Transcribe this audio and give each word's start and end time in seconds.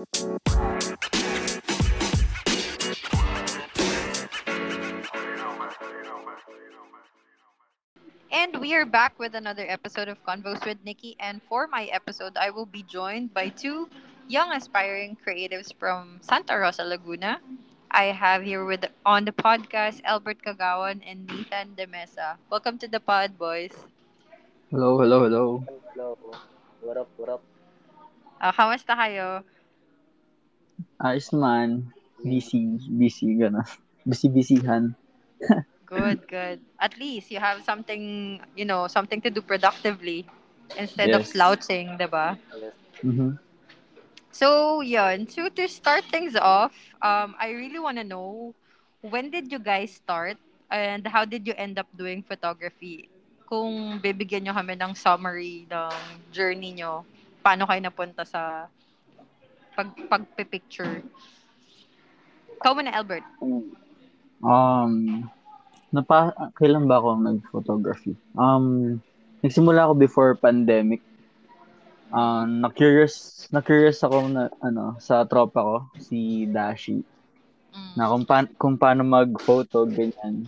And 0.00 0.08
we 8.56 8.72
are 8.72 8.86
back 8.88 9.18
with 9.18 9.34
another 9.34 9.68
episode 9.68 10.08
of 10.08 10.16
Convos 10.24 10.64
with 10.64 10.78
Nikki. 10.88 11.16
And 11.20 11.42
for 11.44 11.66
my 11.66 11.84
episode, 11.92 12.38
I 12.40 12.48
will 12.48 12.64
be 12.64 12.82
joined 12.88 13.34
by 13.34 13.52
two 13.52 13.90
young 14.26 14.52
aspiring 14.52 15.18
creatives 15.20 15.68
from 15.78 16.16
Santa 16.24 16.56
Rosa, 16.56 16.84
Laguna. 16.84 17.40
I 17.90 18.04
have 18.04 18.40
here 18.42 18.64
with 18.64 18.88
on 19.04 19.26
the 19.26 19.36
podcast 19.36 20.00
Albert 20.04 20.40
Kagawan 20.40 21.04
and 21.04 21.28
Nathan 21.28 21.76
Demesa. 21.76 22.40
Welcome 22.48 22.78
to 22.78 22.88
the 22.88 23.00
pod, 23.00 23.36
boys. 23.36 23.76
Hello, 24.70 24.96
hello, 24.96 25.28
hello. 25.28 25.64
Hello. 25.92 26.16
What 26.80 26.96
up, 26.96 27.08
what 27.18 27.28
up? 27.28 27.42
Uh, 28.40 28.52
kamusta 28.56 28.96
kayo? 28.96 29.44
Ayos 31.06 31.28
man. 31.42 31.70
Busy, 32.30 32.60
busy, 32.98 33.26
gano'n. 33.40 33.66
Busy-busyhan. 34.08 34.84
Good, 35.86 36.28
good. 36.28 36.60
At 36.80 36.98
least 36.98 37.30
you 37.30 37.40
have 37.40 37.62
something, 37.64 38.40
you 38.54 38.64
know, 38.64 38.86
something 38.88 39.20
to 39.22 39.30
do 39.30 39.40
productively 39.42 40.28
instead 40.76 41.14
of 41.14 41.26
Yes. 41.26 41.26
slouching, 41.26 41.98
diba? 41.98 42.38
Yes. 42.60 42.74
Mm-hmm. 43.04 43.30
So, 44.30 44.80
yun. 44.80 45.28
So, 45.28 45.48
to 45.48 45.64
start 45.68 46.04
things 46.10 46.36
off, 46.36 46.74
um, 47.02 47.34
I 47.38 47.50
really 47.50 47.78
want 47.78 47.98
to 47.98 48.04
know, 48.04 48.54
when 49.00 49.30
did 49.30 49.50
you 49.52 49.58
guys 49.58 49.94
start 49.94 50.36
and 50.70 51.06
how 51.06 51.24
did 51.24 51.46
you 51.46 51.54
end 51.56 51.78
up 51.78 51.88
doing 51.96 52.22
photography? 52.22 53.08
Kung 53.48 53.98
bibigyan 54.00 54.46
nyo 54.46 54.54
kami 54.54 54.74
ng 54.78 54.94
summary 54.94 55.66
ng 55.70 55.90
journey 56.30 56.72
nyo, 56.78 57.04
paano 57.44 57.66
kayo 57.66 57.80
napunta 57.82 58.22
sa 58.24 58.70
pag 59.74 59.88
pagpipicture? 60.08 61.02
Ikaw 62.60 62.70
muna, 62.76 62.92
Albert. 62.92 63.24
Um, 64.40 65.24
napa, 65.92 66.32
kailan 66.56 66.88
ba 66.88 67.00
ako 67.00 67.08
nag-photography? 67.20 68.14
Um, 68.36 68.98
nagsimula 69.40 69.88
ako 69.88 69.94
before 69.96 70.30
pandemic. 70.36 71.00
Uh, 72.10 72.44
na-curious, 72.44 73.46
na-curious 73.54 74.02
ako 74.02 74.28
na, 74.28 74.50
ano, 74.60 74.98
sa 74.98 75.22
tropa 75.24 75.62
ko, 75.62 75.76
si 76.02 76.44
Dashi, 76.50 77.00
Mm. 77.70 77.92
na 77.94 78.10
kung, 78.10 78.24
pa- 78.26 78.54
kung 78.58 78.74
paano 78.74 79.06
mag-photo, 79.06 79.86
ganyan. 79.86 80.42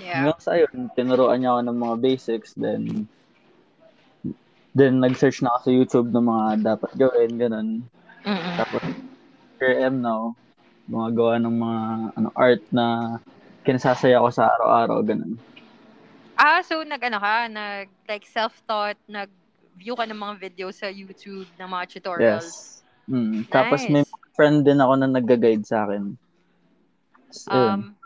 Yeah. 0.00 0.32
Hanggang 0.32 0.40
sa 0.40 0.56
yun, 0.56 0.88
tinuruan 0.96 1.44
niya 1.44 1.52
ako 1.52 1.60
ng 1.60 1.78
mga 1.78 1.96
basics, 2.00 2.56
then, 2.56 3.04
then 4.72 4.96
nag-search 4.96 5.44
na 5.44 5.52
ako 5.52 5.58
sa 5.60 5.70
YouTube 5.70 6.08
ng 6.10 6.24
mga 6.24 6.46
dapat 6.64 6.90
gawin, 6.96 7.36
ganun. 7.36 7.68
Mm-mm. 8.24 8.54
Tapos, 8.56 8.84
I 9.60 9.84
am 9.84 10.00
now, 10.00 10.36
gumagawa 10.88 11.40
ng 11.40 11.54
mga 11.56 11.80
ano, 12.20 12.28
art 12.36 12.64
na 12.72 13.18
kinasasaya 13.64 14.20
ko 14.20 14.28
sa 14.28 14.52
araw-araw, 14.56 15.00
ganun. 15.04 15.40
Ah, 16.36 16.60
so 16.60 16.82
nag-ano 16.82 17.22
ka, 17.22 17.48
nag 17.48 17.88
like 18.10 18.26
self-taught, 18.26 18.98
nag-view 19.08 19.94
ka 19.96 20.04
ng 20.04 20.18
mga 20.18 20.34
videos 20.40 20.82
sa 20.82 20.90
YouTube, 20.90 21.48
ng 21.56 21.68
mga 21.68 21.84
tutorials. 21.88 22.44
Yes. 22.44 22.84
Mm. 23.08 23.48
Tapos 23.48 23.80
may 23.88 24.04
Nice. 24.04 24.32
friend 24.36 24.64
din 24.64 24.80
ako 24.80 24.92
na 24.98 25.08
nag-guide 25.08 25.64
sa 25.64 25.88
akin. 25.88 26.16
So. 27.30 27.52
Um, 27.52 27.96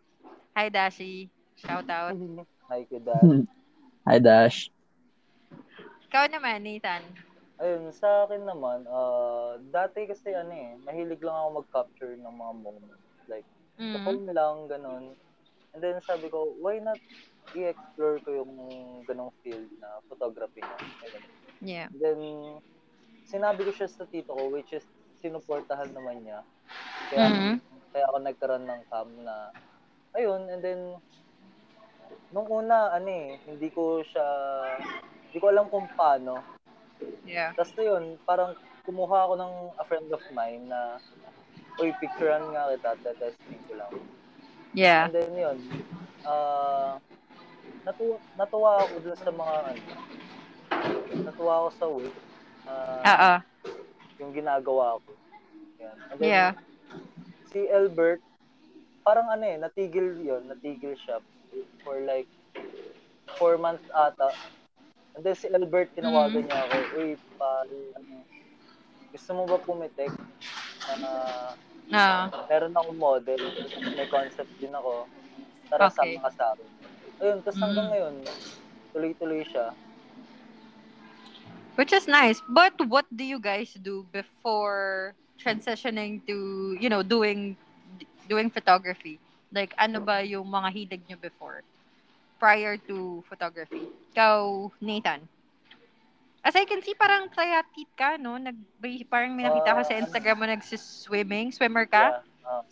hi 0.55 0.69
Dashi. 0.71 1.31
Shout 1.59 1.91
out. 1.91 2.15
Hi, 2.71 2.87
dad. 2.87 3.23
Hi, 4.09 4.17
Dash. 4.17 4.73
Ikaw 6.09 6.33
naman, 6.33 6.65
Nathan. 6.65 7.05
Ayun, 7.59 7.91
sa 7.91 8.23
akin 8.23 8.47
naman, 8.47 8.87
uh, 8.87 9.59
dati 9.75 10.07
kasi 10.07 10.31
ano 10.31 10.55
eh, 10.55 10.79
mahilig 10.87 11.19
lang 11.19 11.35
ako 11.35 11.49
mag-capture 11.67 12.15
ng 12.15 12.31
mga 12.39 12.55
moments. 12.55 13.03
Like, 13.27 13.43
sa 13.91 13.99
Mm. 13.99 14.05
phone 14.07 14.27
lang, 14.31 14.57
ganun. 14.71 15.05
And 15.75 15.81
then 15.83 15.99
sabi 16.07 16.31
ko, 16.31 16.55
why 16.63 16.79
not 16.79 17.03
i-explore 17.59 18.23
ko 18.23 18.31
yung 18.31 18.53
ganong 19.11 19.35
field 19.43 19.67
na 19.83 19.91
photography 20.07 20.63
na. 20.63 20.79
Ayun. 21.03 21.23
Yeah. 21.61 21.91
And 21.91 21.99
then, 21.99 22.21
sinabi 23.27 23.67
ko 23.67 23.75
siya 23.75 23.91
sa 23.91 24.07
tito 24.07 24.31
ko, 24.39 24.55
which 24.55 24.71
is, 24.71 24.87
sinuportahan 25.19 25.91
naman 25.91 26.23
niya. 26.23 26.47
Kaya, 27.11 27.27
Mhm. 27.27 27.59
kaya 27.91 28.05
ako 28.07 28.19
nagkaroon 28.23 28.67
ng 28.71 28.83
cam 28.87 29.09
na, 29.27 29.51
ayun, 30.15 30.47
and 30.47 30.63
then, 30.63 30.81
nung 32.31 32.47
una, 32.47 32.95
ano 32.95 33.09
eh, 33.11 33.43
hindi 33.51 33.67
ko 33.75 33.99
siya, 34.07 34.27
hindi 35.27 35.39
ko 35.43 35.47
alam 35.51 35.67
kung 35.73 35.91
paano. 35.99 36.39
Yeah. 37.29 37.53
Tapos 37.55 37.73
yun, 37.77 38.17
parang 38.25 38.57
kumuha 38.89 39.29
ako 39.29 39.35
ng 39.37 39.55
a 39.77 39.85
friend 39.85 40.09
of 40.09 40.23
mine 40.33 40.65
na, 40.69 40.97
uy, 41.79 41.93
picturean 42.01 42.43
nga 42.51 42.73
kita, 42.73 43.13
testing 43.21 43.61
ko 43.69 43.77
lang. 43.77 43.93
Yeah. 44.73 45.09
And 45.09 45.15
then 45.15 45.33
yun, 45.37 45.59
ah, 46.25 46.97
natuwa, 47.85 48.17
natuwa 48.37 48.71
ako 48.85 48.95
dun 49.05 49.19
sa 49.19 49.33
mga, 49.33 49.55
ano, 49.69 49.83
natuwa 51.25 51.53
ako 51.65 51.69
sa 51.77 51.87
way, 51.93 52.11
ah, 52.67 53.05
Oo. 53.05 53.33
yung 54.25 54.33
ginagawa 54.35 54.99
ko. 55.05 55.11
Yan. 55.79 55.97
And 56.11 56.19
then, 56.19 56.29
Yeah. 56.29 56.53
si 57.53 57.69
Albert, 57.69 58.21
parang 59.07 59.33
ano 59.33 59.45
eh, 59.49 59.57
natigil 59.57 60.21
yon 60.21 60.53
natigil 60.53 60.93
siya 61.01 61.25
for 61.81 61.97
like 62.05 62.29
four 63.41 63.57
months 63.57 63.89
ata. 63.89 64.37
And 65.19 65.27
then 65.27 65.35
si 65.35 65.51
Albert, 65.51 65.99
tinawagan 65.99 66.47
Mm. 66.47 66.47
niya 66.47 66.63
ako, 66.63 66.77
uy, 66.95 67.19
pa, 67.35 67.51
ano, 67.67 68.23
gusto 69.11 69.31
mo 69.35 69.51
ba 69.51 69.59
pumitik? 69.59 70.15
Ah, 70.87 71.59
Ah. 71.91 72.31
meron 72.47 72.71
akong 72.79 72.95
model, 73.03 73.43
may 73.99 74.07
concept 74.07 74.55
din 74.63 74.71
ako, 74.71 75.11
tara 75.67 75.91
Okay. 75.91 76.15
sama 76.15 76.23
ka 76.23 76.31
sa 76.31 76.45
akin. 76.55 76.71
Ayun, 77.19 77.39
tapos 77.43 77.59
hanggang 77.59 77.87
Mm. 77.91 77.93
ngayon, 77.99 78.15
tuloy-tuloy 78.95 79.43
siya. 79.43 79.75
Which 81.75 81.91
is 81.93 82.07
nice. 82.07 82.39
But 82.55 82.79
what 82.87 83.07
do 83.11 83.25
you 83.27 83.43
guys 83.43 83.75
do 83.75 84.07
before 84.15 85.19
transitioning 85.43 86.23
to, 86.31 86.79
you 86.79 86.87
know, 86.91 87.03
doing 87.03 87.59
doing 88.27 88.51
photography? 88.55 89.19
Like, 89.51 89.75
ano 89.79 89.99
ba 89.99 90.23
yung 90.23 90.47
mga 90.47 90.69
hilig 90.75 91.03
nyo 91.11 91.19
before? 91.19 91.63
Prior 92.39 92.79
to 92.87 93.23
photography. 93.27 93.91
Ikaw, 94.15 94.71
Nathan. 94.81 95.27
As 96.47 96.55
I 96.55 96.65
can 96.65 96.81
see, 96.81 96.95
parang 96.95 97.29
triathlete 97.29 97.93
ka, 97.99 98.17
no? 98.17 98.39
Nag, 98.39 98.55
parang 99.11 99.35
may 99.35 99.45
nakita 99.45 99.75
ko 99.75 99.83
sa 99.83 99.95
Ah, 99.99 100.01
Instagram 100.01 100.37
mo 100.39 100.47
nagsiswimming. 100.47 101.51
Swimmer 101.51 101.85
ka? 101.85 102.23
Yeah, 102.23 102.47
ah. 102.47 102.63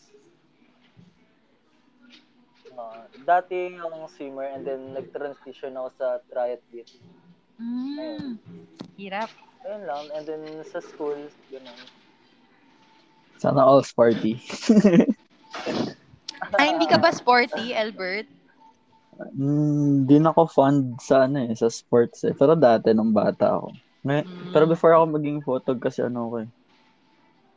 Ah, 2.77 3.09
dati 3.25 3.73
akong 3.81 4.05
swimmer 4.13 4.53
and 4.53 4.63
then 4.63 4.93
nag-transition 4.93 5.75
ako 5.75 5.89
sa 5.97 6.07
triathlete. 6.29 7.01
Mm. 7.57 8.37
Hirap. 9.01 9.33
Ayun 9.65 9.83
lang. 9.89 10.05
And 10.13 10.25
then 10.29 10.43
sa 10.63 10.85
school, 10.85 11.17
ganun. 11.49 11.81
Sana 13.41 13.65
all 13.65 13.83
sporty. 13.83 14.41
Ay, 16.61 16.77
hindi 16.77 16.87
ka 16.87 17.01
ba 17.01 17.11
sporty, 17.13 17.73
Albert? 17.73 18.29
Hindi 19.33 20.17
na 20.21 20.31
ako 20.31 20.43
fond 20.47 21.01
sa 21.01 21.25
ano 21.25 21.49
eh, 21.49 21.53
sa 21.57 21.73
sports 21.73 22.25
eh. 22.25 22.37
Pero 22.37 22.53
dati 22.53 22.93
nung 22.93 23.17
bata 23.17 23.57
ako. 23.57 23.69
Ngay- 24.05 24.29
Mm. 24.29 24.53
Pero 24.53 24.65
before 24.69 24.93
ako 24.93 25.05
maging 25.17 25.39
photog 25.41 25.81
kasi 25.81 26.05
ano 26.05 26.29
ko 26.29 26.37
eh. 26.45 26.51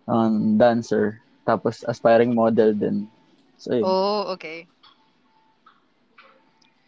Um, 0.08 0.56
dancer. 0.56 1.20
Tapos 1.44 1.84
aspiring 1.84 2.34
model 2.34 2.74
din. 2.74 3.06
So 3.60 3.76
yun. 3.76 3.84
Oh, 3.86 4.32
okay. 4.34 4.66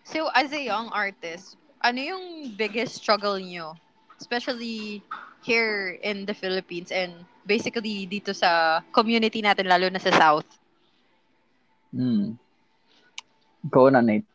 So, 0.04 0.28
as 0.36 0.52
a 0.52 0.60
young 0.60 0.92
artist, 0.92 1.56
ano 1.80 2.00
yung 2.00 2.26
biggest 2.56 3.00
struggle 3.00 3.40
nyo? 3.40 3.80
Especially 4.20 5.00
here 5.42 5.96
in 6.04 6.28
the 6.28 6.36
Philippines 6.36 6.92
and 6.92 7.16
basically 7.48 8.06
dito 8.06 8.36
sa 8.36 8.81
community 8.92 9.42
natin, 9.42 9.72
lalo 9.72 9.88
na 9.88 10.00
sa 10.00 10.12
South. 10.12 10.48
Hmm. 11.92 12.36
Ikaw 13.66 13.88
na, 13.92 14.04
Nate. 14.04 14.28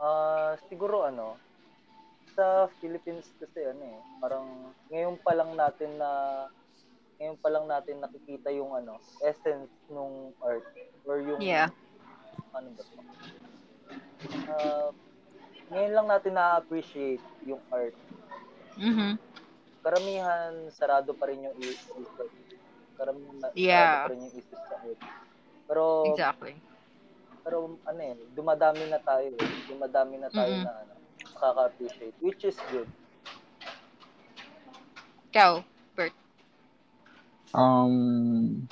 Ah, 0.00 0.56
siguro 0.66 1.04
ano, 1.04 1.36
sa 2.32 2.72
Philippines 2.80 3.28
kasi 3.36 3.68
ano 3.68 3.84
eh, 3.84 4.00
parang 4.16 4.46
ngayon 4.88 5.20
pa 5.20 5.36
lang 5.36 5.52
natin 5.52 6.00
na 6.00 6.10
ngayon 7.20 7.36
pa 7.36 7.48
lang 7.52 7.68
natin 7.68 8.00
nakikita 8.00 8.48
yung 8.48 8.72
ano, 8.72 8.96
essence 9.20 9.68
nung 9.92 10.32
art 10.40 10.64
or 11.04 11.20
yung 11.20 11.36
Yeah. 11.36 11.68
ano 12.56 12.72
ba 12.72 12.80
to? 12.80 12.96
Ah, 14.48 14.88
ngayon 15.68 15.92
lang 15.92 16.06
natin 16.08 16.32
na-appreciate 16.32 17.20
yung 17.44 17.60
art. 17.68 17.92
Mhm. 18.80 19.20
Karamihan 19.80 20.52
sarado 20.72 21.12
pa 21.12 21.28
rin 21.28 21.44
yung 21.44 21.56
isip. 21.60 22.08
Karamihan 22.96 23.36
na- 23.36 23.52
Yeah. 23.52 23.76
sarado 23.84 24.00
pa 24.00 24.10
rin 24.16 24.20
yung 24.24 24.34
isip 24.34 24.58
sa 24.64 24.76
art. 24.80 25.00
Pero 25.68 25.84
Exactly. 26.08 26.56
Pero 27.40 27.76
ano 27.88 28.00
eh, 28.00 28.16
dumadami 28.36 28.84
na 28.88 29.00
tayo 29.00 29.28
eh. 29.32 29.48
Dumadami 29.68 30.16
na 30.20 30.28
tayo 30.28 30.52
Mm-mm. 30.52 30.66
na 30.66 30.72
ano, 30.84 30.92
nakaka-appreciate, 31.34 32.16
which 32.20 32.44
is 32.44 32.56
good. 32.72 32.88
Ikaw, 35.30 35.62
Bert. 35.94 36.14
Um, 37.54 38.66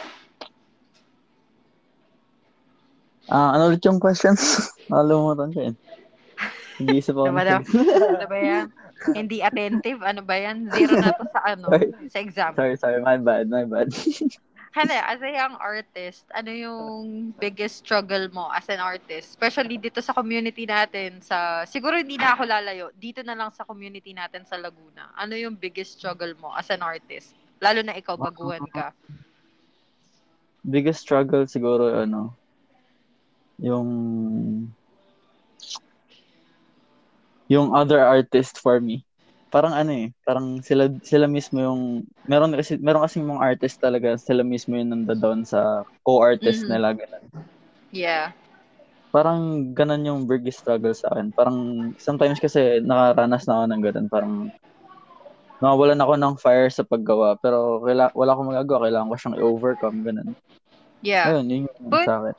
ah, 3.31 3.55
ano 3.55 3.70
ulit 3.70 3.82
yung 3.87 4.03
questions? 4.03 4.41
Nakalimutan 4.91 5.50
ko 5.55 5.59
yun. 5.70 5.76
Hindi 6.79 7.03
ako. 7.03 7.20
Ano 7.26 7.35
ba 7.35 7.47
daw? 7.47 7.61
ano 8.15 8.26
ba 8.31 8.38
yan? 8.38 8.67
Hindi 9.15 9.37
attentive? 9.43 10.00
Ano 10.03 10.23
ba 10.23 10.35
yan? 10.38 10.70
Zero 10.70 10.94
na 10.99 11.11
to 11.15 11.26
sa 11.31 11.41
ano? 11.55 11.67
Sorry. 11.75 11.88
Sa 12.11 12.19
exam. 12.23 12.53
Sorry, 12.55 12.75
sorry. 12.79 12.99
My 13.03 13.19
bad, 13.19 13.50
my 13.50 13.67
bad. 13.67 13.91
Hana, 14.69 15.00
as 15.09 15.20
a 15.25 15.32
young 15.32 15.56
artist, 15.56 16.29
ano 16.37 16.53
yung 16.53 17.32
biggest 17.41 17.82
struggle 17.85 18.29
mo 18.29 18.53
as 18.53 18.69
an 18.69 18.85
artist? 18.85 19.32
Especially 19.32 19.81
dito 19.81 20.05
sa 20.05 20.12
community 20.12 20.69
natin 20.69 21.25
sa 21.25 21.65
siguro 21.65 21.97
hindi 21.97 22.20
na 22.20 22.37
ako 22.37 22.43
lalayo. 22.44 22.87
Dito 22.93 23.25
na 23.25 23.32
lang 23.32 23.49
sa 23.49 23.65
community 23.65 24.12
natin 24.12 24.44
sa 24.44 24.61
Laguna. 24.61 25.09
Ano 25.17 25.32
yung 25.41 25.56
biggest 25.56 25.97
struggle 25.97 26.37
mo 26.37 26.53
as 26.53 26.69
an 26.69 26.85
artist? 26.85 27.32
Lalo 27.65 27.81
na 27.81 27.97
ikaw 27.97 28.20
baguhan 28.20 28.62
ka. 28.69 28.93
Biggest 30.61 31.00
struggle 31.00 31.49
siguro, 31.49 32.05
ano, 32.05 32.37
yung 33.56 33.88
yung 37.49 37.73
other 37.73 38.05
artist 38.05 38.61
for 38.61 38.79
me. 38.79 39.07
Parang 39.48 39.72
ano 39.72 39.90
eh, 39.96 40.12
parang 40.28 40.60
sila 40.60 40.92
sila 41.00 41.24
mismo 41.24 41.56
yung 41.56 42.04
meron 42.28 42.52
kasi 42.52 42.76
meron 42.76 43.00
kasi 43.00 43.24
mga 43.24 43.40
artist 43.40 43.80
talaga 43.80 44.20
sila 44.20 44.44
mismo 44.44 44.76
yung 44.76 44.92
nandoon 44.92 45.40
sa 45.48 45.88
co-artist 46.04 46.68
Mhm. 46.68 46.70
nila 46.76 46.88
ganun. 46.92 47.24
Yeah. 47.88 48.36
Parang 49.08 49.72
ganun 49.72 50.04
yung 50.04 50.20
biggest 50.28 50.60
struggle 50.60 50.92
sa 50.92 51.08
akin. 51.16 51.32
Parang 51.32 51.56
sometimes 51.96 52.36
kasi 52.36 52.84
nakaranas 52.84 53.48
na 53.48 53.54
ako 53.56 53.64
ng 53.72 53.82
ganun, 53.88 54.08
parang 54.12 54.34
nawawalan 55.64 55.98
ako 56.04 56.12
ng 56.20 56.34
fire 56.36 56.68
sa 56.68 56.84
paggawa 56.84 57.34
pero 57.40 57.80
kaila, 57.80 58.12
wala 58.12 58.30
akong 58.36 58.50
magagawa, 58.52 58.84
kailangan 58.84 59.08
ko 59.08 59.16
siyang 59.16 59.38
i-overcome 59.40 59.98
ganun. 60.04 60.28
Yeah. 61.00 61.24
Ayun, 61.32 61.46
yun 61.48 61.60
yung 61.72 61.88
But- 61.88 62.04
sa 62.04 62.20
akin. 62.20 62.36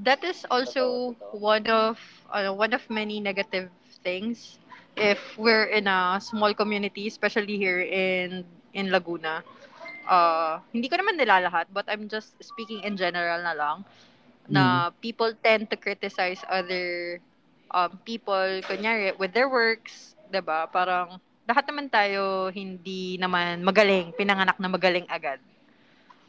that 0.00 0.24
is 0.24 0.48
also 0.48 1.12
one 1.36 1.68
of 1.68 2.00
uh, 2.32 2.48
one 2.48 2.72
of 2.72 2.80
many 2.88 3.20
negative 3.20 3.68
things 4.00 4.56
if 4.96 5.18
we're 5.38 5.64
in 5.70 5.86
a 5.86 6.18
small 6.20 6.52
community 6.54 7.06
especially 7.06 7.56
here 7.56 7.80
in 7.80 8.44
in 8.74 8.90
Laguna. 8.90 9.42
Uh 10.08 10.58
hindi 10.74 10.88
ko 10.90 10.98
naman 10.98 11.16
nilalahat 11.18 11.68
but 11.70 11.86
I'm 11.88 12.08
just 12.08 12.34
speaking 12.42 12.82
in 12.82 12.96
general 12.98 13.40
na 13.42 13.54
lang 13.54 13.84
na 14.48 14.90
people 15.02 15.32
tend 15.42 15.70
to 15.70 15.76
criticize 15.78 16.42
other 16.50 17.18
um 17.70 17.98
people 18.04 18.60
kunyari 18.66 19.14
with 19.18 19.32
their 19.32 19.48
works 19.48 20.14
ba 20.30 20.66
parang 20.70 21.18
lahat 21.46 21.64
naman 21.66 21.90
tayo 21.90 22.48
hindi 22.54 23.18
naman 23.18 23.62
magaling 23.66 24.14
pinanganak 24.14 24.56
na 24.58 24.70
magaling 24.70 25.06
agad. 25.10 25.38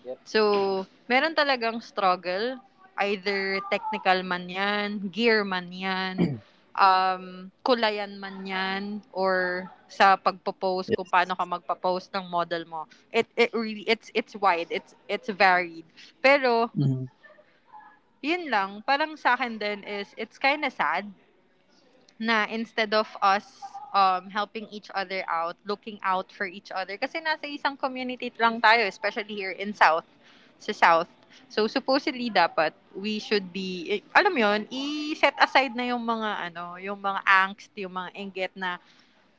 Yep. 0.06 0.20
so 0.26 0.42
meron 1.10 1.36
talagang 1.38 1.82
struggle. 1.82 2.58
Either 3.00 3.64
technical 3.72 4.22
man 4.22 4.46
yan, 4.52 5.10
gear 5.10 5.42
man 5.48 5.72
yan, 5.74 6.16
um, 6.78 7.52
kulayan 7.66 8.18
man 8.20 8.46
yan, 8.46 8.84
or 9.12 9.68
sa 9.92 10.16
pagpo-post 10.16 10.96
kung 10.96 11.06
Yes. 11.06 11.10
paano 11.10 11.36
ka 11.36 11.46
magpa-post 11.46 12.12
ng 12.16 12.26
model 12.32 12.64
mo. 12.68 12.88
It 13.12 13.28
it 13.36 13.52
really 13.54 13.84
it's 13.88 14.10
it's 14.16 14.36
wide, 14.36 14.68
it's 14.72 14.96
it's 15.10 15.30
varied. 15.30 15.86
Pero 16.24 16.72
Mhm. 16.76 17.08
yun 18.22 18.44
lang, 18.54 18.72
parang 18.86 19.18
sa 19.18 19.34
akin 19.36 19.58
din 19.58 19.80
is 19.84 20.14
it's 20.18 20.38
kind 20.38 20.62
of 20.64 20.72
sad 20.74 21.06
na 22.20 22.46
instead 22.50 22.94
of 22.94 23.08
us 23.22 23.46
um, 23.94 24.30
helping 24.30 24.68
each 24.70 24.90
other 24.94 25.24
out, 25.28 25.56
looking 25.66 26.00
out 26.04 26.32
for 26.32 26.46
each 26.46 26.72
other, 26.72 26.98
kasi 26.98 27.20
nasa 27.20 27.48
isang 27.50 27.78
community 27.78 28.32
lang 28.40 28.62
tayo, 28.62 28.86
especially 28.88 29.34
here 29.36 29.52
in 29.52 29.74
South, 29.74 30.06
sa 30.62 30.74
South. 30.74 31.10
So, 31.50 31.68
supposedly, 31.68 32.30
dapat, 32.30 32.72
we 32.96 33.20
should 33.20 33.52
be, 33.52 34.00
eh, 34.00 34.02
alam 34.16 34.36
yun, 34.38 34.60
i-set 34.72 35.36
aside 35.42 35.76
na 35.76 35.90
yung 35.90 36.04
mga, 36.06 36.52
ano, 36.52 36.78
yung 36.80 37.00
mga 37.02 37.22
angst, 37.26 37.72
yung 37.76 37.92
mga 37.98 38.10
inggit 38.16 38.54
na 38.56 38.80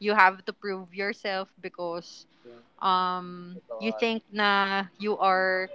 you 0.03 0.13
have 0.13 0.43
to 0.45 0.53
prove 0.53 0.91
yourself 0.93 1.49
because 1.63 2.27
um, 2.83 3.57
you 3.81 3.95
think 3.95 4.27
na 4.33 4.85
you 4.99 5.15
are 5.17 5.71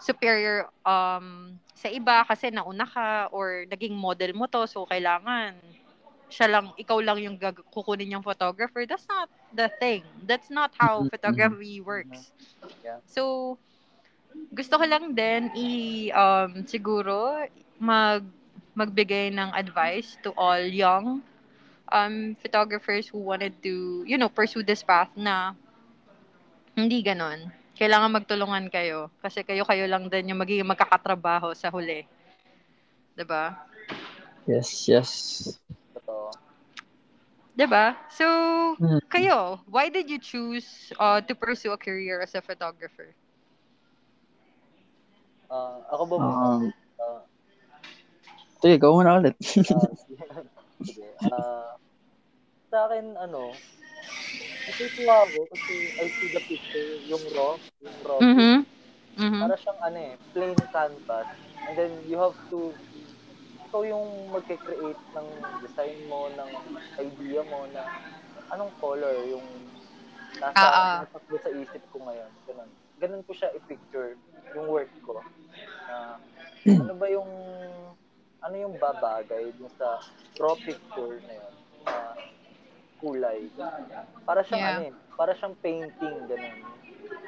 superior 0.00 0.66
um, 0.88 1.56
sa 1.76 1.92
iba 1.92 2.24
kasi 2.24 2.48
nauna 2.48 2.88
ka 2.88 3.28
or 3.32 3.68
naging 3.68 3.92
model 3.92 4.32
mo 4.32 4.48
to 4.48 4.64
so 4.64 4.88
kailangan 4.88 5.56
siya 6.32 6.48
lang 6.50 6.72
ikaw 6.74 6.98
lang 7.04 7.20
yung 7.22 7.36
gag- 7.38 7.62
kukunin 7.70 8.18
yung 8.18 8.24
photographer. 8.24 8.82
That's 8.82 9.06
not 9.06 9.30
the 9.54 9.70
thing. 9.78 10.02
That's 10.26 10.50
not 10.50 10.74
how 10.74 11.06
photography 11.06 11.78
works. 11.80 12.32
Yeah. 12.82 12.98
so 13.06 13.58
gusto 14.52 14.74
ko 14.80 14.84
lang 14.86 15.12
din 15.14 15.50
i 15.54 15.68
um, 16.12 16.64
siguro 16.66 17.44
mag 17.80 18.22
magbigay 18.76 19.32
ng 19.32 19.50
advice 19.56 20.16
to 20.24 20.30
all 20.36 20.60
young 20.60 21.20
um, 21.92 22.14
photographers 22.42 23.08
who 23.08 23.18
wanted 23.20 23.52
to 23.62 24.02
you 24.06 24.16
know 24.16 24.28
pursue 24.30 24.62
this 24.64 24.82
path 24.82 25.10
na 25.16 25.54
hindi 26.78 26.98
ganon 27.08 27.40
kailangan 27.78 28.14
magtulungan 28.16 28.66
kayo 28.72 29.00
kasi 29.22 29.44
kayo-kayo 29.44 29.84
lang 29.88 30.08
din 30.12 30.30
yung 30.32 30.40
magiging 30.40 30.68
magkakatrabaho 30.68 31.52
sa 31.56 31.68
huli 31.74 32.00
'di 33.16 33.24
ba 33.26 33.44
Yes, 34.46 34.88
yes. 34.88 35.58
Totoo. 35.94 36.30
'di 37.56 37.66
ba 37.66 37.96
so 38.12 38.26
Mhm. 38.78 38.98
kayo 39.08 39.60
why 39.68 39.88
did 39.88 40.08
you 40.10 40.18
choose 40.20 40.92
uh, 41.00 41.20
to 41.20 41.34
pursue 41.34 41.72
a 41.72 41.78
career 41.80 42.20
as 42.20 42.34
a 42.34 42.42
photographer 42.42 43.14
Ah, 45.46 45.78
ako 45.94 46.02
ba 46.10 46.16
muna? 46.18 46.46
Um, 46.46 46.64
Ah, 46.96 47.20
sige, 48.58 48.74
ikaw 48.80 48.90
muna 48.96 49.20
ulit. 49.22 49.36
ah, 49.38 49.90
sige. 50.82 51.06
Ah, 51.30 51.76
sa 52.72 52.78
akin, 52.90 53.14
ano, 53.14 53.54
natutuwa 54.66 55.14
ako 55.22 55.40
kasi 55.54 55.74
I 56.02 56.06
see 56.10 56.30
the 56.34 56.42
picture, 56.42 56.88
yung 57.06 57.24
raw, 57.36 57.54
yung 57.84 57.98
raw. 58.02 58.18
mhm 58.18 58.66
mhm 59.16 59.40
Para 59.40 59.54
siyang 59.60 59.80
ano 59.86 59.98
eh, 60.02 60.12
plain 60.34 60.58
canvas. 60.74 61.28
And 61.66 61.74
then 61.78 61.92
you 62.10 62.18
have 62.18 62.34
to, 62.50 62.74
ikaw 63.70 63.82
yung 63.86 64.06
magke-create 64.34 65.02
ng 65.14 65.28
design 65.62 65.98
mo, 66.10 66.26
ng 66.34 66.50
idea 66.98 67.40
mo 67.46 67.64
na 67.70 67.82
anong 68.50 68.72
color 68.82 69.14
yung 69.30 69.46
nasa, 70.42 70.66
ah. 70.66 70.96
nasa 71.06 71.38
sa 71.42 71.50
isip 71.54 71.82
ko 71.94 72.02
ngayon. 72.02 72.30
Ganun. 72.50 72.70
Ganun 72.96 73.22
ko 73.24 73.32
siya 73.36 73.52
i-picture 73.52 74.16
yung 74.56 74.68
work 74.72 74.88
ko. 75.04 75.20
Na, 75.86 76.16
ano 76.66 76.92
ba 76.96 77.06
yung, 77.12 77.30
ano 78.40 78.54
yung 78.56 78.74
babagay 78.76 79.52
dun 79.56 79.70
sa 79.76 80.00
raw 80.40 80.54
picture 80.56 81.20
na 81.24 81.34
yun, 81.34 81.54
na 81.84 81.94
kulay. 82.98 83.40
Para 84.24 84.40
siyang 84.42 84.64
Yeah. 84.64 84.72
ano 84.72 84.82
eh, 84.88 84.94
para 85.16 85.32
siyang 85.36 85.56
painting, 85.60 86.16
ganun. 86.28 86.56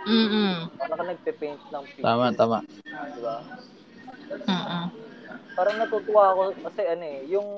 mhm 0.08 0.72
Para 0.78 0.94
ka 0.96 1.04
nagpe-paint 1.04 1.60
ng 1.68 1.84
picture. 1.92 2.04
tama, 2.06 2.26
tama. 2.32 2.58
Di 2.88 3.20
ba? 3.20 3.36
mhm 4.48 4.82
Parang 5.58 5.74
natutuwa 5.74 6.24
ako 6.30 6.42
kasi 6.70 6.82
ano 6.86 7.04
eh, 7.04 7.20
yung 7.28 7.48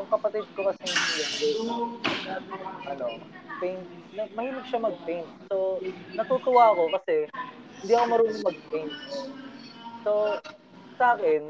yung 0.00 0.08
kapatid 0.08 0.48
ko 0.56 0.72
kasi 0.72 0.88
yung 1.60 2.00
ano, 2.88 3.06
paint, 3.60 3.84
na, 4.16 4.24
mahilig 4.32 4.66
siya 4.72 4.80
mag-paint. 4.80 5.28
So, 5.52 5.76
natutuwa 6.16 6.72
ako 6.72 6.82
kasi 6.96 7.28
hindi 7.84 7.92
ako 7.92 8.06
marunong 8.08 8.44
mag-paint. 8.48 8.94
So, 10.00 10.40
sa 10.96 11.20
akin, 11.20 11.42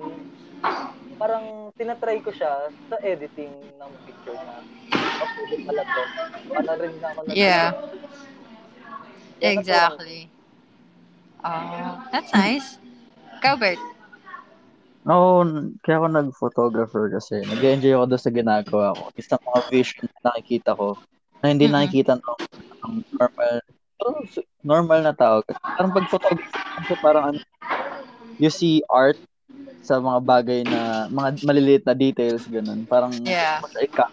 parang 1.14 1.70
tinatry 1.78 2.18
ko 2.26 2.34
siya 2.34 2.74
sa 2.90 2.96
editing 3.06 3.54
ng 3.78 3.90
picture 4.02 4.34
na 4.34 4.66
oh, 4.98 5.28
pwede 5.38 5.56
pala 5.62 5.82
to. 5.86 6.02
Para 6.50 6.72
rin 6.82 6.94
na 6.98 7.08
ako 7.14 7.20
nag- 7.24 7.38
Yeah. 7.38 7.70
Exactly 9.40 10.28
Ah, 11.40 12.04
that's 12.12 12.28
nice 12.36 12.76
Ikaw, 13.40 13.56
Bert? 13.56 13.80
Oo, 15.02 15.40
kaya 15.80 15.96
ako 15.96 16.06
nag-photographer 16.10 17.08
kasi 17.08 17.40
nag-enjoy 17.42 17.96
ako 17.96 18.04
doon 18.06 18.20
sa 18.20 18.30
ginagawa 18.30 18.86
ko. 18.92 19.02
Isang 19.16 19.40
mga 19.40 19.60
vision 19.66 20.04
na 20.04 20.20
nakikita 20.28 20.76
ko 20.76 21.00
na 21.40 21.46
hindi 21.48 21.64
Mhm. 21.64 21.72
nakikita 21.72 22.12
ng, 22.14 22.24
ng 22.84 22.92
normal 23.10 23.54
pero 23.96 24.16
s- 24.24 24.44
normal 24.60 25.00
na 25.00 25.12
tao. 25.12 25.40
Parang 25.44 25.92
pag 25.92 26.08
photography 26.08 26.48
kasi 26.50 26.94
parang 26.98 27.24
ano, 27.26 27.38
you 28.36 28.48
see 28.48 28.80
art 28.88 29.16
sa 29.80 29.96
mga 29.96 30.20
bagay 30.20 30.60
na 30.62 31.04
mga 31.08 31.44
maliliit 31.44 31.84
na 31.84 31.92
details 31.92 32.44
ganun. 32.44 32.84
Parang 32.84 33.12
Yeah. 33.18 33.60
mas 33.60 33.72
ika. 33.76 34.04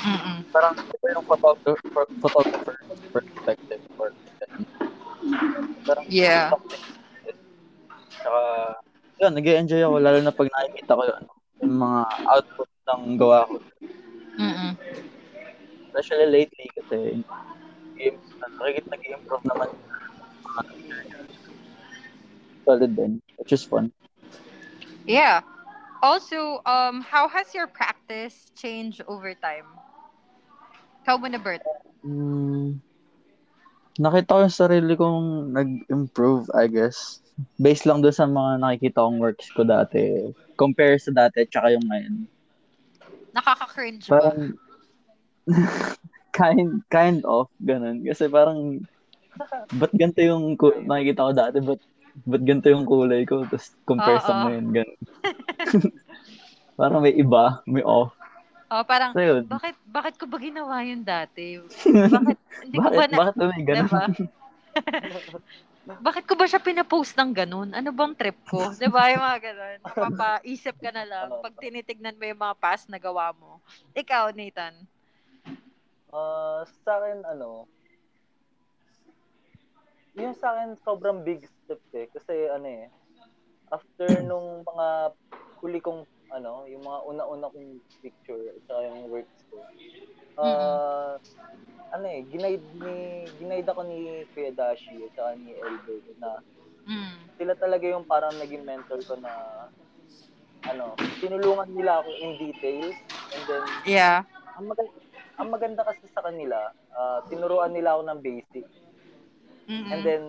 Mhm. 0.00 0.50
Parang 0.50 0.74
ito 0.74 1.04
yung 1.04 1.26
photographer, 1.26 2.04
photographer 2.18 2.74
perspective 3.10 3.82
or. 3.98 4.10
Parang 5.82 6.06
Yeah. 6.06 6.54
Tsaka, 8.12 8.42
yun, 9.20 9.32
nag-enjoy 9.36 9.82
ako, 9.84 9.96
lalo 10.00 10.18
na 10.24 10.32
pag 10.32 10.48
nakikita 10.48 10.96
ko 10.96 11.02
yun, 11.04 11.22
yung 11.60 11.76
mga 11.76 12.00
output 12.32 12.68
ng 12.88 13.02
gawa 13.20 13.38
ko. 13.44 13.54
Mhm. 14.40 14.70
Especially 15.90 16.28
lately, 16.30 16.66
kasi, 16.72 16.96
game, 18.00 18.18
nakikita 18.58 18.88
nag-improve 18.96 19.44
naman 19.44 19.68
solid 22.70 22.94
din. 22.94 23.18
Which 23.34 23.50
is 23.50 23.66
fun. 23.66 23.90
Yeah. 25.10 25.42
Also, 26.00 26.62
um, 26.64 27.02
how 27.02 27.26
has 27.28 27.50
your 27.52 27.66
practice 27.66 28.48
changed 28.54 29.02
over 29.10 29.34
time? 29.34 29.66
Ikaw 31.04 31.18
muna, 31.18 31.42
Bert. 31.42 31.60
Mm, 32.06 32.80
nakita 33.98 34.32
ko 34.32 34.40
yung 34.46 34.54
sarili 34.54 34.94
kong 34.96 35.52
nag-improve, 35.52 36.48
I 36.54 36.70
guess. 36.70 37.20
Based 37.56 37.84
lang 37.86 38.02
doon 38.04 38.14
sa 38.14 38.26
mga 38.28 38.60
nakikita 38.60 39.04
kong 39.04 39.20
works 39.22 39.48
ko 39.54 39.62
dati. 39.62 40.32
Compare 40.56 40.96
sa 41.00 41.12
dati, 41.14 41.46
tsaka 41.46 41.72
yung 41.74 41.86
ngayon. 41.86 42.14
Nakaka-cringe? 43.32 44.04
Parang, 44.10 44.58
kind, 46.38 46.70
kind 46.90 47.20
of, 47.24 47.46
ganun. 47.62 48.02
Kasi 48.04 48.26
parang, 48.26 48.82
ba't 49.78 49.92
ganito 49.94 50.20
yung 50.20 50.58
nakikita 50.84 51.28
ko 51.28 51.32
dati, 51.32 51.56
ba't, 51.62 51.82
ba't 52.26 52.42
ganito 52.44 52.68
yung 52.68 52.86
kulay 52.88 53.22
ko, 53.24 53.46
tapos 53.46 53.72
compare 53.86 54.20
sa 54.20 54.34
Oo. 54.34 54.42
ngayon, 54.48 54.66
ganun. 54.74 55.00
parang 56.80 57.00
may 57.04 57.14
iba, 57.14 57.62
may 57.68 57.84
off. 57.84 58.12
Oh, 58.70 58.86
parang, 58.86 59.10
So 59.10 59.18
yun, 59.18 59.50
bakit 59.50 59.74
bakit 59.90 60.14
ko 60.14 60.30
ba 60.30 60.38
ginawa 60.38 60.86
yun 60.86 61.02
dati? 61.02 61.58
Bakit 62.14 62.38
hindi 62.62 62.76
ko 62.78 62.86
ba 62.86 63.02
bakit, 63.02 63.10
na, 63.10 63.18
bakit 63.18 63.34
ba 63.34 63.46
may 63.50 63.62
ganun? 63.66 63.90
Diba? 63.90 64.02
Bakit 65.98 66.24
ko 66.28 66.38
ba 66.38 66.46
siya 66.46 66.62
pinapost 66.62 67.18
ng 67.18 67.34
ganun? 67.34 67.74
Ano 67.74 67.90
bang 67.90 68.14
trip 68.14 68.38
ko? 68.46 68.70
'Di 68.78 68.86
ba 68.86 69.10
yung 69.10 69.24
mga 69.24 69.40
ganun? 69.50 69.78
Papaisip 69.90 70.78
ka 70.78 70.94
na 70.94 71.02
lang 71.02 71.28
pag 71.42 71.58
tinitignan 71.58 72.14
mo 72.14 72.24
yung 72.28 72.38
mga 72.40 72.56
past 72.62 72.86
na 72.86 73.02
gawa 73.02 73.34
mo. 73.34 73.58
Ikaw, 73.98 74.30
Nathan. 74.30 74.86
Ah, 76.10 76.66
sa 76.82 76.98
akin, 76.98 77.22
ano, 77.22 77.70
yung 80.18 80.34
sa 80.34 80.52
akin, 80.54 80.74
sobrang 80.82 81.22
big 81.22 81.46
step 81.46 81.78
eh. 81.94 82.10
Kasi, 82.10 82.50
ano 82.50 82.66
eh, 82.66 82.90
after 83.70 84.26
nung 84.26 84.66
mga 84.66 85.14
huli 85.62 85.78
kong, 85.78 86.02
ano, 86.34 86.66
yung 86.66 86.82
mga 86.82 87.00
una-una 87.06 87.46
kong 87.50 87.78
picture 88.02 88.42
at 88.50 88.66
yung 88.90 89.06
works 89.06 89.38
ko, 89.50 89.62
ah, 90.42 91.14
ano 91.90 92.06
eh, 92.06 92.22
ginaid 92.26 92.62
ni, 92.76 92.94
ginaid 93.36 93.66
ako 93.66 93.82
ni 93.84 93.98
Kuya 94.32 94.50
Dashi 94.50 94.94
at 95.02 95.12
saka 95.14 95.30
ni 95.36 95.52
Elbert 95.54 96.06
na 96.18 96.30
Mm. 96.80 97.12
sila 97.36 97.54
talaga 97.54 97.84
yung 97.86 98.08
parang 98.08 98.32
naging 98.34 98.64
mentor 98.64 98.98
ko 99.04 99.14
na, 99.20 99.30
ano, 100.64 100.96
tinulungan 101.20 101.70
nila 101.70 102.00
ako 102.00 102.10
in 102.16 102.30
details 102.40 102.96
and 103.36 103.42
then 103.46 103.64
Yeah. 103.84 104.24
ang 104.56 104.66
maganda, 104.66 104.92
ang 105.36 105.48
maganda 105.48 105.82
kasi 105.84 106.04
sa 106.10 106.24
kanila, 106.24 106.56
ah, 106.92 107.20
tinuruan 107.28 107.72
nila 107.72 107.96
ako 107.96 108.02
ng 108.06 108.20
basic. 108.20 108.66
Mm-mm. 109.68 109.88
And 109.88 110.00
then, 110.02 110.24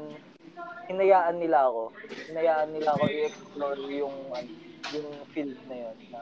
hinayaan 0.87 1.39
nila 1.39 1.67
ako. 1.67 1.91
Hinayaan 2.29 2.69
nila 2.71 2.89
ako 2.95 3.03
i-explore 3.09 3.79
yung, 3.91 4.15
ano, 4.31 4.49
yung 4.91 5.07
field 5.31 5.57
na 5.67 5.75
yun. 5.87 5.97
Na, 6.11 6.19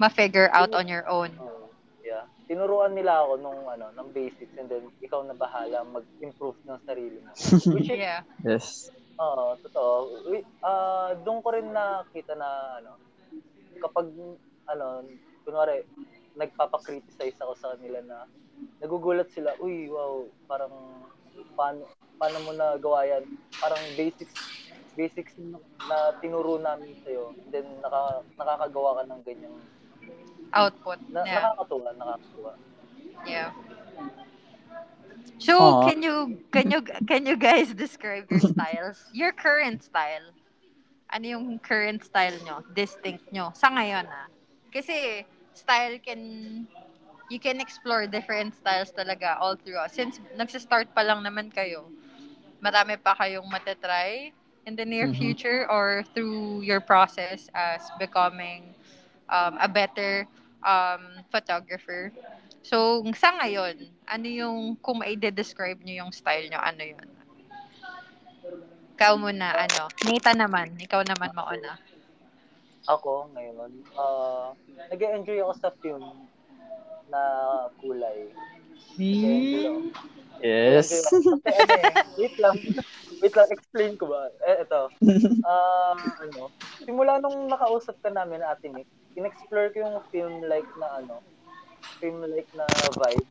Ma-figure 0.00 0.48
out 0.52 0.72
on 0.72 0.88
your 0.88 1.04
own. 1.08 1.36
yeah. 1.36 1.59
Tinuruan 2.50 2.98
nila 2.98 3.22
ako 3.22 3.38
nung, 3.38 3.62
ano, 3.70 3.94
ng 3.94 4.10
basics 4.10 4.58
and 4.58 4.66
then, 4.66 4.90
ikaw 4.98 5.22
na 5.22 5.38
bahala 5.38 5.86
mag-improve 5.86 6.58
ng 6.66 6.82
sarili 6.82 7.22
mo. 7.22 7.30
Which 7.78 7.86
is, 7.86 8.02
Yeah. 8.02 8.26
Yes. 8.42 8.90
Oo, 9.22 9.54
totoo. 9.62 10.26
Wi- 10.34 10.48
Ah, 10.66 11.14
doon 11.14 11.46
ko 11.46 11.54
rin 11.54 11.70
nakita 11.70 12.34
na 12.34 12.82
ano, 12.82 12.98
kapag 13.78 14.10
ano, 14.66 14.86
kunwari 15.46 15.86
nagpapa-criticize 16.34 17.38
ako 17.38 17.52
sa 17.54 17.78
kanila 17.78 18.02
na 18.02 18.26
nagugulat 18.82 19.30
sila, 19.30 19.54
uy, 19.62 19.86
wow, 19.86 20.26
parang 20.50 20.74
paano 21.54 21.86
paano 22.18 22.38
mo 22.42 22.50
nagawa 22.50 23.06
yan? 23.06 23.24
Parang 23.62 23.82
basics 23.94 24.34
basics 24.98 25.38
na, 25.38 25.54
na 25.86 25.96
tinuro 26.18 26.58
namin 26.58 26.98
sa'yo. 27.06 27.30
Then 27.54 27.78
naka, 27.78 28.26
nakakagawa 28.34 28.98
ka 28.98 29.02
ng 29.06 29.22
ganyang 29.22 29.56
Output. 30.52 30.98
na, 31.12 31.24
Yeah. 31.24 31.42
nakakatuwa, 31.42 31.92
nakakatuwa. 31.94 32.52
Yeah. 33.26 33.52
So, 35.38 35.74
Aw. 35.74 35.80
can 35.80 36.02
you 36.02 36.38
can 36.52 36.70
you 36.70 36.82
can 36.82 37.26
you 37.26 37.36
guys 37.36 37.72
describe 37.74 38.30
your 38.30 38.40
styles? 38.54 38.98
Your 39.12 39.32
current 39.32 39.82
style. 39.82 40.32
Ano 41.10 41.26
yung 41.26 41.46
current 41.58 42.04
style 42.04 42.38
nyo? 42.44 42.62
Distinct 42.74 43.24
nyo. 43.32 43.50
Sa 43.54 43.68
ngayon, 43.70 44.06
ah. 44.10 44.28
Kasi, 44.72 45.24
style 45.54 45.98
can 45.98 46.20
you 47.30 47.38
can 47.38 47.60
explore 47.60 48.06
different 48.06 48.54
styles 48.54 48.90
talaga 48.92 49.38
all 49.40 49.56
throughout. 49.56 49.90
Since 49.90 50.20
nagsa-start 50.36 50.92
pa 50.94 51.02
lang 51.02 51.22
naman 51.22 51.50
kayo, 51.50 51.90
marami 52.62 52.98
pa 53.00 53.14
kayong 53.16 53.46
matatry 53.48 54.32
in 54.66 54.74
the 54.76 54.84
near 54.84 55.08
Mhm. 55.08 55.14
future 55.14 55.66
or 55.70 56.04
through 56.14 56.62
your 56.62 56.80
process 56.80 57.48
as 57.54 57.82
becoming 57.98 58.74
um, 59.30 59.54
a 59.56 59.68
better 59.70 60.26
um, 60.66 61.24
photographer. 61.30 62.12
So, 62.60 63.00
sa 63.16 63.32
ngayon, 63.40 63.88
ano 64.04 64.26
yung, 64.28 64.58
kung 64.84 65.00
maide-describe 65.00 65.80
nyo 65.80 66.04
yung 66.04 66.12
style 66.12 66.52
nyo, 66.52 66.60
ano 66.60 66.82
yun? 66.84 67.08
Ikaw 69.00 69.16
muna, 69.16 69.56
ano? 69.56 69.88
Nita 70.04 70.36
naman. 70.36 70.76
Ikaw 70.76 71.00
naman 71.08 71.32
mauna. 71.32 71.80
Ako 72.88 73.28
ngayon, 73.36 73.70
ah 74.00 74.56
nag-enjoy 74.88 75.38
ako 75.44 75.52
sa 75.60 75.70
film 75.84 76.04
na 77.12 77.20
kulay. 77.78 78.32
Ako. 78.96 79.92
Yes. 80.40 80.88
Ano 81.12 81.36
eh, 81.44 81.92
wait 82.16 82.36
lang. 82.40 82.56
Wait 83.20 83.34
lang, 83.36 83.48
explain 83.52 83.92
ko 84.00 84.08
ba? 84.08 84.32
Eh, 84.48 84.64
ito. 84.64 84.80
Ah, 85.50 85.92
ano, 86.24 86.48
simula 86.80 87.20
nung 87.20 87.48
nakausap 87.48 88.00
ka 88.00 88.08
namin, 88.08 88.40
Ate 88.40 88.72
Nick, 88.72 88.88
in-explore 89.18 89.72
ko 89.74 89.78
yung 89.82 89.98
film 90.14 90.34
like 90.46 90.68
na 90.78 91.02
ano, 91.02 91.22
film 91.98 92.22
like 92.26 92.48
na 92.54 92.66
vibe, 92.98 93.26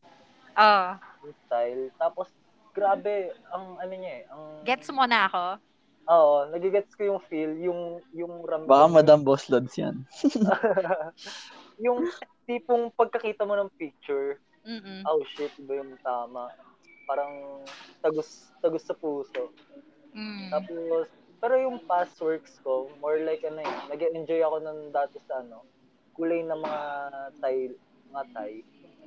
Oh, 0.59 0.91
yung 1.23 1.35
style. 1.47 1.83
Tapos, 1.95 2.27
grabe, 2.75 3.31
ang 3.55 3.79
ano 3.79 3.93
niya 3.95 4.13
eh, 4.19 4.23
ang... 4.27 4.43
gets 4.67 4.91
mo 4.91 5.07
na 5.07 5.31
ako? 5.31 5.43
Oo, 6.09 6.35
nagigets 6.51 6.91
ko 6.97 7.15
yung 7.15 7.21
feel, 7.31 7.53
yung, 7.61 8.03
yung 8.11 8.43
ram... 8.43 8.67
Baka 8.67 8.89
Madam 8.89 9.23
Boss 9.23 9.47
Lods 9.47 9.71
yan. 9.77 10.03
yung 11.85 12.09
tipong 12.43 12.91
pagkakita 12.97 13.47
mo 13.47 13.55
ng 13.55 13.71
picture, 13.77 14.41
Mm-mm. 14.67 15.05
oh 15.07 15.23
shit, 15.23 15.53
iba 15.61 15.79
yung 15.79 15.95
tama. 16.03 16.51
Parang 17.07 17.63
tagos, 18.03 18.51
tagos 18.59 18.83
sa 18.83 18.97
puso. 18.97 19.53
Mm. 20.11 20.49
Tapos, 20.51 21.07
pero 21.39 21.55
yung 21.55 21.79
past 21.81 22.19
works 22.19 22.59
ko, 22.59 22.89
more 22.99 23.19
like 23.19 23.41
ano 23.41 23.59
eh, 23.59 23.75
nag-enjoy 23.89 24.39
ako 24.39 24.55
nun 24.59 24.89
dati 24.89 25.17
sa 25.21 25.39
ano, 25.39 25.61
kulay 26.13 26.41
ng 26.41 26.57
mga 26.57 26.81
Thai, 27.37 27.69
mga 28.09 28.25
Thai. 28.31 28.53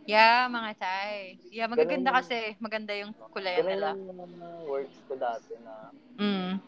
Yeah, 0.02 0.50
mga 0.50 0.70
tay. 0.76 1.38
Yeah, 1.46 1.66
magaganda 1.66 2.10
Ganun. 2.10 2.18
kasi. 2.18 2.58
Maganda 2.58 2.90
yung 2.90 3.14
Ganun 3.14 3.62
nila. 3.62 3.94
yung 3.94 4.66
works 4.66 4.98
ko 5.06 5.14
dati 5.14 5.54
na, 5.62 5.94
Mm. 6.18 6.58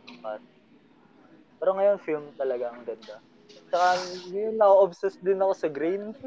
pero 1.59 1.71
ngayon 1.75 1.99
film 1.99 2.31
talaga 2.35 2.71
ang 2.71 2.85
ganda. 2.85 3.19
Tsaka, 3.67 3.87
yun, 4.29 4.55
na-obsessed 4.55 5.19
din 5.19 5.37
ako 5.37 5.53
sa 5.53 5.67
green. 5.67 6.15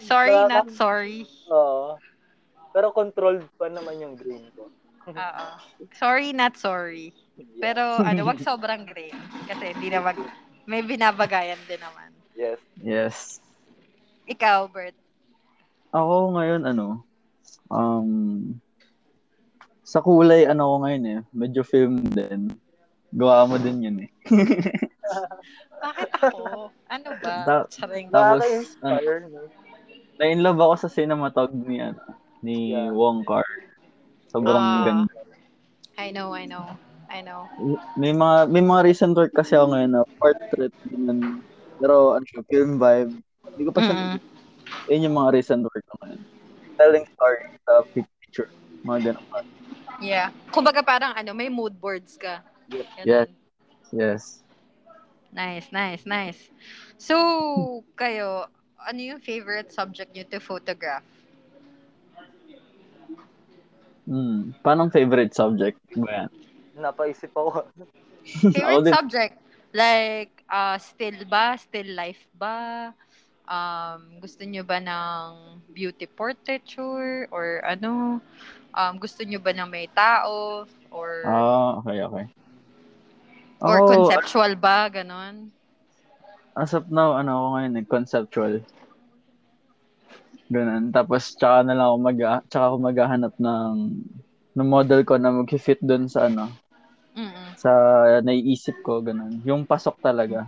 Sorry, 0.00 0.30
Nakaka- 0.30 0.48
not 0.48 0.70
sorry. 0.70 1.26
Oo. 1.48 1.96
Pero 2.70 2.90
controlled 2.90 3.46
pa 3.54 3.66
naman 3.66 3.98
yung 3.98 4.14
green 4.14 4.50
ko. 4.52 4.68
Oo. 5.08 5.46
Sorry, 5.92 6.32
not 6.32 6.56
sorry. 6.56 7.12
Pero 7.60 8.00
ano, 8.00 8.24
wag 8.24 8.40
sobrang 8.48 8.88
green. 8.88 9.14
Kasi 9.46 9.74
hindi 9.76 9.92
na 9.92 10.00
mag... 10.00 10.18
May 10.64 10.80
binabagayan 10.80 11.60
din 11.68 11.80
naman. 11.80 12.08
Yes. 12.32 12.60
Yes. 12.80 13.16
Ikaw, 14.24 14.72
Bert. 14.72 14.96
Ako 15.92 16.34
ngayon, 16.34 16.64
ano, 16.64 17.04
um, 17.68 18.10
sa 19.84 20.00
kulay, 20.00 20.48
ano 20.48 20.74
ko 20.74 20.74
ngayon 20.82 21.04
eh, 21.04 21.20
medyo 21.30 21.60
film 21.62 22.00
din. 22.00 22.50
Gawa 23.14 23.46
mo 23.46 23.60
din 23.60 23.84
yun 23.84 23.96
eh. 24.08 24.10
Bakit 25.84 26.10
ako? 26.18 26.72
Ano 26.88 27.08
ba? 27.20 27.34
Ta- 27.44 27.68
Charing. 27.68 28.08
Tapos, 28.08 28.40
Nakaka-inspire, 28.40 29.20
no? 29.28 29.40
Na-inlove 30.18 30.60
ako 30.64 30.74
sa 30.80 30.88
cinematog 30.88 31.52
ni, 31.52 31.78
ano, 31.78 32.00
ni 32.40 32.72
Yeah. 32.72 32.90
Wong 32.90 33.22
Kar. 33.28 33.44
Sobrang 34.34 34.58
Ah. 34.58 34.82
ganda. 34.82 35.14
I 35.94 36.10
know, 36.10 36.34
I 36.34 36.42
know. 36.44 36.66
I 37.06 37.22
know. 37.22 37.46
May 37.94 38.10
mga 38.10 38.50
may 38.50 38.58
mga 38.58 38.82
recent 38.82 39.14
work 39.14 39.30
kasi 39.30 39.54
ako 39.54 39.70
ngayon 39.70 39.94
na 39.94 40.02
portrait 40.18 40.74
din. 40.90 41.38
Pero 41.78 42.18
ano 42.18 42.24
siya, 42.26 42.42
film 42.50 42.82
vibe. 42.82 43.14
Hindi 43.54 43.62
ko 43.62 43.70
pa 43.70 43.80
siya, 43.80 43.94
Mm. 43.94 44.18
yun 44.90 45.04
yung 45.06 45.16
mga 45.22 45.30
recent 45.38 45.62
work 45.62 45.84
ko 45.86 45.94
ngayon. 46.02 46.20
Telling 46.74 47.06
story 47.14 47.46
sa 47.62 47.86
picture. 47.94 48.50
Mga 48.82 48.98
ganun 49.14 49.26
pa. 49.30 49.38
Yeah. 50.02 50.34
Kumbaga 50.50 50.82
parang 50.82 51.14
ano, 51.14 51.30
may 51.30 51.46
mood 51.46 51.78
boards 51.78 52.18
ka. 52.18 52.42
Yes. 52.66 52.90
Ganun. 52.98 53.06
Yes. 53.06 53.28
Yes. 53.94 54.22
Nice, 55.30 55.70
nice, 55.70 56.02
nice. 56.02 56.40
So, 56.98 57.14
kayo, 57.94 58.50
ano 58.78 58.98
yung 58.98 59.22
favorite 59.22 59.70
subject 59.70 60.14
nyo 60.14 60.26
to 60.26 60.38
photograph? 60.38 61.06
Hmm. 64.04 64.52
Paano 64.60 64.92
favorite 64.92 65.32
subject 65.32 65.80
ba 65.96 66.24
yan? 66.24 66.30
Napaisip 66.76 67.32
ako. 67.32 67.68
Favorite 68.54 68.92
subject? 68.92 69.34
Like, 69.74 70.44
uh, 70.48 70.76
still 70.80 71.24
ba? 71.28 71.56
Still 71.56 71.92
life 71.92 72.24
ba? 72.36 72.90
Um, 73.44 74.20
gusto 74.20 74.44
nyo 74.48 74.64
ba 74.64 74.80
ng 74.80 75.60
beauty 75.72 76.08
portraiture? 76.08 77.28
Or 77.32 77.60
ano? 77.64 78.20
Um, 78.74 78.94
gusto 78.96 79.22
nyo 79.24 79.38
ba 79.40 79.52
ng 79.52 79.68
may 79.68 79.88
tao? 79.92 80.64
Or, 80.90 81.24
Ah, 81.26 81.80
okay, 81.80 82.00
okay. 82.00 82.24
or 83.60 83.76
Ako, 83.82 83.88
conceptual 83.88 84.52
ba? 84.56 84.88
Ganon? 84.92 85.52
as 86.54 86.70
of 86.70 86.86
now, 86.86 87.18
ano 87.18 87.34
ako 87.34 87.46
ngayon, 87.58 87.78
eh, 87.78 87.86
conceptual. 87.86 88.54
Ganun. 90.54 90.84
Tapos, 90.94 91.22
tsaka 91.34 91.66
na 91.66 91.74
lang 91.74 91.86
ako 91.90 91.98
mag, 91.98 92.18
tsaka 92.46 92.64
ako 92.70 92.76
maghahanap 92.78 93.34
ng, 93.42 93.74
ng 94.54 94.68
model 94.70 95.00
ko 95.02 95.18
na 95.18 95.34
mag-fit 95.34 95.80
dun 95.82 96.06
sa 96.06 96.30
ano, 96.30 96.46
Mm-mm. 97.18 97.50
sa 97.58 97.70
naiisip 98.22 98.76
ko, 98.86 99.02
ganun. 99.02 99.42
Yung 99.42 99.66
pasok 99.66 99.98
talaga. 99.98 100.46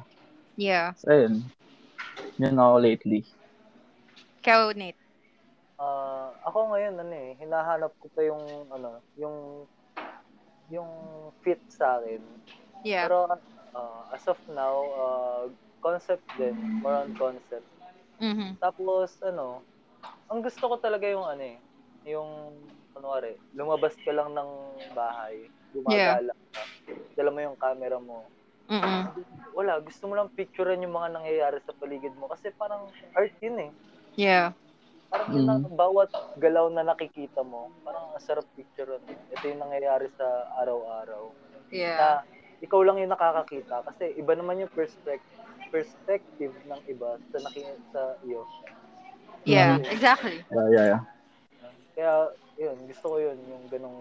Yeah. 0.56 0.94
So, 1.02 1.10
ayun. 1.10 1.34
Yun 2.38 2.60
ako 2.60 2.76
lately. 2.78 3.20
Ikaw, 4.42 4.70
Nate. 4.78 5.00
Ah, 5.76 6.32
ako 6.48 6.72
ngayon 6.72 6.96
ano 6.96 7.12
eh, 7.12 7.36
hinahanap 7.36 7.92
ko 8.00 8.08
pa 8.14 8.24
yung 8.24 8.40
ano, 8.72 9.04
yung 9.20 9.36
yung 10.72 10.90
fit 11.44 11.60
sa 11.68 12.00
akin. 12.00 12.20
Yeah. 12.84 13.04
Pero 13.06 13.28
ah, 13.76 14.02
as 14.14 14.24
of 14.28 14.40
now, 14.48 14.74
ah, 14.96 15.42
concept 15.84 16.24
din, 16.40 16.56
more 16.80 16.96
on 17.04 17.12
concept. 17.20 17.66
Mhm. 18.20 18.56
Tapos 18.56 19.20
ano, 19.20 19.60
ang 20.26 20.40
gusto 20.42 20.64
ko 20.66 20.76
talaga 20.82 21.06
yung 21.06 21.26
ano 21.26 21.42
eh, 21.42 21.58
yung 22.06 22.52
kunwari, 22.94 23.36
lumabas 23.52 23.94
ka 24.00 24.10
lang 24.14 24.32
ng 24.32 24.50
bahay, 24.96 25.50
gumagala 25.74 26.32
ka, 26.32 26.62
dala 27.18 27.30
mo 27.30 27.40
yung 27.44 27.58
camera 27.58 27.98
mo. 28.00 28.26
Mm-mm. 28.66 29.14
Wala, 29.54 29.78
gusto 29.78 30.10
mo 30.10 30.18
lang 30.18 30.32
picturean 30.34 30.82
yung 30.82 30.96
mga 30.96 31.14
nangyayari 31.14 31.58
sa 31.62 31.76
paligid 31.78 32.12
mo 32.18 32.26
kasi 32.26 32.50
parang 32.58 32.90
art 33.14 33.32
yun 33.38 33.70
eh. 33.70 33.72
Yeah. 34.18 34.56
Parang 35.06 35.30
Mm. 35.30 35.48
ang 35.70 35.76
bawat 35.78 36.10
galaw 36.42 36.66
na 36.74 36.82
nakikita 36.82 37.46
mo, 37.46 37.70
parang 37.86 38.10
ang 38.10 38.22
sarap 38.22 38.44
picturean. 38.58 38.98
Ito 39.06 39.44
yung 39.46 39.62
nangyayari 39.62 40.10
sa 40.18 40.26
araw-araw. 40.58 41.30
Yeah. 41.70 41.96
Na 41.96 42.08
ikaw 42.58 42.82
lang 42.82 42.98
yung 42.98 43.12
nakakakita 43.14 43.86
kasi 43.86 44.16
iba 44.18 44.34
naman 44.34 44.66
yung 44.66 44.72
perspective 44.72 45.36
perspective 45.70 46.54
ng 46.66 46.80
iba 46.86 47.18
sa 47.30 47.38
naki 47.42 47.62
sa 47.90 48.02
iyo. 48.22 48.46
Yeah, 49.46 49.78
Mhm. 49.78 49.92
exactly. 49.92 50.44
Yeah, 50.50 50.68
yeah, 50.72 50.86
yeah. 50.86 51.00
Kaya 51.96 52.14
yun, 52.58 52.76
gusto 52.88 53.06
ko 53.12 53.16
yun 53.18 53.38
yung 53.48 53.64
ganong 53.72 54.00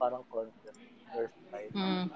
parang 0.00 0.24
concept 0.30 0.78
or 1.14 1.30
style. 1.48 1.74
Mm. 1.74 2.10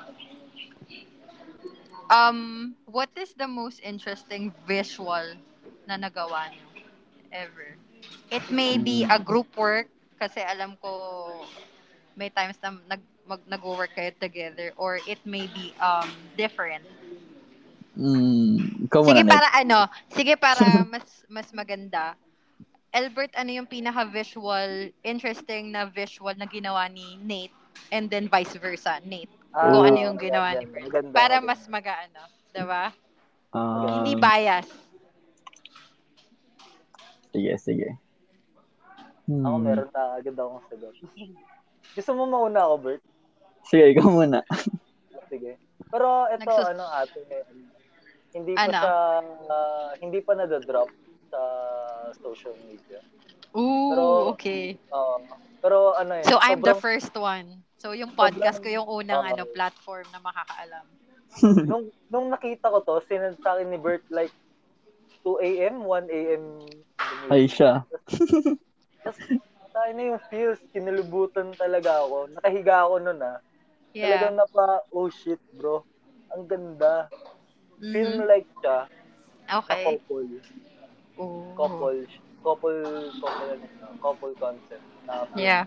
Um, 2.11 2.77
what 2.87 3.11
is 3.17 3.35
the 3.35 3.49
most 3.49 3.81
interesting 3.83 4.55
visual 4.67 5.37
na 5.87 5.97
nagawa 5.97 6.51
niyo 6.53 6.69
ever? 7.33 7.79
It 8.31 8.45
may 8.51 8.79
be 8.79 9.05
a 9.09 9.19
group 9.21 9.57
work 9.57 9.89
kasi 10.19 10.41
alam 10.43 10.77
ko 10.81 10.91
may 12.17 12.31
times 12.31 12.59
na 12.63 12.75
nag 12.87 13.03
mag 13.25 13.43
nag-work 13.47 13.93
kayo 13.95 14.13
together 14.19 14.73
or 14.77 15.01
it 15.07 15.21
may 15.25 15.47
be 15.47 15.75
um 15.81 16.31
different. 16.35 16.85
Mm, 17.99 18.87
ikaw 18.87 19.03
Sige 19.03 19.27
para 19.27 19.49
ano, 19.53 19.79
sige 20.09 20.35
para 20.39 20.63
mas 20.93 21.07
mas 21.27 21.51
maganda. 21.51 22.15
Albert, 22.89 23.37
ano 23.37 23.53
yung 23.53 23.67
pinaka-visual, 23.67 24.95
interesting 25.03 25.69
na 25.69 25.85
visual 25.85 26.33
na 26.33 26.47
ginawa 26.47 26.89
ni 26.89 27.21
Nate 27.21 27.53
and 27.91 28.09
then 28.09 28.31
vice 28.31 28.57
versa, 28.57 28.97
Nate? 29.05 29.29
Kung 29.51 29.85
ano 29.85 29.99
yung 29.99 30.17
ginawa 30.17 30.57
ni 30.57 30.65
Bert. 30.65 30.89
Maganda, 30.89 31.11
Para 31.11 31.37
maganda. 31.37 31.49
mas 31.51 31.61
magaano, 31.67 32.21
'di 32.49 32.63
ba? 32.65 32.85
Ah, 33.51 34.01
Hindi 34.01 34.15
bias. 34.15 34.69
Sige, 37.29 37.53
sige. 37.59 37.89
Hmm. 39.27 39.45
Ako 39.45 39.57
meron 39.59 39.89
na 39.91 40.17
agad 40.17 40.33
akong 40.33 40.65
sagot. 40.71 40.95
Gusto 41.97 42.11
mo 42.15 42.25
mauna 42.25 42.63
ako, 42.63 42.75
Bert? 42.79 43.03
Sige, 43.67 43.85
ikaw 43.93 44.07
muna. 44.07 44.41
Sige. 45.33 45.61
Pero 45.89 46.09
ito 46.27 46.41
Nagsus- 46.41 46.73
ano 46.73 46.85
ate, 46.89 47.21
hindi 48.31 48.53
pa 48.53 48.61
Ano? 48.63 48.73
siya 48.75 48.93
ah, 49.49 49.91
hindi 49.99 50.19
pa 50.21 50.33
na-drop 50.35 50.91
sa 51.29 51.41
social 52.15 52.57
media. 52.63 53.01
Ooh, 53.53 53.91
Pero- 53.91 54.25
okay. 54.33 54.77
Oo. 54.91 55.17
pero 55.59 55.77
ano 55.95 56.13
eh, 56.15 56.25
So 56.25 56.39
I'm 56.39 56.61
the 56.61 56.73
sobrang- 56.73 56.81
first 56.81 57.15
one. 57.15 57.49
So 57.79 57.93
yung 57.93 58.13
podcast 58.13 58.59
ko 58.59 58.69
yung 58.69 58.87
unang 58.87 59.23
Oo. 59.23 59.31
ano 59.31 59.43
platform 59.47 60.07
na 60.11 60.19
makakaalam. 60.19 60.87
nung 61.71 61.85
nung 62.09 62.27
nakita 62.29 62.69
ko 62.69 62.81
to, 62.81 63.01
sinend 63.05 63.37
sa 63.39 63.55
akin 63.55 63.69
ni 63.69 63.77
Bert 63.77 64.03
like 64.09 64.33
2 65.23 65.39
a.m., 65.41 65.83
1 65.83 66.09
a.m. 66.09 66.45
Ay, 67.29 67.45
siya. 67.45 67.85
Tayo 69.69 69.91
na 69.93 70.03
yung 70.07 70.23
feels, 70.27 70.59
kinulubutan 70.73 71.53
talaga 71.55 72.03
ako. 72.03 72.33
Nakahiga 72.33 72.87
ako 72.87 72.95
nun 72.99 73.21
ah. 73.21 73.39
Yeah. 73.93 74.15
Talagang 74.15 74.37
napa, 74.37 74.67
oh 74.91 75.09
shit 75.09 75.39
bro. 75.53 75.85
Ang 76.33 76.47
ganda. 76.47 77.09
Film 77.79 78.13
Mhm. 78.19 78.27
like 78.27 78.49
siya, 78.59 78.79
Okay. 79.49 79.83
couple. 79.87 80.29
Ooh. 81.19 81.55
Couple. 81.55 81.99
Couple, 82.39 82.79
couple, 83.19 83.55
couple 83.99 84.33
concept. 84.37 84.85
Na, 85.05 85.27
Yeah. 85.35 85.67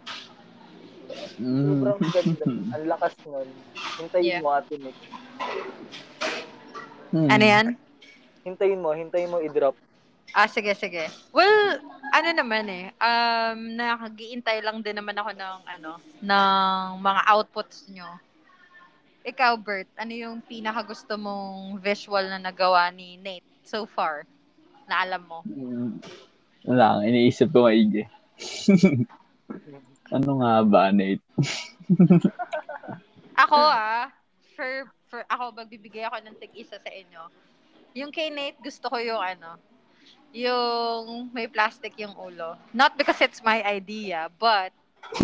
Mm. 1.36 1.68
Sobrang 1.68 2.00
ganda. 2.00 2.46
Ang 2.76 2.86
lakas 2.88 3.14
nun. 3.28 3.48
Hintayin 4.00 4.24
Yeah. 4.24 4.42
mo 4.42 4.56
ate 4.56 4.76
Nick. 4.78 4.96
Hmm. 7.12 7.28
Ano 7.28 7.44
yan? 7.44 7.68
Hintayin 8.42 8.80
mo, 8.80 8.96
hintayin 8.96 9.28
mo 9.28 9.44
i-drop. 9.44 9.76
Ah, 10.32 10.48
sige, 10.48 10.72
sige. 10.72 11.12
Well, 11.36 11.84
ano 12.10 12.30
naman 12.32 12.72
eh, 12.72 12.96
um, 12.96 13.76
nakagiintay 13.76 14.64
lang 14.64 14.80
din 14.80 14.96
naman 14.96 15.20
ako 15.20 15.36
ng, 15.36 15.58
ano, 15.68 15.92
ng 16.24 16.86
mga 17.04 17.22
outputs 17.28 17.92
nyo. 17.92 18.08
Ikaw, 19.22 19.54
Bert, 19.62 19.86
ano 20.02 20.14
yung 20.18 20.42
pinaka 20.42 20.82
gusto 20.82 21.14
mong 21.14 21.78
visual 21.78 22.26
na 22.26 22.42
nagawa 22.42 22.90
ni 22.90 23.22
Nate 23.22 23.46
so 23.62 23.86
far? 23.86 24.26
Na 24.90 25.06
alam 25.06 25.22
mo? 25.22 25.46
Mm. 25.46 26.02
Wala, 26.66 27.06
iniisip 27.06 27.54
ko 27.54 27.70
maigi. 27.70 28.10
ano 30.16 30.30
nga 30.42 30.54
ba, 30.66 30.90
Nate? 30.90 31.22
Ako 33.46 33.58
ah, 33.58 34.10
for, 34.54 34.86
for 35.10 35.26
ako, 35.26 35.58
magbibigay 35.58 36.06
ako 36.06 36.22
ng 36.22 36.38
tig-isa 36.38 36.78
sa 36.78 36.92
inyo. 36.92 37.24
Yung 37.98 38.14
kay 38.14 38.30
Nate, 38.30 38.62
gusto 38.62 38.86
ko 38.90 39.02
yung 39.02 39.18
ano, 39.18 39.58
yung 40.34 41.30
may 41.34 41.48
plastic 41.50 41.98
yung 41.98 42.14
ulo. 42.18 42.58
Not 42.74 42.98
because 42.98 43.22
it's 43.22 43.42
my 43.42 43.64
idea, 43.66 44.30
but 44.38 44.72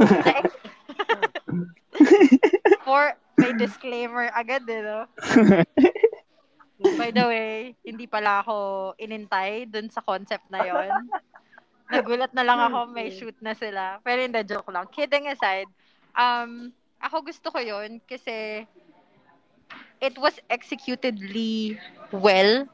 for 2.86 3.14
may 3.38 3.54
disclaimer 3.54 4.30
agad 4.34 4.66
eh, 4.70 4.82
no? 4.82 5.06
By 7.00 7.10
the 7.10 7.26
way, 7.26 7.78
hindi 7.86 8.06
pala 8.06 8.42
ako 8.46 8.56
inintay 8.98 9.66
dun 9.70 9.90
sa 9.90 10.02
concept 10.02 10.46
na 10.50 10.62
yon. 10.62 11.10
Nagulat 11.90 12.34
na 12.34 12.46
lang 12.46 12.60
ako, 12.60 12.90
may 12.92 13.10
shoot 13.10 13.36
na 13.42 13.54
sila. 13.54 14.02
Pero 14.06 14.22
hindi, 14.22 14.42
joke 14.46 14.70
lang. 14.74 14.86
Kidding 14.90 15.30
aside, 15.30 15.70
um, 16.14 16.70
ako 17.02 17.30
gusto 17.30 17.50
ko 17.54 17.60
yon 17.62 18.02
kasi 18.06 18.66
it 20.02 20.16
was 20.18 20.38
executedly 20.50 21.78
well. 22.12 22.66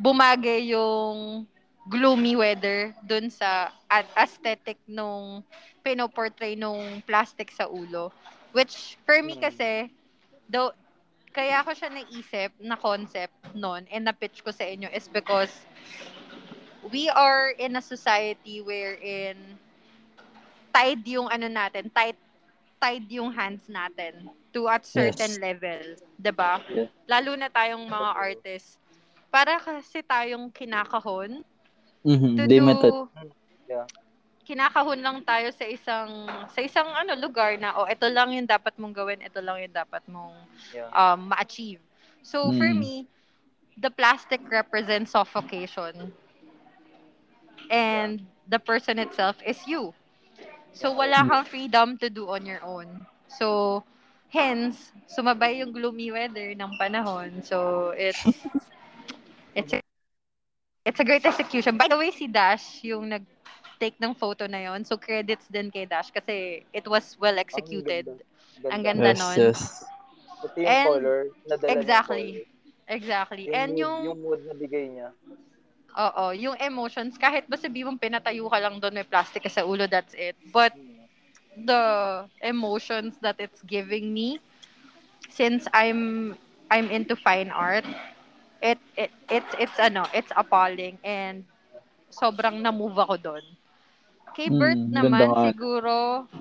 Bumagay 0.00 0.70
yung 0.72 1.46
gloomy 1.88 2.36
weather 2.36 2.94
dun 3.02 3.30
sa 3.30 3.72
aesthetic 4.16 4.78
nung 4.86 5.42
pinoportray 5.82 6.54
nung 6.54 7.02
plastic 7.04 7.50
sa 7.50 7.66
ulo. 7.66 8.12
Which, 8.52 8.98
for 9.06 9.18
me 9.22 9.38
Hmm. 9.38 9.44
kasi, 9.46 9.70
though, 10.50 10.74
kaya 11.30 11.62
ako 11.62 11.72
siya 11.78 11.90
naisip 11.94 12.50
na 12.58 12.74
concept 12.74 13.34
noon 13.54 13.86
and 13.90 14.06
na-pitch 14.06 14.42
ko 14.42 14.50
sa 14.50 14.66
inyo 14.66 14.90
is 14.90 15.06
because 15.06 15.54
we 16.90 17.08
are 17.10 17.54
in 17.58 17.76
a 17.76 17.82
society 17.82 18.58
wherein 18.60 19.58
tied 20.74 21.02
yung 21.06 21.28
ano 21.30 21.46
natin, 21.50 21.90
tight 21.94 22.18
tied 22.80 23.06
yung 23.12 23.30
hands 23.34 23.68
natin 23.68 24.26
to 24.54 24.66
a 24.66 24.78
certain 24.82 25.38
Yes. 25.38 25.42
level, 25.42 25.82
'di 26.18 26.32
ba? 26.34 26.58
Yeah. 26.72 26.88
Lalo 27.06 27.34
na 27.38 27.50
tayong 27.50 27.84
mga 27.86 28.10
artists. 28.16 28.78
Para 29.30 29.58
kasi 29.62 30.02
tayong 30.02 30.50
kinakahon 30.50 31.42
Mhm, 32.02 32.34
to 32.38 32.44
Limited. 32.48 32.94
do 32.94 33.06
Yeah. 33.70 33.86
Kinakahon 34.50 34.98
lang 34.98 35.22
tayo 35.22 35.54
sa 35.54 35.62
isang 35.62 36.10
sa 36.50 36.58
isang 36.58 36.90
ano 36.90 37.14
lugar 37.14 37.54
na 37.54 37.70
oh 37.78 37.86
ito 37.86 38.10
lang 38.10 38.34
yung 38.34 38.50
dapat 38.50 38.74
mong 38.82 38.94
gawin, 38.98 39.22
ito 39.22 39.38
lang 39.38 39.62
yung 39.62 39.74
dapat 39.74 40.02
mong 40.10 40.34
Yeah. 40.74 40.90
um 40.90 41.30
ma-achieve. 41.30 41.78
So 42.26 42.50
for 42.50 42.66
Mm. 42.66 42.78
me, 42.82 42.94
the 43.78 43.90
plastic 43.94 44.42
represents 44.50 45.14
suffocation. 45.14 46.10
And 47.70 48.26
the 48.48 48.58
person 48.58 48.98
itself 48.98 49.36
is 49.46 49.66
you. 49.66 49.94
So, 50.72 50.92
wala 50.92 51.24
kang 51.26 51.44
freedom 51.46 51.98
to 51.98 52.10
do 52.10 52.28
on 52.30 52.46
your 52.46 52.62
own. 52.62 53.06
So, 53.28 53.82
hence, 54.30 54.92
sumabay 55.06 55.58
yung 55.62 55.72
gloomy 55.72 56.10
weather 56.10 56.54
ng 56.54 56.78
panahon. 56.78 57.42
So, 57.42 57.90
it's, 57.94 58.46
it's, 59.54 59.72
a, 59.72 59.80
it's 60.84 61.00
a 61.00 61.04
great 61.04 61.26
execution. 61.26 61.76
By 61.76 61.88
the 61.88 61.98
way, 61.98 62.10
si 62.10 62.26
Dash, 62.26 62.82
yung 62.84 63.10
nag-take 63.80 63.96
ng 63.96 64.12
photo 64.12 64.44
na 64.44 64.60
yon 64.68 64.84
So, 64.84 65.00
credits 65.00 65.48
din 65.48 65.72
kay 65.72 65.88
Dash 65.88 66.12
kasi 66.12 66.68
it 66.68 66.84
was 66.84 67.16
well 67.16 67.40
executed. 67.40 68.04
Ang 68.68 68.84
ganda 68.84 69.16
Yes, 69.16 69.18
nun. 69.18 69.36
yes. 69.40 69.60
Ito 70.44 70.56
yung 70.60 70.68
And- 70.68 70.88
color. 70.92 71.20
Nadala 71.48 71.72
Exactly. 71.72 72.20
Yung 72.20 72.44
color. 72.44 72.58
Exactly. 72.90 73.42
Yung 73.48 73.54
And 73.56 73.70
mood, 73.72 73.80
yung, 73.80 74.00
yung 74.04 74.20
mood 74.20 74.40
na 74.44 74.52
bigay 74.52 74.84
niya. 74.92 75.08
oo, 75.90 76.24
yung 76.36 76.60
emotions, 76.60 77.16
kahit 77.16 77.48
ba 77.48 77.56
sabihin 77.56 77.88
mong 77.88 77.98
pinatayo 77.98 78.46
ka 78.52 78.58
lang 78.60 78.76
doon, 78.76 79.00
may 79.00 79.06
plastic 79.08 79.42
ka 79.42 79.50
sa 79.50 79.64
ulo, 79.64 79.88
that's 79.88 80.12
it. 80.12 80.36
But 80.52 80.76
the 81.56 81.82
emotions 82.44 83.16
that 83.24 83.40
it's 83.40 83.64
giving 83.64 84.12
me, 84.12 84.44
since 85.32 85.64
I'm 85.72 86.36
I'm 86.68 86.92
into 86.92 87.16
fine 87.16 87.48
art, 87.48 87.88
it 88.60 88.78
it 88.94 89.10
it's 89.32 89.50
it's 89.56 89.78
ano, 89.80 90.04
it's 90.12 90.30
appalling 90.36 91.00
and 91.02 91.42
sobrang 92.12 92.60
na-move 92.60 92.94
ako 92.94 93.16
doon. 93.18 93.44
Kay 94.40 94.48
Mm, 94.48 94.56
Bert 94.56 94.80
ganda 94.80 95.04
naman, 95.04 95.28
nga. 95.36 95.44
siguro, 95.52 95.96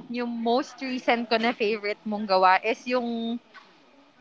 yung 0.07 0.31
most 0.31 0.79
recent 0.79 1.27
ko 1.27 1.35
na 1.35 1.51
favorite 1.51 1.99
mong 2.07 2.23
gawa 2.23 2.55
is 2.63 2.79
yung 2.87 3.35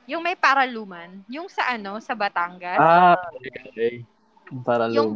yung 0.03 0.19
may 0.19 0.35
paraluman. 0.35 1.23
Yung 1.31 1.47
sa 1.47 1.79
ano, 1.79 2.03
sa 2.03 2.19
Batangas. 2.19 2.75
Ah, 2.75 3.15
okay. 3.71 4.03
Para 4.67 4.91
Yung- 4.91 5.15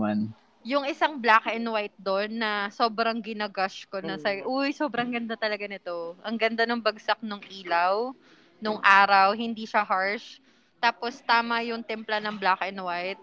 yung 0.63 0.87
isang 0.87 1.19
black 1.19 1.51
and 1.51 1.67
white 1.67 1.97
doon 1.99 2.39
na 2.39 2.71
sobrang 2.71 3.19
ginagush 3.19 3.83
ko 3.91 3.99
na 3.99 4.15
Mm. 4.15 4.23
sa 4.23 4.31
uy, 4.47 4.71
sobrang 4.71 5.11
ganda 5.11 5.35
talaga 5.35 5.67
nito. 5.67 6.15
Ang 6.23 6.39
ganda 6.39 6.63
ng 6.63 6.79
bagsak 6.79 7.19
ng 7.19 7.43
ilaw, 7.51 8.15
nung 8.63 8.79
araw, 8.79 9.35
hindi 9.35 9.67
siya 9.67 9.83
harsh. 9.83 10.39
Tapos 10.79 11.19
tama 11.27 11.67
yung 11.67 11.83
timpla 11.83 12.23
ng 12.23 12.39
black 12.39 12.63
and 12.63 12.79
white. 12.79 13.19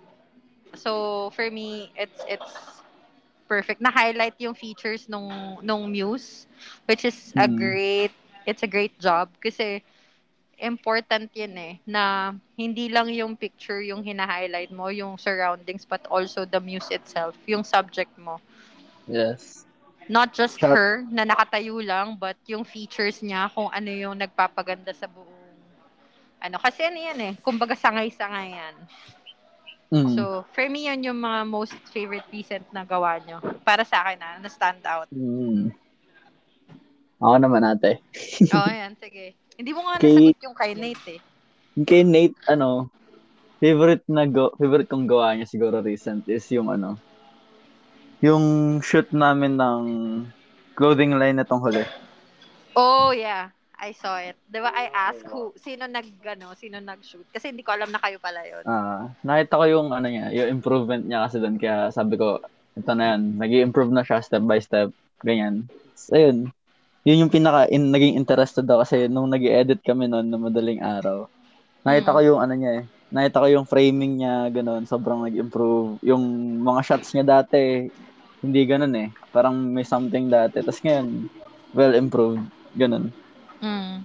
So 0.76 1.32
for 1.32 1.48
me, 1.48 1.96
it's 1.96 2.28
it's 2.28 2.79
perfect. 3.50 3.82
Na-highlight 3.82 4.38
yung 4.38 4.54
features 4.54 5.10
nung 5.10 5.58
nung 5.66 5.90
muse, 5.90 6.46
which 6.86 7.02
is 7.04 7.34
a 7.34 7.50
Mm. 7.50 7.58
great 7.58 8.14
it's 8.46 8.62
a 8.62 8.70
great 8.70 8.94
job 9.02 9.30
kasi 9.42 9.82
important 10.60 11.32
yun 11.34 11.56
eh, 11.58 11.74
na 11.88 12.36
hindi 12.60 12.92
lang 12.92 13.10
yung 13.10 13.34
picture 13.34 13.80
yung 13.82 14.04
hina-highlight 14.06 14.70
mo, 14.70 14.92
yung 14.94 15.18
surroundings, 15.18 15.88
but 15.88 16.04
also 16.12 16.46
the 16.46 16.60
muse 16.60 16.92
itself, 16.92 17.34
yung 17.50 17.64
subject 17.66 18.12
mo. 18.20 18.38
Yes. 19.08 19.66
Not 20.10 20.34
just 20.34 20.60
Shot. 20.60 20.74
her 20.74 21.06
na 21.10 21.24
nakatayo 21.24 21.80
lang, 21.82 22.18
but 22.20 22.36
yung 22.50 22.66
features 22.66 23.22
niya, 23.24 23.48
kung 23.54 23.70
ano 23.72 23.90
yung 23.90 24.18
nagpapaganda 24.18 24.92
sa 24.92 25.08
buong 25.08 25.38
ano, 26.40 26.56
kasi 26.60 26.88
ano 26.88 27.00
yan 27.00 27.20
eh, 27.20 27.34
kumbaga 27.44 27.76
sangay-sangay 27.76 28.56
yan. 28.56 28.76
Mm. 29.90 30.14
So, 30.14 30.46
for 30.54 30.70
me, 30.70 30.86
yun 30.86 31.02
yung 31.02 31.18
mga 31.18 31.50
most 31.50 31.74
favorite 31.90 32.26
recent 32.30 32.62
na 32.70 32.86
gawa 32.86 33.18
nyo. 33.26 33.42
Para 33.66 33.82
sa 33.82 34.06
akin 34.06 34.22
na, 34.22 34.38
na 34.38 34.50
stand 34.50 34.86
out. 34.86 35.10
Mm. 35.10 35.74
Ako 37.20 37.36
naman 37.42 37.66
ate. 37.66 38.00
Oo, 38.54 38.64
oh, 38.64 38.72
yan, 38.80 38.94
sige. 39.02 39.34
Hindi 39.58 39.72
mo 39.74 39.84
nga 39.84 40.00
Kay- 40.00 40.32
nasagot 40.32 40.46
yung 40.46 40.58
kay 40.58 40.72
Nate 40.78 41.06
eh. 41.18 41.20
Yung 41.76 41.88
Kay 41.90 42.04
Nate, 42.06 42.38
ano, 42.48 42.88
favorite 43.60 44.06
na 44.08 44.24
go, 44.24 44.56
favorite 44.56 44.88
kong 44.88 45.10
gawa 45.10 45.36
niya 45.36 45.50
siguro 45.50 45.84
recent 45.84 46.24
is 46.32 46.48
yung 46.54 46.72
ano, 46.72 46.96
yung 48.24 48.80
shoot 48.80 49.08
namin 49.12 49.60
ng 49.60 49.84
clothing 50.80 51.20
line 51.20 51.36
na 51.36 51.44
tong 51.44 51.60
huli. 51.60 51.84
Oh, 52.76 53.12
yeah. 53.12 53.52
I 53.80 53.96
saw 53.96 54.20
it. 54.20 54.36
Di 54.44 54.60
ba, 54.60 54.76
I 54.76 54.92
asked 54.92 55.24
who, 55.32 55.56
sino 55.56 55.88
nag, 55.88 56.08
ano, 56.28 56.52
sino 56.52 56.84
nag-shoot. 56.84 57.24
Kasi 57.32 57.56
hindi 57.56 57.64
ko 57.64 57.72
alam 57.72 57.90
na 57.96 58.04
kayo 58.04 58.20
pala 58.20 58.44
yun. 58.44 58.64
Ah, 58.68 59.08
nakita 59.24 59.56
ko 59.56 59.66
yung 59.72 59.88
ano 59.96 60.08
niya, 60.12 60.36
yung 60.36 60.60
improvement 60.60 61.08
niya 61.08 61.24
kasi 61.26 61.40
doon 61.40 61.56
kaya 61.56 61.88
sabi 61.96 62.20
ko, 62.20 62.44
ito 62.76 62.92
na 62.92 63.16
yan, 63.16 63.40
nag 63.40 63.52
improve 63.56 63.96
na 63.96 64.04
siya 64.04 64.20
step 64.20 64.44
by 64.44 64.60
step, 64.60 64.92
ganyan. 65.24 65.72
So, 65.96 66.20
ayun. 66.20 66.52
Yun 67.08 67.24
yung 67.24 67.32
pinaka 67.32 67.72
in, 67.72 67.96
naging 67.96 68.20
interested 68.20 68.68
ako 68.68 68.84
kasi 68.84 69.08
nung 69.08 69.32
nag 69.32 69.42
edit 69.48 69.80
kami 69.80 70.12
noon 70.12 70.28
na 70.28 70.36
madaling 70.36 70.84
araw. 70.84 71.32
Nakita 71.88 72.12
Mm. 72.12 72.16
ko 72.16 72.20
yung 72.20 72.40
ano 72.44 72.54
niya 72.60 72.72
eh. 72.84 72.86
Nakita 73.10 73.42
ko 73.42 73.48
yung 73.48 73.66
framing 73.66 74.20
niya, 74.20 74.52
ganun, 74.52 74.84
sobrang 74.84 75.24
nag-improve. 75.24 76.04
Yung 76.04 76.24
mga 76.62 76.80
shots 76.84 77.16
niya 77.16 77.26
dati, 77.40 77.88
hindi 78.44 78.62
ganun 78.68 78.94
eh. 79.00 79.10
Parang 79.32 79.56
may 79.56 79.88
something 79.88 80.28
dati. 80.28 80.60
Tapos 80.60 80.84
ngayon, 80.84 81.08
well 81.74 81.96
improved. 81.96 82.44
Ganun. 82.76 83.10
Mm. 83.60 84.04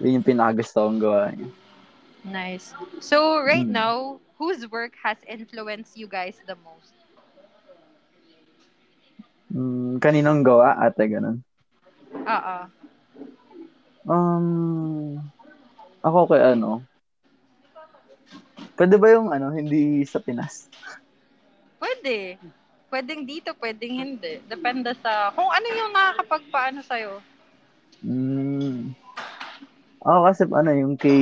Yun 0.00 0.16
yung 0.20 0.26
pinakagusto 0.26 0.84
kong 0.84 1.00
gawa 1.00 1.32
niya. 1.32 1.48
Nice. 2.24 2.76
So, 3.00 3.40
right 3.40 3.64
Mm. 3.64 3.72
now, 3.72 4.20
whose 4.36 4.64
work 4.68 4.92
has 5.00 5.16
influenced 5.24 5.96
you 5.96 6.08
guys 6.08 6.36
the 6.44 6.56
most? 6.60 6.92
Mm, 9.50 9.98
kaninong 9.98 10.44
gawa, 10.44 10.78
ate, 10.78 11.10
ganun. 11.10 11.42
Oo. 12.14 12.56
Um, 14.06 15.20
ako 16.00 16.32
kay 16.32 16.56
ano, 16.56 16.80
pwede 18.80 18.96
ba 18.96 19.08
yung 19.12 19.28
ano, 19.28 19.52
hindi 19.52 20.04
sa 20.08 20.22
Pinas? 20.22 20.70
Pwede. 21.76 22.40
Pwedeng 22.90 23.22
dito, 23.28 23.52
pwedeng 23.60 23.94
hindi. 24.02 24.40
Depende 24.48 24.96
sa, 24.98 25.30
kung 25.36 25.46
ano 25.46 25.66
yung 25.68 25.92
nakakapagpaano 25.92 26.80
sa'yo. 26.82 27.22
Mm, 28.00 28.96
ako 30.00 30.18
kasi 30.24 30.42
ano, 30.48 30.70
yung 30.72 30.94
kay 30.96 31.20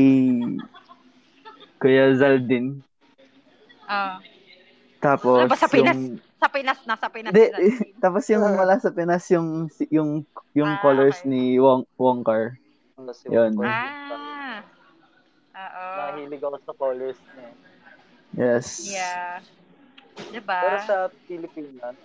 Kuya 1.78 2.14
Zaldin. 2.14 2.82
Ah. 3.88 4.22
Tapos 4.98 5.46
Ano 5.46 5.50
ba, 5.50 5.58
sa 5.58 5.70
Pinas? 5.70 5.94
yung, 5.94 6.18
sa 6.38 6.48
Pinas 6.50 6.80
na, 6.86 6.94
sa 6.98 7.08
Pinas 7.10 7.30
na. 7.30 7.38
tapos 8.04 8.22
yung 8.30 8.44
wala 8.54 8.78
sa 8.78 8.90
Pinas, 8.90 9.26
yung, 9.30 9.70
yung, 9.90 10.10
yung 10.54 10.70
Ah, 10.74 10.82
colors 10.82 11.22
okay. 11.22 11.30
ni 11.30 11.42
Wong, 11.58 11.86
Wongkar. 11.98 12.58
Ano 12.98 13.10
si 13.14 13.30
Yun. 13.30 13.54
Ah. 13.62 14.62
Oo. 15.58 15.84
Nahilig 16.14 16.42
ako 16.42 16.56
sa 16.62 16.74
colors 16.74 17.18
niya. 17.34 17.50
Yes. 18.38 18.66
Yeah. 18.86 19.42
Diba? 20.30 20.58
Pero 20.62 20.78
sa 20.82 20.96
Pilipinas, 21.26 21.96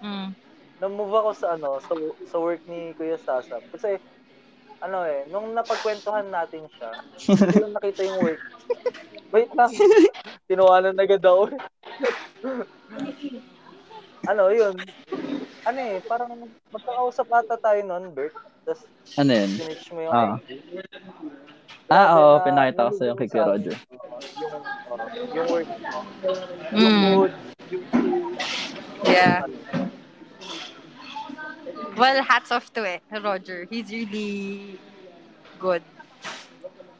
Mm. 0.00 0.32
Na-move 0.80 1.12
ako 1.14 1.30
sa 1.34 1.46
ano, 1.54 1.76
sa, 1.78 1.92
sa 2.26 2.36
work 2.36 2.64
ni 2.64 2.92
Kuya 2.94 3.16
Sasab. 3.16 3.60
Kasi, 3.68 4.00
ano 4.80 5.04
eh, 5.04 5.28
nung 5.28 5.52
napagkwentuhan 5.52 6.26
natin 6.26 6.64
siya, 6.72 6.90
hindi 7.20 7.68
nakita 7.68 8.00
yung 8.02 8.18
work. 8.18 8.40
Wait 9.30 9.52
lang. 9.52 9.70
Tinuwanan 10.48 10.96
na 10.96 11.04
agad 11.04 11.20
ako. 11.20 11.52
ano, 14.24 14.42
yun. 14.50 14.74
Ano 15.62 15.78
eh, 15.78 16.00
parang 16.02 16.32
magkakausap 16.70 17.28
ata 17.30 17.56
tayo 17.56 17.80
noon, 17.84 18.10
Bert. 18.10 18.32
Tapos, 18.64 18.88
Ano 19.14 19.30
yun? 19.30 19.50
finish 19.52 19.88
mo 19.92 20.00
yung 20.00 20.12
Ah. 20.12 20.36
Ah, 21.90 22.08
oo, 22.14 22.38
na- 22.38 22.44
pinakita 22.46 22.88
ko 22.88 22.92
sa'yo 22.94 23.12
kay 23.14 23.28
Kuya. 23.28 23.44
Roger. 23.46 23.76
Yung, 23.76 24.62
yung 25.36 25.48
work 25.50 25.68
mo. 25.68 25.98
Yung 26.72 26.88
Mm. 26.88 27.12
yung 27.68 27.84
Yeah. 29.02 29.42
Well, 32.00 32.24
hats 32.24 32.48
off 32.50 32.72
to 32.72 32.84
it, 32.88 33.04
Roger. 33.12 33.68
He's 33.68 33.92
really 33.92 34.80
good. 35.60 35.84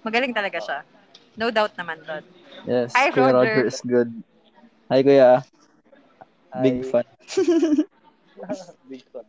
Magaling 0.05 0.37
talaga 0.37 0.61
siya. 0.61 0.79
No 1.41 1.49
doubt 1.49 1.73
naman 1.81 2.05
doon. 2.05 2.21
Yes, 2.69 2.93
Hi, 2.93 3.09
Kuya 3.09 3.33
Roger. 3.33 3.65
Roger 3.65 3.65
is 3.65 3.81
good. 3.81 4.13
Hi, 4.93 5.01
Kuya. 5.01 5.41
Big 6.61 6.85
ay, 6.85 6.91
fan. 6.93 7.07
Big 8.93 9.05
fan. 9.09 9.25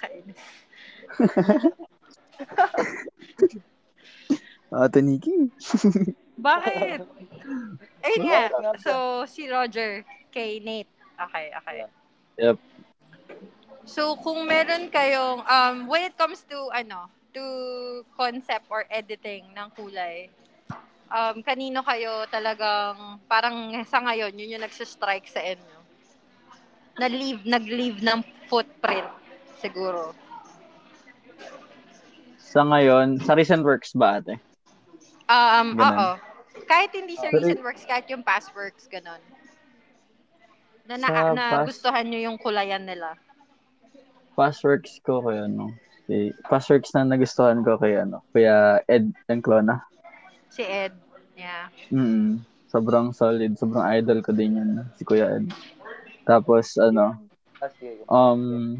Kainis. 0.00 0.40
Ate 4.72 5.00
Nikki. 5.04 5.52
Bakit? 6.40 7.04
Ayun 8.00 8.20
nga. 8.24 8.48
So, 8.80 9.28
si 9.28 9.44
Roger 9.50 10.08
kay 10.32 10.56
Nate. 10.64 10.88
Okay, 11.20 11.52
okay. 11.52 11.84
Yep. 12.40 12.56
So, 13.90 14.14
kung 14.22 14.46
meron 14.46 14.86
kayong, 14.86 15.42
um, 15.42 15.76
when 15.90 16.06
it 16.06 16.14
comes 16.14 16.46
to, 16.46 16.70
ano, 16.70 17.10
to 17.34 17.42
concept 18.14 18.70
or 18.70 18.86
editing 18.86 19.50
ng 19.50 19.66
kulay, 19.74 20.30
um, 21.10 21.42
kanino 21.42 21.82
kayo 21.82 22.22
talagang, 22.30 23.18
parang 23.26 23.74
sa 23.82 23.98
ngayon, 23.98 24.30
yun 24.38 24.54
yung 24.54 24.62
nagsistrike 24.62 25.26
sa 25.26 25.42
inyo? 25.42 25.78
Na-leave, 27.02 27.42
nag-leave 27.42 27.98
ng 27.98 28.22
footprint, 28.46 29.10
siguro. 29.58 30.14
Sa 32.38 32.62
ngayon, 32.62 33.18
sa 33.26 33.34
recent 33.34 33.66
works 33.66 33.90
ba 33.90 34.22
ate? 34.22 34.38
Um, 35.26 35.74
Ganun. 35.74 35.82
oo. 35.82 36.08
Kahit 36.70 36.94
hindi 36.94 37.18
sa 37.18 37.26
recent 37.34 37.58
works, 37.58 37.82
kahit 37.90 38.06
yung 38.06 38.22
past 38.22 38.54
works, 38.54 38.86
ganun. 38.86 39.18
Na, 40.86 40.94
na, 40.94 41.10
na 41.34 41.44
gustuhan 41.66 42.06
nyo 42.06 42.22
yung 42.22 42.38
kulayan 42.38 42.86
nila. 42.86 43.18
Past 44.34 44.62
works 44.64 44.98
ko 45.02 45.22
kay 45.24 45.38
ano, 45.46 45.74
kay, 46.06 46.34
past 46.46 46.70
works 46.70 46.92
na 46.94 47.06
nagustuhan 47.06 47.62
ko 47.62 47.76
kay 47.78 47.98
ano, 47.98 48.22
kuya 48.34 48.80
Ed 48.86 49.10
Enclona. 49.30 49.82
Si 50.50 50.62
Ed. 50.66 50.94
Yeah. 51.38 51.72
Mm. 51.88 52.44
Sobrang 52.70 53.10
solid, 53.16 53.58
sobrang 53.58 53.82
idol 53.98 54.22
ko 54.22 54.30
din 54.30 54.60
yun, 54.60 54.70
si 54.94 55.02
Kuya 55.02 55.40
Ed. 55.40 55.50
Tapos 56.22 56.78
ano, 56.78 57.18
um 58.06 58.76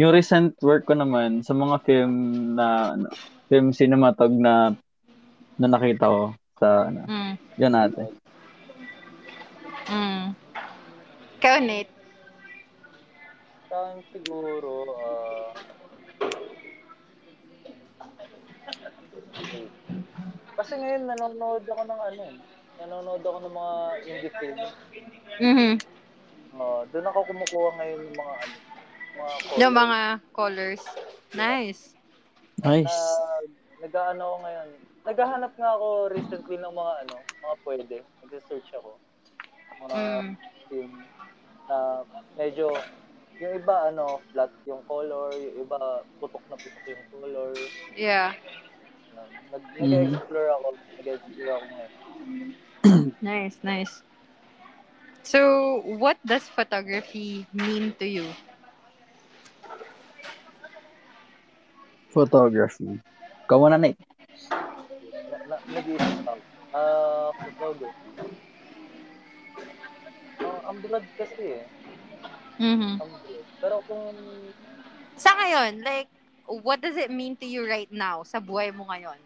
yung 0.00 0.10
recent 0.16 0.56
work 0.64 0.88
ko 0.88 0.96
naman 0.96 1.44
sa 1.44 1.52
mga 1.52 1.76
film 1.84 2.14
na 2.56 2.96
ano, 2.96 3.06
film 3.52 3.70
cinematog 3.70 4.32
na 4.32 4.72
na 5.60 5.66
nakita 5.68 6.08
ko 6.08 6.32
sa 6.56 6.88
ano, 6.88 7.04
Mm. 7.04 7.34
yan 7.60 7.76
ate. 7.76 8.04
Mm. 9.90 10.32
Ikaw, 11.40 11.56
Nate. 11.60 11.99
Akin 13.70 14.02
siguro, 14.10 14.82
ah... 14.98 15.54
okay. 19.30 19.64
Kasi 20.58 20.72
ngayon 20.74 21.06
nanonood 21.06 21.64
ako 21.64 21.82
ng 21.86 22.00
ano 22.02 22.20
eh. 22.26 22.36
Nanonood 22.82 23.22
ako 23.22 23.38
ng 23.40 23.54
mga 23.54 23.76
indie 24.04 24.32
film. 24.36 24.58
Mhm. 25.40 25.72
Uh, 26.50 26.82
doon 26.90 27.06
ako 27.06 27.18
kumukuha 27.30 27.68
ngayon 27.78 28.00
ng 28.04 28.16
mga 28.18 28.34
ano, 28.34 28.54
mga 29.14 29.32
Yung 29.62 29.72
color. 29.72 29.86
mga 29.86 30.00
colors. 30.34 30.82
Nice. 31.32 31.82
Nice. 32.58 32.90
Na, 32.90 32.98
nag-ano 33.80 34.22
ako 34.26 34.36
ngayon. 34.42 34.68
Naghahanap 35.00 35.52
nga 35.54 35.70
ako 35.78 35.86
recently 36.10 36.58
ng 36.58 36.74
mga 36.74 36.92
ano, 37.06 37.14
mga 37.16 37.56
pwede. 37.62 37.96
Nag-search 38.20 38.70
ako. 38.74 38.98
Mga 39.80 39.96
Mm. 39.96 40.30
film 40.68 40.92
na 41.70 42.02
medyo 42.34 42.74
yung 43.40 43.56
iba 43.56 43.88
ano, 43.88 44.20
flat 44.30 44.52
yung 44.68 44.84
color, 44.84 45.32
yung 45.32 45.64
iba 45.64 46.04
putok 46.20 46.44
na 46.52 46.56
putok 46.60 46.84
yung 46.92 47.04
color. 47.08 47.50
Yeah. 47.96 48.36
Nag, 49.50 49.64
nag-explore 49.80 50.48
ako, 50.54 50.66
nag-explore 51.00 51.50
ako 51.56 51.64
ngayon. 51.66 51.92
Nice, 53.20 53.56
nice. 53.60 54.00
So, 55.22 55.80
what 55.84 56.16
does 56.24 56.48
photography 56.48 57.44
mean 57.52 57.92
to 58.00 58.06
you? 58.08 58.24
Photography. 62.10 62.98
Nate. 63.50 64.00
Na, 64.50 65.36
na, 65.46 65.56
nag-iisip 65.70 66.24
ako. 66.24 66.42
Ah, 66.72 67.30
photography. 67.36 68.08
Ah, 70.40 70.60
ang 70.72 70.78
broad 70.80 71.06
kasi 71.18 71.44
eh. 71.60 71.64
Mhm. 72.58 72.98
Ang 72.98 73.10
broad. 73.10 73.29
Pero 73.60 73.84
kung 73.84 74.16
Sa 75.20 75.36
ngayon, 75.36 75.84
like, 75.84 76.08
what 76.64 76.80
does 76.80 76.96
it 76.96 77.12
mean 77.12 77.36
to 77.36 77.44
you 77.44 77.68
right 77.68 77.92
now 77.92 78.24
sa 78.24 78.40
buhay 78.40 78.72
mo 78.72 78.88
ngayon? 78.88 79.20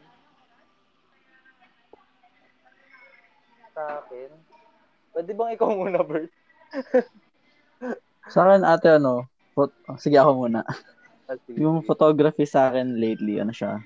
sa 3.75 4.07
akin, 4.07 4.31
pwede 5.11 5.31
bang 5.35 5.51
ikaw 5.59 5.69
muna, 5.75 5.99
Bert? 6.07 6.31
Sa 8.31 8.47
akin, 8.47 8.63
ate, 8.63 9.03
ano, 9.03 9.27
phot- 9.51 9.75
sige 9.99 10.15
ako 10.15 10.47
muna. 10.47 10.63
Ah, 11.27 11.35
sige. 11.43 11.59
Yung 11.59 11.83
photography 11.83 12.47
sa 12.47 12.71
akin 12.71 12.95
lately, 13.03 13.43
ano 13.43 13.51
siya, 13.51 13.83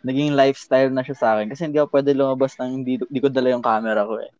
naging 0.00 0.32
lifestyle 0.32 0.88
na 0.88 1.04
siya 1.04 1.16
sa 1.20 1.28
akin. 1.36 1.52
Kasi 1.52 1.68
hindi 1.68 1.76
ako 1.76 2.00
pwede 2.00 2.16
lumabas 2.16 2.56
nang 2.56 2.80
hindi, 2.80 2.96
hindi 2.96 3.20
ko 3.20 3.28
dala 3.28 3.52
yung 3.52 3.64
camera 3.64 4.08
ko 4.08 4.16
eh. 4.24 4.32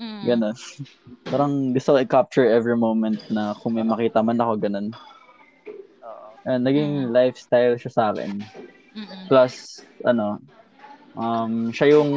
Mm. 0.00 0.22
Ganon. 0.26 0.56
Parang 1.32 1.52
gusto 1.72 1.94
ko 1.94 1.98
i-capture 2.02 2.46
every 2.50 2.76
moment 2.76 3.18
na 3.30 3.54
kung 3.58 3.74
may 3.76 3.86
makita 3.86 4.20
man 4.24 4.40
ako, 4.40 4.52
ganon. 4.58 4.90
Oo. 6.02 6.28
And 6.44 6.66
naging 6.66 7.08
Mm. 7.08 7.12
lifestyle 7.14 7.74
siya 7.78 7.92
sa 7.92 8.04
akin. 8.12 8.42
Mm-mm. 8.94 9.24
Plus, 9.30 9.82
ano, 10.04 10.38
um, 11.14 11.70
siya 11.70 11.98
yung 11.98 12.10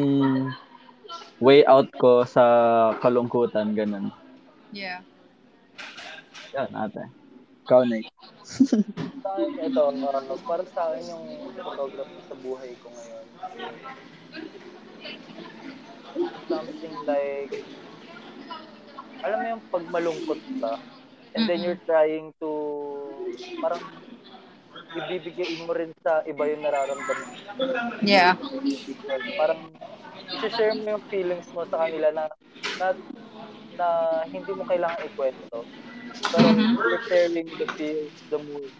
way 1.39 1.61
out 1.65 1.87
ko 2.01 2.25
sa 2.25 2.43
kalungkutan, 2.99 3.77
ganon. 3.77 4.09
Yeah. 4.73 5.05
Yan, 6.57 6.73
ate. 6.73 7.03
Ikaw, 7.67 7.83
Nate. 7.83 8.07
Sa 9.23 9.29
akin, 9.35 9.51
ito, 9.59 9.81
uh, 9.83 10.39
para 10.47 10.63
sa 10.71 10.87
akin 10.89 11.03
yung 11.03 11.25
photography 11.59 12.19
sa 12.31 12.35
buhay 12.39 12.71
ko 12.79 12.87
ngayon, 12.95 13.25
something 16.49 16.95
like, 17.05 17.53
alam 19.25 19.37
mo 19.41 19.47
yung 19.57 19.63
pag 19.69 19.85
malungkot 19.89 20.39
ka, 20.61 20.73
and 21.35 21.45
then 21.49 21.61
Mm-mm. 21.61 21.65
you're 21.65 21.83
trying 21.87 22.31
to, 22.41 22.49
parang, 23.61 23.85
ibibigay 24.97 25.53
mo 25.57 25.73
rin 25.75 25.93
sa 26.01 26.23
iba 26.25 26.47
yung 26.49 26.63
nararamdaman 26.65 27.29
mo. 27.29 27.45
Yeah. 28.01 28.35
Parang, 29.37 29.77
i-share 30.41 30.73
mo 30.77 30.85
yung 30.97 31.05
feelings 31.09 31.49
mo 31.53 31.65
sa 31.69 31.85
kanila 31.85 32.09
na, 32.13 32.25
na, 32.77 32.87
na 33.77 33.87
hindi 34.33 34.53
mo 34.53 34.63
kailangan 34.65 35.05
ikwento. 35.05 35.65
Pero 36.31 36.47
Mhm. 36.53 36.77
you're 36.87 37.03
sharing 37.09 37.49
the 37.57 37.67
feel, 37.77 38.09
the 38.29 38.39
mood. 38.39 38.73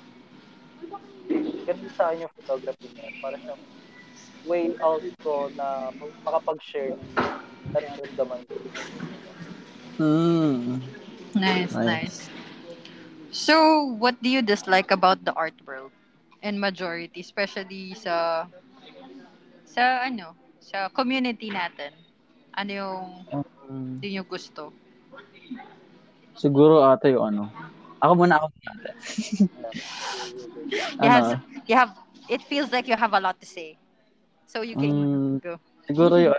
Ganun 1.68 1.92
sa 1.98 2.10
akin 2.12 2.24
yung 2.26 2.36
photography 2.38 2.88
niya. 2.94 3.10
Para 3.20 3.36
siyang 3.42 3.62
way 4.48 4.72
out 4.82 5.04
ko 5.22 5.52
na 5.54 5.92
makapag-share 6.24 6.96
ng 6.96 7.12
nararamdaman 7.76 8.42
ko. 8.48 8.56
Hmm. 9.98 10.80
Nice, 11.36 11.74
Nice. 11.74 11.86
nice. 11.86 12.20
So, 13.32 13.84
what 14.00 14.18
do 14.24 14.30
you 14.30 14.42
dislike 14.42 14.90
about 14.90 15.24
the 15.26 15.34
art 15.34 15.54
world? 15.66 15.92
And 16.42 16.62
majority, 16.62 17.20
especially 17.22 17.94
sa 17.94 18.46
sa 19.68 20.08
ano, 20.08 20.34
sa 20.64 20.88
community 20.90 21.52
natin. 21.52 21.92
Ano 22.56 22.72
yung 22.72 23.06
Um, 23.68 24.00
hindi 24.00 24.16
nyo 24.16 24.24
gusto? 24.24 24.72
siguro 26.38 26.86
ate 26.88 27.12
yung 27.12 27.34
ano. 27.36 27.44
Ako 28.00 28.14
muna, 28.16 28.40
ako 28.40 28.48
muna. 28.54 28.72
You 30.98 31.10
have, 31.10 31.26
ano, 31.26 31.42
you 31.68 31.76
have, 31.76 31.92
it 32.30 32.42
feels 32.42 32.72
like 32.72 32.88
you 32.88 32.96
have 32.98 33.14
a 33.14 33.20
lot 33.20 33.40
to 33.40 33.46
say. 33.46 33.78
So 34.48 34.64
you 34.64 34.76
can 34.80 34.96
mm, 34.96 35.44
go. 35.44 35.60
siguro 35.86 36.16
yung 36.24 36.36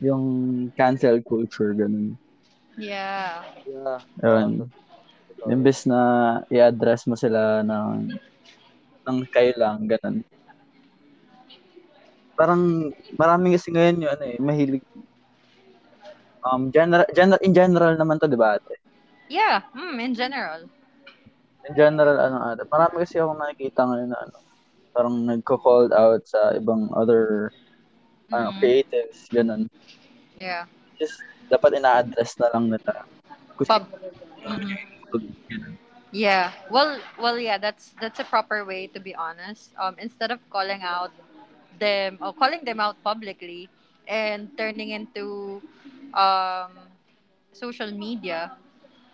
yung 0.00 0.24
cancel 0.78 1.20
culture, 1.26 1.74
ganun. 1.76 2.16
Yeah. 2.78 3.44
Yeah. 3.66 4.00
Yun. 4.22 4.70
Imbes 5.50 5.84
na 5.88 6.00
i-address 6.48 7.04
mo 7.10 7.16
sila 7.18 7.60
ng 7.66 8.08
ng 9.08 9.18
kailang, 9.34 9.84
ganun. 9.90 10.22
Parang 12.38 12.88
marami 13.20 13.52
kasi 13.52 13.68
ngayon 13.68 14.00
yung 14.06 14.12
ano 14.16 14.24
eh, 14.24 14.38
mahilig 14.40 14.84
um 16.48 16.72
general, 16.72 17.04
general 17.12 17.40
in 17.44 17.52
general 17.52 17.92
naman 18.00 18.16
to, 18.16 18.24
'di 18.28 18.38
ba? 18.40 18.56
Ate? 18.56 18.80
Yeah, 19.28 19.62
mm, 19.76 20.00
in 20.00 20.12
general. 20.14 20.68
In 21.68 21.72
general 21.76 22.16
ano 22.16 22.36
ate, 22.52 22.64
marami 22.72 23.04
kasi 23.04 23.20
akong 23.20 23.36
nakikita 23.40 23.84
ngayon 23.84 24.08
na 24.08 24.18
ano, 24.24 24.36
parang 24.92 25.26
nagko-call 25.26 25.92
out 25.92 26.22
sa 26.26 26.54
ibang 26.54 26.90
other 26.94 27.52
ano, 28.30 28.50
Mm, 28.50 28.58
creatives, 28.62 29.26
ganun. 29.30 29.66
yeah. 30.38 30.66
Just 30.98 31.18
dapat 31.50 31.78
ina-address 31.78 32.38
na 32.38 32.48
lang 32.54 32.70
nila. 32.70 32.94
Kasi, 33.58 33.68
Pub- 33.68 33.90
Mhm. 34.46 34.76
ganun. 35.48 35.74
Yeah. 36.12 36.52
Well, 36.70 36.98
well, 37.18 37.38
yeah. 37.38 37.58
That's 37.58 37.94
that's 38.02 38.18
a 38.18 38.26
proper 38.26 38.64
way 38.64 38.86
to 38.90 39.00
be 39.00 39.14
honest. 39.14 39.70
Um, 39.78 39.94
instead 39.98 40.30
of 40.30 40.42
calling 40.50 40.82
out 40.82 41.14
them 41.78 42.18
or 42.20 42.34
calling 42.34 42.64
them 42.66 42.80
out 42.80 42.98
publicly 43.02 43.70
and 44.08 44.50
turning 44.58 44.90
into 44.90 45.62
um 46.14 46.90
social 47.52 47.90
media, 47.94 48.50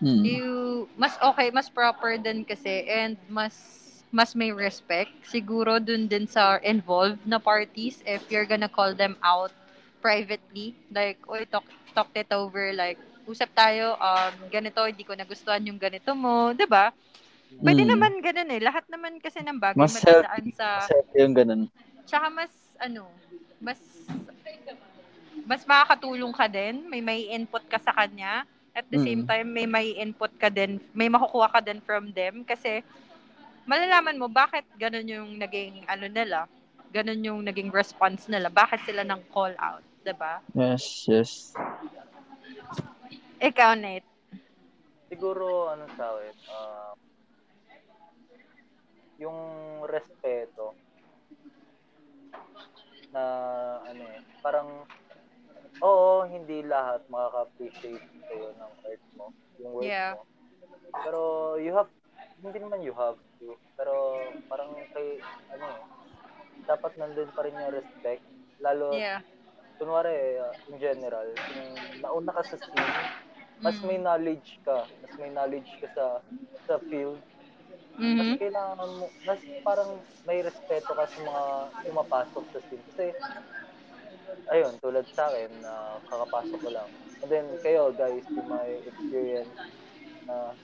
Hmm. 0.00 0.24
you 0.24 0.88
mas 0.96 1.16
okay, 1.20 1.50
mas 1.52 1.68
proper 1.68 2.16
din 2.16 2.44
kasi 2.44 2.84
and 2.88 3.16
mas 3.28 3.56
mas 4.16 4.30
may 4.40 4.50
respect 4.64 5.12
siguro 5.34 5.72
dun 5.86 6.08
din 6.12 6.24
sa 6.34 6.56
involved 6.64 7.20
na 7.28 7.38
parties 7.50 7.96
if 8.08 8.22
you're 8.32 8.48
gonna 8.48 8.70
call 8.78 8.92
them 8.96 9.14
out 9.32 9.52
privately. 10.04 10.68
Like 10.98 11.20
oy 11.28 11.44
talk 11.52 11.66
talk 11.96 12.10
it 12.16 12.30
over. 12.32 12.72
Like 12.72 12.98
usap 13.28 13.50
tayo 13.52 13.98
um 14.00 14.34
ganito 14.54 14.80
hindi 14.88 15.04
ko 15.04 15.12
nagustuhan 15.14 15.66
yung 15.68 15.80
ganito 15.80 16.12
mo. 16.16 16.52
'di 16.56 16.66
ba? 16.70 16.92
Pwede 17.64 17.82
Mm. 17.82 17.88
naman 17.88 18.22
ganun 18.24 18.50
eh. 18.56 18.60
Lahat 18.62 18.84
naman 18.92 19.18
kasi 19.20 19.40
ng 19.44 19.60
bagay 19.60 19.86
Mas 19.86 19.92
madadaan 19.92 20.48
sa 20.54 20.68
Kasi 20.74 20.94
yung 21.20 21.34
ganun. 21.38 21.62
tsaka 22.06 22.26
mas 22.32 22.52
ano 22.80 23.04
mas 23.60 23.80
mas 25.46 25.62
makakatulong 25.70 26.34
ka 26.34 26.46
din. 26.50 26.86
May 26.90 27.00
may 27.02 27.20
input 27.30 27.64
ka 27.70 27.78
sa 27.78 27.94
kanya. 27.94 28.44
At 28.76 28.84
the 28.92 29.00
same 29.00 29.22
Mm. 29.22 29.30
time 29.30 29.48
may 29.56 29.64
may 29.64 29.96
input 29.96 30.32
ka 30.36 30.48
din 30.52 30.82
may 30.92 31.08
makukuha 31.08 31.48
ka 31.54 31.60
din 31.64 31.80
from 31.84 32.12
them. 32.12 32.44
Kasi 32.44 32.82
malalaman 33.66 34.18
mo 34.18 34.26
bakit 34.30 34.64
ganun 34.78 35.06
yung 35.06 35.30
naging 35.38 35.82
ano 35.90 36.06
nila 36.06 36.46
ganun 36.90 37.20
yung 37.26 37.40
naging 37.42 37.70
response 37.74 38.30
nila 38.30 38.46
bakit 38.48 38.80
sila 38.86 39.02
nang 39.02 39.22
call 39.34 39.52
out 39.58 39.82
'di 40.02 40.14
ba 40.14 40.40
Yes, 40.54 41.04
yes. 41.08 41.32
ikaw 43.42 43.74
Nate 43.76 44.06
Siguro, 45.10 45.70
ano 45.70 45.86
sa 45.94 46.18
akin, 46.18 46.34
ah, 46.50 46.92
yung 49.22 49.38
respeto 49.86 50.74
na 53.14 53.22
ano 53.86 54.02
eh, 54.02 54.20
parang 54.42 54.82
oo, 55.80 56.26
hindi 56.26 56.60
lahat 56.66 57.06
makaka-appreciate 57.06 58.02
sa'yo 58.26 58.50
ng 58.58 58.72
art 58.82 59.04
mo, 59.14 59.26
yung 59.62 59.72
work 59.72 59.86
Yeah. 59.88 60.12
mo. 60.12 60.20
Pero 61.04 61.20
you 61.62 61.72
have, 61.72 61.90
hindi 62.42 62.58
naman 62.60 62.84
you 62.84 62.92
have 62.96 63.18
to, 63.40 63.56
pero 63.78 63.94
parang 64.50 64.88
kay, 64.92 65.24
ano 65.54 65.64
eh, 65.72 65.82
dapat 66.68 66.94
nandun 66.98 67.30
pa 67.32 67.44
rin 67.46 67.58
yung 67.60 67.72
respect. 67.74 68.24
Lalo, 68.60 69.04
Yeah. 69.04 69.22
kunwari, 69.80 70.38
uh, 70.40 70.54
in 70.72 70.78
general, 70.80 71.28
kung 71.48 71.62
nauna 72.00 72.32
ka 72.36 72.42
sa 72.44 72.58
scene, 72.58 73.08
mas 73.64 73.78
Mm. 73.80 73.86
may 73.86 73.98
knowledge 74.00 74.60
ka, 74.64 74.88
mas 75.02 75.12
may 75.18 75.30
knowledge 75.32 75.78
ka 75.82 75.88
sa 75.92 76.06
sa 76.68 76.80
field, 76.90 77.22
mas 78.16 78.28
Mhm. 78.28 78.38
kailangan 78.38 78.90
mo, 78.90 79.14
mas 79.24 79.40
parang 79.66 80.04
may 80.26 80.42
respeto 80.42 80.94
ka 80.96 81.06
sa 81.08 81.20
mga 81.20 81.44
pumapasok 81.86 82.44
sa 82.52 82.60
scene. 82.66 82.84
Kasi, 82.88 83.14
ayun, 84.52 84.78
tulad 84.82 85.06
sa 85.14 85.30
akin, 85.34 85.62
na 85.62 86.00
kakapasok 86.10 86.58
ko 86.62 86.70
lang. 86.72 86.90
And 87.22 87.30
then, 87.32 87.46
kayo, 87.64 87.90
guys, 87.96 88.26
in 88.36 88.46
my 88.46 88.82
experience, 88.86 89.58
na 90.28 90.54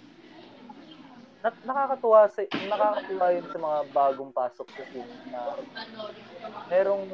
na, 1.43 1.51
nakakatuwa 1.67 2.21
sa 2.31 2.41
nakakatuwa 2.47 3.27
yun 3.35 3.47
sa 3.51 3.59
mga 3.59 3.79
bagong 3.91 4.33
pasok 4.33 4.69
sa 4.71 4.83
scene 4.95 5.13
na 5.29 5.41
merong 6.71 7.05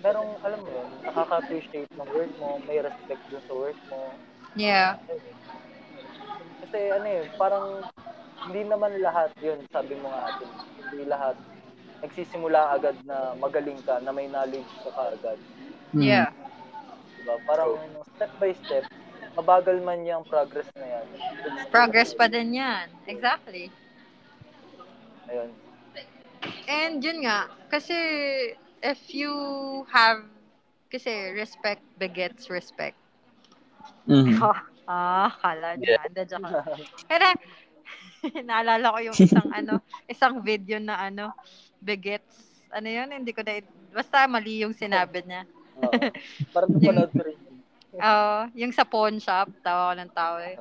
merong 0.00 0.30
alam 0.46 0.60
mo 0.62 0.70
yun 0.70 0.88
nakaka-appreciate 1.02 1.90
ng 1.92 2.10
work 2.14 2.32
mo 2.38 2.62
may 2.64 2.78
respect 2.78 3.22
dun 3.28 3.42
sa 3.44 3.54
work 3.54 3.78
mo 3.90 4.14
Yeah. 4.54 4.94
kasi 6.62 6.78
ano 6.94 7.06
eh, 7.10 7.26
parang 7.34 7.82
hindi 8.46 8.62
naman 8.68 9.00
lahat 9.00 9.32
yun, 9.40 9.58
sabi 9.72 9.96
mo 9.96 10.12
nga 10.12 10.30
atin. 10.30 10.48
Hindi 10.92 11.04
lahat 11.08 11.36
nagsisimula 12.04 12.76
agad 12.76 12.96
na 13.08 13.32
magaling 13.40 13.80
ka, 13.82 13.98
na 14.04 14.12
may 14.12 14.28
knowledge 14.28 14.68
ka 14.84 14.90
kaagad. 14.92 15.38
Yeah. 15.96 16.28
Diba? 17.16 17.34
Parang 17.48 17.80
step 18.14 18.32
by 18.36 18.52
step, 18.52 18.84
mabagal 19.34 19.82
man 19.82 20.06
yung 20.06 20.22
progress 20.24 20.70
na 20.78 20.86
yan. 20.86 21.06
Progress 21.68 22.14
pa 22.14 22.30
din 22.30 22.54
yan. 22.58 22.86
Exactly. 23.10 23.68
Ayun. 25.28 25.50
And 26.68 27.02
yun 27.02 27.26
nga, 27.26 27.50
kasi 27.68 27.96
if 28.80 29.00
you 29.10 29.32
have, 29.90 30.22
kasi 30.88 31.34
respect 31.34 31.82
begets 31.98 32.46
respect. 32.48 32.96
Mhm. 34.06 34.38
ah, 34.90 35.32
kala 35.42 35.76
niya. 35.80 35.98
Yeah. 35.98 36.38
lang. 36.38 36.64
Pero, 37.08 37.26
naalala 38.48 38.86
ko 38.94 38.98
yung 39.12 39.18
isang 39.18 39.48
ano, 39.52 39.74
isang 40.08 40.40
video 40.40 40.78
na 40.78 41.00
ano, 41.10 41.32
begets, 41.82 42.68
ano 42.72 42.88
yun, 42.88 43.12
hindi 43.12 43.32
ko 43.32 43.44
na, 43.44 43.60
basta 43.92 44.24
mali 44.28 44.64
yung 44.64 44.76
sinabi 44.76 45.24
niya. 45.24 45.44
Oo. 45.80 45.92
Parang 46.54 46.70
napanood 46.76 47.10
ko 47.12 47.22
rin. 47.24 47.38
Oo, 47.94 48.50
yung 48.58 48.72
sa 48.74 48.82
pawn 48.82 49.22
shop, 49.22 49.50
tawa 49.62 49.92
ko 49.92 49.94
ng 49.98 50.12
tao 50.14 50.36
eh. 50.42 50.56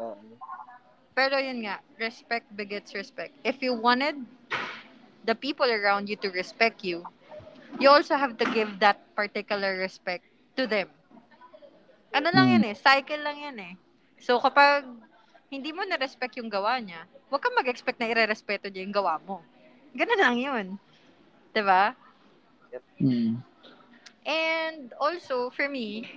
Pero 1.13 1.37
yun 1.37 1.61
nga, 1.65 1.81
respect 1.97 2.49
begets 2.53 2.93
respect. 2.97 3.33
If 3.45 3.61
you 3.61 3.77
wanted 3.77 4.17
the 5.25 5.37
people 5.37 5.69
around 5.69 6.09
you 6.09 6.17
to 6.21 6.29
respect 6.33 6.81
you, 6.81 7.05
you 7.77 7.89
also 7.89 8.17
have 8.17 8.37
to 8.37 8.45
give 8.53 8.81
that 8.81 9.01
particular 9.13 9.77
respect 9.77 10.25
to 10.57 10.65
them. 10.65 10.89
Ano 12.13 12.29
lang 12.29 12.45
Mm. 12.49 12.53
yan 12.59 12.63
eh, 12.69 12.75
cycle 12.77 13.21
lang 13.21 13.37
yan 13.41 13.57
eh. 13.61 13.73
So 14.21 14.37
kapag 14.37 14.85
hindi 15.49 15.69
mo 15.73 15.85
na-respect 15.85 16.37
yung 16.37 16.49
gawa 16.49 16.77
niya, 16.81 17.05
huwag 17.29 17.41
kang 17.41 17.57
mag-expect 17.57 17.97
na 18.01 18.09
ire-respeto 18.09 18.69
niya 18.69 18.85
yung 18.85 18.93
gawa 18.93 19.17
mo. 19.21 19.41
Ganun 19.93 20.21
lang 20.21 20.37
yun. 20.37 20.65
'Di 21.53 21.61
ba? 21.61 21.93
Mm. 22.97 23.37
And 24.25 24.93
also, 24.97 25.51
for 25.53 25.67
me, 25.67 26.07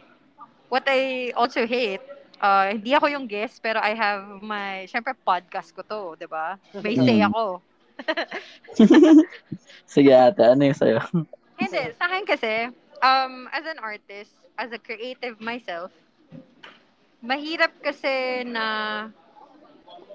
what 0.69 0.85
I 0.87 1.33
also 1.37 1.67
hate, 1.67 2.03
uh, 2.41 2.73
hindi 2.73 2.95
ako 2.95 3.07
yung 3.13 3.27
guest, 3.27 3.61
pero 3.63 3.81
I 3.81 3.95
have 3.95 4.43
my, 4.43 4.87
syempre 4.91 5.15
podcast 5.17 5.73
ko 5.75 5.83
to, 5.83 6.01
di 6.19 6.27
ba? 6.27 6.59
May 6.83 6.97
say 6.97 7.21
Mm. 7.21 7.31
ako. 7.31 7.63
Sige 9.89 10.13
ate, 10.13 10.43
ano 10.45 10.63
yung 10.69 10.77
sa'yo? 10.79 11.01
Hindi, 11.57 11.83
sa 11.97 12.05
akin 12.11 12.25
kasi, 12.29 12.53
um, 13.01 13.49
as 13.51 13.65
an 13.65 13.81
artist, 13.81 14.33
as 14.61 14.71
a 14.73 14.81
creative 14.81 15.41
myself, 15.41 15.89
mahirap 17.25 17.73
kasi 17.81 18.45
na 18.45 18.67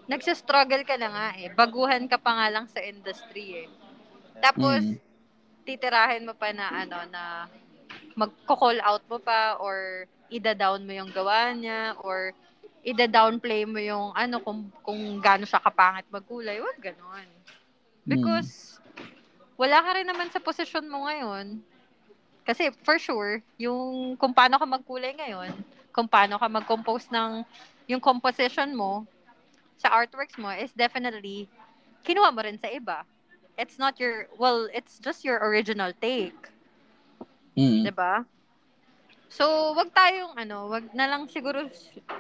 nagsistruggle 0.06 0.84
ka 0.86 0.96
na 1.00 1.10
nga 1.10 1.28
eh. 1.40 1.50
Baguhan 1.54 2.06
ka 2.06 2.20
pa 2.20 2.32
nga 2.38 2.48
lang 2.52 2.66
sa 2.70 2.84
industry 2.84 3.66
eh. 3.66 3.68
Tapos, 4.44 4.84
Mm. 4.86 5.00
titirahin 5.66 6.26
mo 6.28 6.34
pa 6.34 6.52
na 6.52 6.68
ano, 6.74 7.00
na 7.10 7.24
magko-call 8.18 8.82
out 8.84 9.04
mo 9.08 9.18
pa 9.22 9.56
or 9.62 10.06
ida-down 10.32 10.82
mo 10.88 10.94
yung 10.96 11.12
gawa 11.14 11.52
niya 11.54 11.96
or 12.02 12.34
ida-downplay 12.82 13.68
mo 13.68 13.78
yung 13.78 14.10
ano 14.18 14.42
kung 14.42 14.72
kung 14.86 15.22
gaano 15.22 15.46
siya 15.46 15.62
kapangit 15.62 16.08
magkulay, 16.10 16.58
wag 16.64 16.80
ganon. 16.82 17.28
Because 18.08 18.80
wala 19.60 19.78
ka 19.86 19.92
rin 19.98 20.08
naman 20.10 20.30
sa 20.34 20.42
posisyon 20.42 20.90
mo 20.90 21.06
ngayon. 21.08 21.62
Kasi 22.48 22.74
for 22.82 22.98
sure, 22.98 23.44
yung 23.62 24.16
kung 24.18 24.34
paano 24.34 24.58
ka 24.58 24.66
magkulay 24.66 25.14
ngayon, 25.16 25.54
kung 25.94 26.10
paano 26.10 26.40
ka 26.42 26.48
mag-compose 26.50 27.08
ng 27.14 27.46
yung 27.92 28.02
composition 28.02 28.74
mo 28.74 29.06
sa 29.78 29.92
artworks 29.94 30.38
mo 30.40 30.50
is 30.54 30.72
definitely 30.74 31.50
kinuha 32.06 32.32
mo 32.34 32.42
rin 32.42 32.58
sa 32.58 32.70
iba. 32.72 33.06
It's 33.60 33.78
not 33.78 34.00
your 34.02 34.28
well, 34.40 34.68
it's 34.74 34.98
just 34.98 35.24
your 35.24 35.38
original 35.44 35.94
take. 36.02 36.38
Mm. 37.58 37.84
'di 37.84 37.92
ba? 37.94 38.26
So, 39.32 39.46
wag 39.80 39.90
tayong 39.96 40.36
ano, 40.36 40.68
wag 40.68 40.92
na 40.92 41.08
lang 41.08 41.24
siguro 41.32 41.64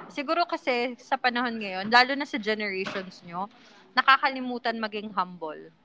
siguro 0.07 0.47
kasi 0.47 0.95
sa 0.95 1.19
panahon 1.19 1.59
ngayon, 1.59 1.91
lalo 1.91 2.11
na 2.15 2.23
sa 2.27 2.39
generations 2.39 3.19
nyo, 3.27 3.51
nakakalimutan 3.97 4.79
maging 4.79 5.11
humble. 5.11 5.75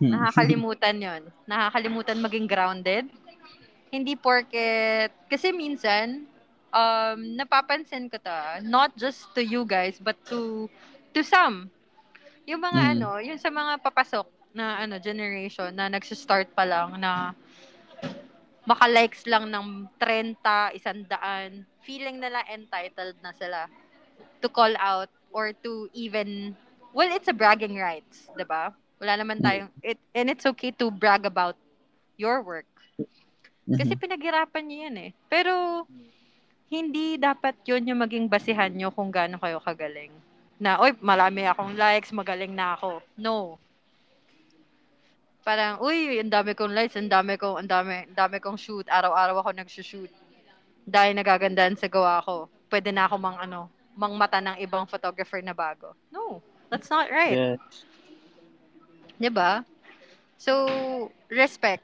Hmm. 0.00 0.12
Nakakalimutan 0.12 0.96
'yon. 1.04 1.22
Nakakalimutan 1.50 2.18
maging 2.24 2.46
grounded. 2.48 3.04
Hindi 3.92 4.14
porket 4.18 5.12
kasi 5.32 5.52
minsan 5.54 6.28
um 6.74 7.18
napapansin 7.38 8.08
ko 8.12 8.18
ta, 8.20 8.60
not 8.64 8.92
just 8.96 9.24
to 9.36 9.40
you 9.44 9.64
guys 9.64 9.96
but 10.00 10.16
to 10.28 10.68
to 11.14 11.20
some. 11.24 11.70
Yung 12.48 12.60
mga 12.62 12.96
Mm. 12.96 12.96
ano, 12.96 13.20
yung 13.22 13.38
sa 13.40 13.50
mga 13.52 13.80
papasok 13.84 14.26
na 14.56 14.82
ano 14.84 14.96
generation 15.00 15.70
na 15.76 15.88
nagsi-start 15.92 16.52
pa 16.56 16.64
lang 16.66 16.96
na 17.00 17.32
maka-likes 18.68 19.24
lang 19.24 19.48
ng 19.48 19.88
30, 19.96 20.76
isandaan, 20.76 21.64
feeling 21.80 22.20
nila 22.20 22.44
entitled 22.52 23.16
na 23.24 23.32
sila 23.32 23.64
to 24.44 24.48
call 24.52 24.70
out 24.76 25.08
or 25.32 25.56
to 25.64 25.88
even 25.96 26.52
well 26.92 27.08
it's 27.10 27.32
a 27.32 27.36
bragging 27.36 27.80
rights 27.80 28.28
'di 28.36 28.44
ba? 28.44 28.70
Wala 29.00 29.14
naman 29.16 29.40
tayong 29.40 29.72
it 29.80 29.96
and 30.12 30.28
it's 30.28 30.44
okay 30.44 30.68
to 30.76 30.92
brag 30.92 31.24
about 31.24 31.56
your 32.20 32.44
work. 32.44 32.68
Kasi 33.68 33.94
Mhm. 33.96 34.00
pinaghirapan 34.00 34.64
niyo 34.68 34.78
yan 34.88 34.96
eh. 35.08 35.10
Pero 35.32 35.84
hindi 36.68 37.16
dapat 37.16 37.56
yun 37.64 37.88
yung 37.88 38.00
maging 38.04 38.26
basihan 38.28 38.68
nyo 38.68 38.92
kung 38.92 39.08
gaano 39.08 39.40
kayo 39.40 39.56
kagaling. 39.64 40.12
Na 40.60 40.76
oy 40.82 40.92
marami 41.00 41.46
akong 41.48 41.72
likes 41.78 42.12
magaling 42.12 42.52
na 42.52 42.76
ako. 42.76 43.00
No 43.16 43.56
parang 45.48 45.80
uy 45.80 46.20
ang 46.20 46.28
dami 46.28 46.52
kong 46.52 46.76
likes 46.76 47.00
ang 47.00 47.08
dami 47.08 47.40
kong 47.40 47.64
ang 47.64 47.70
dami 47.72 48.04
ang 48.04 48.16
dami 48.16 48.36
kong 48.36 48.60
shoot 48.60 48.84
araw-araw 48.92 49.40
ako 49.40 49.56
nagsushoot 49.56 50.12
dahil 50.84 51.16
nagagandahan 51.16 51.72
sa 51.72 51.88
gawa 51.88 52.20
ko 52.20 52.52
pwede 52.68 52.92
na 52.92 53.08
ako 53.08 53.16
mang 53.16 53.40
ano 53.40 53.72
mang 53.96 54.12
mata 54.12 54.44
ng 54.44 54.60
ibang 54.60 54.84
photographer 54.84 55.40
na 55.40 55.56
bago 55.56 55.96
no 56.12 56.44
that's 56.68 56.92
not 56.92 57.08
right 57.08 57.56
Yeah. 57.56 57.56
'Di 59.18 59.30
ba? 59.34 59.66
So, 60.38 60.54
respect. 61.26 61.82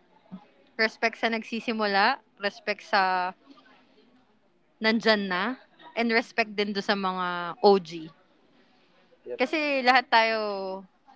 Respect 0.79 1.19
sa 1.19 1.31
nagsisimula, 1.31 2.23
respect 2.39 2.87
sa 2.87 3.35
nandyan 4.79 5.27
na, 5.27 5.59
and 5.99 6.11
respect 6.15 6.55
din 6.55 6.71
do 6.71 6.83
sa 6.83 6.95
mga 6.95 7.59
OG. 7.63 7.91
Yep. 9.25 9.37
Kasi 9.39 9.83
lahat 9.83 10.07
tayo 10.07 10.39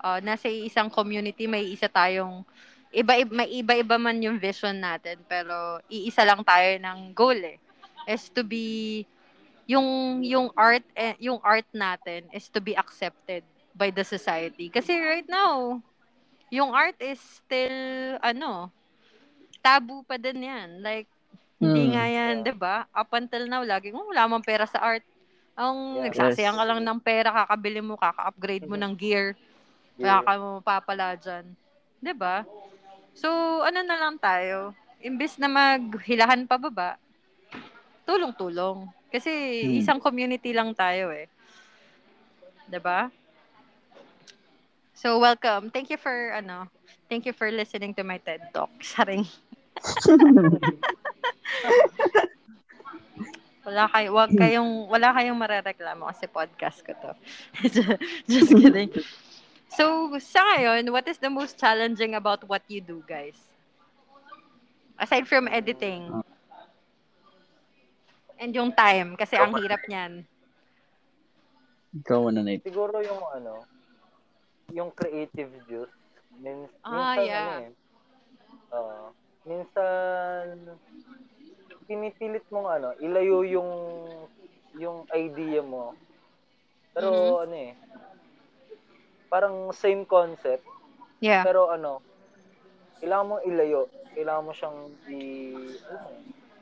uh, 0.02 0.20
nasa 0.22 0.48
isang 0.48 0.88
community, 0.90 1.46
may 1.46 1.64
isa 1.68 1.86
tayong 1.90 2.42
iba 2.88 3.20
may 3.28 3.48
iba-iba 3.60 4.00
man 4.00 4.16
yung 4.22 4.40
vision 4.40 4.76
natin, 4.80 5.20
pero 5.28 5.78
iisa 5.92 6.24
lang 6.24 6.40
tayo 6.40 6.78
ng 6.80 7.12
goal 7.12 7.36
eh. 7.36 7.58
Is 8.08 8.32
to 8.32 8.40
be 8.40 9.04
yung 9.68 10.20
yung 10.24 10.48
art 10.56 10.84
eh, 10.96 11.12
yung 11.20 11.38
art 11.44 11.68
natin 11.76 12.24
is 12.32 12.48
to 12.48 12.58
be 12.58 12.72
accepted 12.72 13.44
by 13.76 13.92
the 13.92 14.02
society. 14.02 14.72
Kasi 14.72 14.96
right 14.96 15.28
now, 15.28 15.78
yung 16.48 16.72
art 16.72 16.96
is 16.98 17.20
still, 17.20 18.16
ano, 18.24 18.72
taboo 19.60 20.02
pa 20.02 20.16
din 20.16 20.48
yan. 20.48 20.80
Like, 20.80 21.06
hindi 21.60 21.82
Mm. 21.86 21.92
nga 21.92 22.04
yan, 22.08 22.34
Yeah. 22.40 22.46
di 22.48 22.54
ba? 22.56 22.76
Up 22.90 23.10
until 23.12 23.44
now, 23.46 23.62
lagi, 23.62 23.92
oh, 23.92 24.08
wala 24.08 24.24
mang 24.26 24.42
pera 24.44 24.64
sa 24.64 24.80
art. 24.80 25.04
Ang 25.58 26.00
Yeah. 26.00 26.04
nagsasayang 26.08 26.56
Yes. 26.56 26.60
ka 26.62 26.68
lang 26.70 26.80
ng 26.82 27.00
pera, 27.02 27.28
kakabili 27.44 27.80
mo, 27.84 28.00
kaka-upgrade 28.00 28.64
mo 28.64 28.78
ng 28.80 28.94
gear. 28.96 29.36
Wala 29.98 30.22
ka 30.22 30.32
mo 30.38 30.48
mapapala 30.62 31.18
dyan. 31.18 31.44
ba? 32.14 32.46
So, 33.18 33.28
ano 33.66 33.82
na 33.82 33.98
lang 33.98 34.16
tayo? 34.22 34.72
Imbes 35.02 35.38
na 35.42 35.50
maghilahan 35.50 36.46
pababa, 36.46 36.98
tulong-tulong. 38.06 38.86
Kasi 39.10 39.30
Hmm. 39.30 39.78
isang 39.82 40.00
community 40.00 40.54
lang 40.54 40.70
tayo 40.72 41.10
eh. 41.10 41.26
ba? 42.78 43.10
So, 44.98 45.18
welcome. 45.22 45.70
Thank 45.70 45.90
you 45.94 45.98
for 45.98 46.34
ano, 46.34 46.66
thank 47.06 47.26
you 47.26 47.34
for 47.34 47.50
listening 47.50 47.94
to 47.94 48.02
my 48.02 48.18
TED 48.18 48.42
Talk. 48.50 48.70
Saring. 48.82 49.26
Wala 53.68 53.84
kayo, 53.92 54.08
wag 54.16 54.32
kayong 54.32 54.88
wala 54.88 55.12
kayong 55.12 55.38
marereklamo 55.38 56.08
kasi 56.08 56.24
podcast 56.26 56.80
ko 56.82 56.92
to. 56.96 57.12
Just 58.32 58.50
kidding. 58.56 58.90
So, 59.68 60.16
sa 60.18 60.40
ngayon, 60.42 60.90
what 60.92 61.06
is 61.08 61.18
the 61.18 61.30
most 61.30 61.58
challenging 61.58 62.14
about 62.14 62.44
what 62.48 62.62
you 62.68 62.80
do, 62.80 63.02
guys? 63.06 63.36
Aside 64.98 65.28
from 65.28 65.48
editing. 65.48 66.10
And 68.38 68.54
yung 68.54 68.72
time, 68.72 69.16
kasi 69.16 69.36
ang 69.36 69.54
hirap 69.58 69.82
niyan. 69.88 70.24
Ikaw 71.98 72.18
muna, 72.22 72.40
Nate. 72.44 72.62
Siguro 72.64 73.00
yung 73.02 73.22
ano, 73.34 73.66
yung 74.70 74.90
creative 74.94 75.50
juice. 75.66 75.94
Min- 76.38 76.70
Ah, 76.84 77.16
minsan 77.16 77.24
yeah. 77.26 77.48
ano 77.48 77.64
eh. 77.64 77.70
ah, 78.70 79.06
minsan 79.48 80.44
pinipilit 81.88 82.44
mong 82.52 82.68
ano, 82.68 82.88
ilayo 83.00 83.42
yung 83.48 83.70
yung 84.76 85.08
idea 85.10 85.64
mo. 85.64 85.96
Pero 86.92 87.08
Mm-hmm. 87.10 87.42
ano 87.42 87.54
eh, 87.56 87.72
parang 89.28 89.70
same 89.72 90.04
concept, 90.08 90.64
Yeah. 91.20 91.44
pero 91.44 91.68
ano, 91.70 92.02
kailangan 93.00 93.28
mo 93.28 93.36
ilayo. 93.44 93.92
Kailangan 94.16 94.44
mo 94.44 94.52
siyang 94.52 94.78
i, 95.06 95.20
mo, 95.86 96.10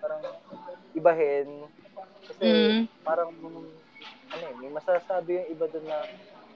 parang 0.02 0.22
ibahin. 0.92 1.48
Kasi 2.28 2.44
Mm. 2.44 2.80
parang, 3.00 3.32
ano 4.34 4.42
eh, 4.44 4.54
may 4.58 4.68
masasabi 4.68 5.40
yung 5.40 5.48
iba 5.54 5.66
doon 5.70 5.86
na, 5.88 5.98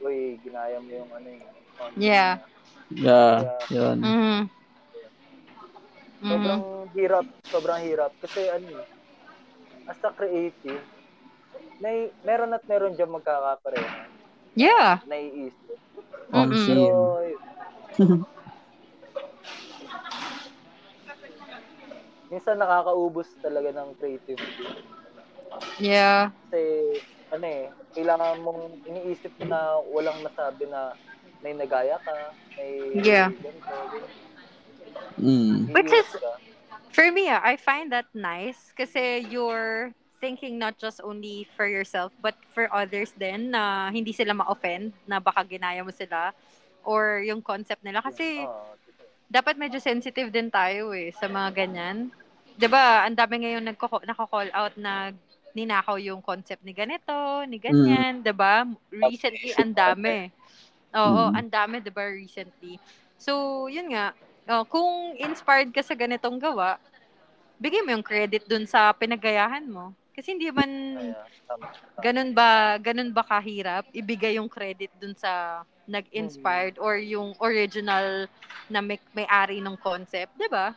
uy, 0.03 0.37
ginaya 0.43 0.81
mo 0.81 0.91
yung 0.91 1.11
ano 1.15 1.29
yung 1.31 1.47
concept 1.79 2.03
Yeah. 2.03 2.33
niya." 2.37 2.47
Yeah, 2.91 3.63
yun. 3.71 3.99
Mhm. 4.03 4.39
Mhm. 6.21 6.29
Sobrang 6.29 6.65
hirap, 6.93 7.27
sobrang 7.49 7.81
hirap. 7.87 8.13
Kasi 8.21 8.45
ano 8.51 8.67
eh, 8.69 8.85
as 9.89 10.01
a 10.05 10.11
creative, 10.13 10.85
may, 11.81 12.13
meron 12.21 12.53
at 12.53 12.65
meron 12.69 12.93
dyan 12.93 13.09
magkakapareha. 13.09 14.05
Yeah. 14.55 15.01
Naiisip. 15.07 15.78
On 16.32 16.48
Mm-mm. 16.51 16.59
scene. 16.59 16.90
Pero, 16.90 17.05
minsan 22.30 22.57
nakakaubos 22.62 23.26
talaga 23.42 23.74
ng 23.74 23.98
creativity. 23.98 24.64
Yeah. 25.82 26.30
Kasi, 26.46 26.62
ano 27.34 27.44
eh, 27.46 27.66
kailangan 27.94 28.38
mong 28.42 28.62
iniisip 28.86 29.34
na 29.42 29.82
walang 29.90 30.22
nasabi 30.22 30.70
na 30.70 30.94
may 31.42 31.55
nagaya 31.59 31.98
ka, 31.98 32.16
may 32.59 32.94
Yeah. 32.94 33.34
Mm. 35.18 35.74
Which 35.74 35.92
is-. 35.92 36.16
For 36.90 37.07
me, 37.12 37.30
ah, 37.30 37.38
I 37.42 37.55
find 37.55 37.92
that 37.94 38.11
nice 38.14 38.74
kasi 38.74 39.22
you're 39.30 39.94
thinking 40.21 40.61
not 40.61 40.77
just 40.77 41.01
only 41.03 41.49
for 41.57 41.64
yourself 41.66 42.12
but 42.21 42.37
for 42.53 42.68
others 42.71 43.11
din 43.16 43.51
na 43.51 43.89
hindi 43.89 44.12
sila 44.12 44.37
ma-offend 44.37 44.93
na 45.09 45.18
baka 45.18 45.43
ginaya 45.49 45.81
mo 45.83 45.91
sila 45.91 46.31
or 46.85 47.25
yung 47.25 47.41
concept 47.41 47.81
nila 47.83 48.01
kasi 48.05 48.45
dapat 49.31 49.57
medyo 49.57 49.79
sensitive 49.81 50.29
din 50.33 50.51
tayo 50.51 50.93
eh 50.93 51.14
sa 51.14 51.31
mga 51.31 51.64
ganyan. 51.64 52.11
'Di 52.59 52.66
ba? 52.68 53.07
Ang 53.07 53.16
dami 53.16 53.47
ngayon 53.47 53.64
nagko 53.64 54.03
nako-call 54.05 54.51
out 54.53 54.75
na 54.77 55.14
ninakaw 55.55 55.99
yung 55.99 56.23
concept 56.23 56.62
ni 56.62 56.71
ganito, 56.75 57.43
ni 57.47 57.59
ganyan, 57.59 58.21
'di 58.23 58.35
ba? 58.35 58.66
Recently 58.91 59.55
ang 59.55 59.73
dami. 59.73 60.31
Oo, 60.95 61.31
Mm. 61.31 61.37
ang 61.39 61.49
dami 61.51 61.77
'di 61.79 61.93
ba 61.95 62.05
recently. 62.11 62.77
So, 63.21 63.66
yun 63.71 63.93
nga, 63.95 64.16
oh, 64.51 64.64
kung 64.66 65.14
inspired 65.21 65.71
ka 65.71 65.85
sa 65.85 65.95
ganitong 65.95 66.41
gawa, 66.41 66.81
bigay 67.61 67.85
mo 67.85 67.93
yung 67.95 68.03
credit 68.07 68.49
dun 68.49 68.64
sa 68.66 68.91
pinagayahan 68.97 69.64
mo. 69.68 69.93
Kasi 70.11 70.35
hindi 70.35 70.51
man 70.51 70.71
ganun 72.03 72.31
ba 72.35 72.77
ganun 72.83 73.15
ba 73.15 73.23
kahirap 73.23 73.87
ibigay 73.95 74.37
yung 74.37 74.51
credit 74.51 74.91
dun 74.99 75.15
sa 75.15 75.63
nag-inspired 75.91 76.79
or 76.79 76.99
yung 76.99 77.35
original 77.43 78.31
na 78.71 78.79
may, 78.79 78.99
may-ari 79.11 79.59
ng 79.59 79.75
concept, 79.79 80.35
'di 80.39 80.49
ba? 80.51 80.75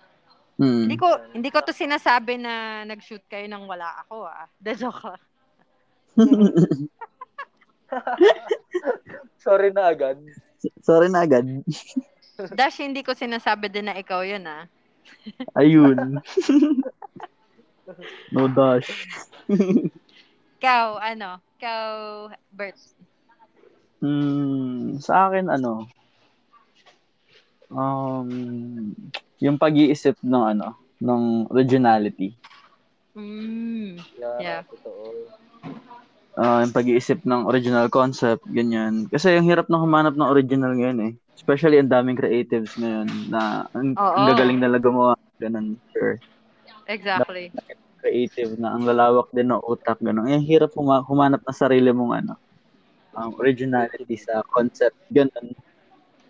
Mm. 0.58 0.82
Hindi 0.86 0.98
ko 0.98 1.08
hindi 1.34 1.50
ko 1.50 1.60
to 1.66 1.74
sinasabi 1.74 2.38
na 2.38 2.86
nag-shoot 2.86 3.26
kayo 3.26 3.46
nang 3.50 3.66
wala 3.66 3.90
ako 4.06 4.26
ah. 4.30 4.46
The 4.64 4.74
joke. 4.78 5.18
Sorry 9.46 9.70
na 9.74 9.90
agad. 9.94 10.18
Sorry 10.82 11.10
na 11.10 11.26
agad. 11.26 11.46
Dash, 12.54 12.82
hindi 12.82 13.06
ko 13.06 13.14
sinasabi 13.14 13.70
din 13.70 13.86
na 13.90 13.98
ikaw 13.98 14.22
yun 14.26 14.46
ah. 14.46 14.66
Ayun. 15.58 16.18
no 18.32 18.48
dash. 18.48 18.90
Ikaw, 20.60 20.88
ano? 21.00 21.44
Ikaw, 21.60 21.90
Bert. 22.52 22.80
Mm, 24.04 25.00
sa 25.00 25.28
akin, 25.28 25.48
ano, 25.48 25.88
um, 27.72 28.30
yung 29.44 29.58
pag-iisip 29.60 30.16
ng, 30.24 30.44
ano, 30.56 30.68
ng 31.04 31.24
originality. 31.52 32.36
Mm. 33.16 34.00
Yeah, 34.18 34.40
Yeah. 34.42 34.62
totoo. 34.68 35.30
Ah, 36.34 36.66
yung 36.66 36.74
pag-iisip 36.74 37.22
ng 37.22 37.46
original 37.46 37.94
concept, 37.94 38.42
ganyan. 38.50 39.06
Kasi 39.06 39.38
yung 39.38 39.46
hirap 39.46 39.70
na 39.70 39.78
humanap 39.78 40.18
ng 40.18 40.32
original 40.34 40.74
ngayon 40.74 41.00
eh. 41.06 41.14
Especially 41.38 41.78
ang 41.78 41.94
daming 41.94 42.18
creatives 42.18 42.74
ngayon 42.74 43.30
na 43.30 43.70
ang, 43.70 43.94
ang 43.94 44.26
gagaling 44.26 44.58
nila 44.58 44.82
gumawa. 44.82 45.14
Ganun, 45.38 45.78
sure. 45.94 46.18
Exactly. 46.88 47.52
Creative 48.04 48.60
na 48.60 48.76
ang 48.76 48.84
lalawak 48.84 49.32
din 49.32 49.48
ng 49.52 49.64
utak. 49.64 49.98
Ganun. 50.04 50.28
Yung 50.28 50.44
hirap 50.44 50.76
huma- 50.76 51.06
humanap 51.08 51.40
ng 51.48 51.56
sarili 51.56 51.90
mong 51.96 52.14
ano, 52.20 52.34
um, 53.16 53.32
originality 53.40 54.18
sa 54.20 54.44
concept. 54.52 54.98
Ganun. 55.08 55.56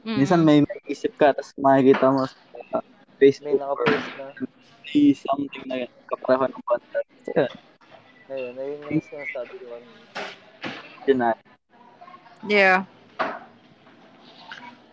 Mm. 0.06 0.18
Minsan 0.20 0.46
may 0.46 0.62
may 0.62 0.80
isip 0.86 1.16
ka, 1.18 1.34
tapos 1.34 1.56
makikita 1.58 2.12
mo 2.14 2.28
sa 2.28 2.38
May 3.42 3.58
Facebook 3.58 3.58
or 3.58 3.66
naka-post 3.74 4.10
na. 4.20 4.28
may 4.86 5.14
something 5.16 5.64
na 5.66 5.76
kapareho 6.12 6.46
ng 6.46 6.64
concept. 6.68 7.10
Kasi 7.24 7.32
Ayun, 8.30 8.56
ayun 8.56 8.80
yung 8.88 9.04
sinasabi 9.04 9.56
ko. 9.60 9.68
originality. 11.04 11.50
Yeah. 12.48 12.86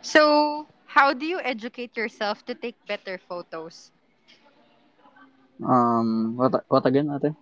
So, 0.03 0.67
how 0.87 1.13
do 1.13 1.27
you 1.27 1.39
educate 1.41 1.97
yourself 1.97 2.45
to 2.47 2.55
take 2.55 2.77
better 2.87 3.19
photos? 3.19 3.93
Um, 5.61 6.37
what, 6.37 6.65
what 6.69 6.85
again, 6.87 7.13
ate? 7.13 7.33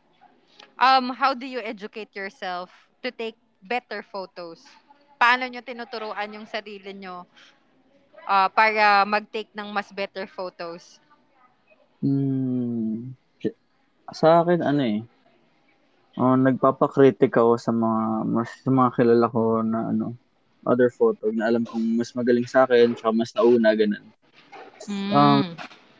Um, 0.78 1.10
how 1.10 1.34
do 1.34 1.46
you 1.46 1.58
educate 1.58 2.14
yourself 2.14 2.70
to 3.02 3.10
take 3.10 3.38
better 3.62 4.02
photos? 4.02 4.62
Paano 5.18 5.46
nyo 5.50 5.62
tinuturuan 5.62 6.30
yung 6.34 6.46
sarili 6.46 6.94
nyo 6.94 7.26
ah, 8.26 8.46
para 8.46 9.02
mag-take 9.02 9.50
ng 9.54 9.70
mas 9.74 9.90
better 9.90 10.26
photos? 10.30 11.02
Hmm. 11.98 13.14
Sa 14.14 14.40
akin, 14.40 14.62
ano 14.62 14.82
eh, 14.86 14.98
oh, 16.16 16.38
nagpapakritik 16.38 17.34
ako 17.34 17.58
sa 17.58 17.74
mga, 17.74 18.02
mas, 18.24 18.50
sa 18.62 18.70
mga 18.70 18.90
kilala 18.94 19.26
ko 19.28 19.60
na 19.66 19.90
ano, 19.90 20.14
other 20.66 20.90
photo 20.90 21.30
na 21.30 21.50
alam 21.50 21.66
kong 21.66 21.98
mas 21.98 22.14
magaling 22.14 22.46
sa 22.46 22.64
akin, 22.64 22.94
tsaka 22.94 23.12
mas 23.14 23.34
nauna, 23.34 23.74
ganun. 23.74 24.06
Mm. 24.88 25.12
Um, 25.12 25.42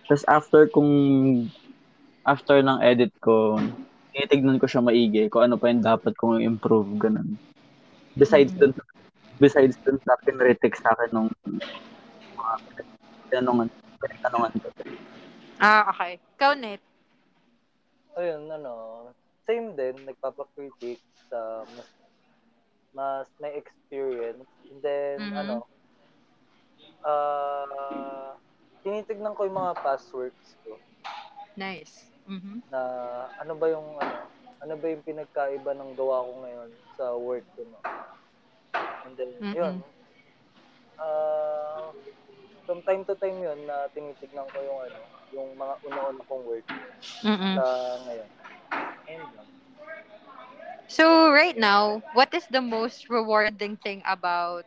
Tapos 0.09 0.25
after 0.25 0.65
kung, 0.73 0.91
after 2.29 2.61
ng 2.61 2.85
edit 2.85 3.13
ko, 3.25 3.65
tinitignan 4.13 4.61
ko 4.61 4.69
siya 4.69 4.85
maigi 4.85 5.33
kung 5.33 5.49
ano 5.49 5.57
pa 5.57 5.73
yung 5.73 5.81
dapat 5.85 6.13
kong 6.21 6.45
improve, 6.45 7.01
ganun. 7.01 7.41
Besides 8.15 8.53
Mm. 8.53 8.61
dun, 8.61 8.73
besides 9.41 9.77
dun 9.87 9.97
sa 10.05 10.19
pinritik 10.27 10.75
sa 10.77 10.93
akin 10.93 11.11
nung 11.15 11.29
mga 12.37 12.55
tanungan, 13.33 13.69
tanungan 14.25 14.53
ko. 14.61 14.69
ah, 15.61 15.89
okay. 15.91 16.21
Ikaw, 16.37 16.53
Net. 16.59 16.81
Ayun, 18.19 18.51
ano, 18.51 18.73
same 19.47 19.79
din, 19.79 19.95
nagpapakritik 20.05 20.99
sa 21.31 21.65
mas, 21.71 21.89
mas 22.91 23.29
may 23.39 23.55
experience. 23.55 24.49
And 24.69 24.81
then, 24.83 25.19
Mhm. 25.23 25.39
ano, 25.39 25.57
ah, 27.07 28.35
tinitignan 28.83 29.35
ko 29.39 29.47
yung 29.47 29.59
mga 29.59 29.75
past 29.83 30.11
works 30.15 30.59
ko 30.67 30.79
Nice. 31.59 32.07
Mhm. 32.29 32.63
na 32.71 32.81
ano 33.41 33.53
ba 33.57 33.67
yung, 33.73 33.89
ano, 33.97 34.17
ano 34.61 34.75
ba 34.77 34.87
yung 34.93 35.05
pinagkaiba 35.07 35.73
ng 35.75 35.97
gawa 35.97 36.27
ko 36.27 36.33
ngayon 36.45 36.71
sa 36.97 37.05
work 37.17 37.47
ko, 37.57 37.65
no? 37.65 37.81
And 39.07 39.17
then, 39.17 39.33
Mhm. 39.41 39.55
yun, 39.57 39.77
ah 40.99 41.91
from 42.67 42.83
time 42.85 43.05
to 43.09 43.15
time 43.17 43.41
yun 43.41 43.65
na 43.65 43.89
tinitignan 43.97 44.45
ko 44.53 44.59
yung 44.61 44.81
ano, 44.85 45.01
yung 45.33 45.49
mga 45.57 45.75
una-una 45.89 46.23
kong 46.29 46.45
work 46.45 46.67
Mm-mm. 47.25 47.57
sa 47.57 47.65
ngayon. 48.05 48.31
Ayun 49.09 49.31
lang. 49.33 49.49
So 50.89 51.31
right 51.33 51.57
now, 51.57 52.03
what 52.13 52.33
is 52.35 52.47
the 52.51 52.61
most 52.61 53.09
rewarding 53.09 53.77
thing 53.77 54.03
about 54.07 54.65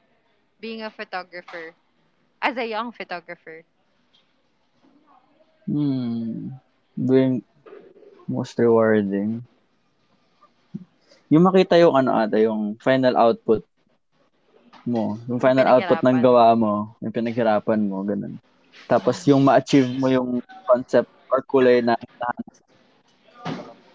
being 0.59 0.81
a 0.81 0.89
photographer 0.89 1.75
as 2.41 2.57
a 2.57 2.65
young 2.67 2.91
photographer? 2.91 3.63
Hmm. 5.67 6.57
Doing 6.97 7.43
most 8.31 8.55
rewarding. 8.55 9.43
Yung 11.27 11.43
makita 11.43 11.75
yung 11.75 11.95
ano 11.95 12.15
ata, 12.15 12.39
yung 12.39 12.79
final 12.79 13.15
output 13.19 13.67
mo. 14.87 15.19
Yung 15.27 15.39
final 15.43 15.67
output 15.67 15.99
ng 15.99 16.19
gawa 16.23 16.55
mo. 16.55 16.95
Yung 17.03 17.11
pinaghirapan 17.11 17.87
mo, 17.87 18.03
ganun. 18.07 18.39
Tapos 18.87 19.23
yung 19.27 19.43
ma-achieve 19.43 19.87
mo 19.99 20.07
yung 20.07 20.39
concept 20.67 21.11
or 21.27 21.43
kulay 21.43 21.83
na. 21.83 21.95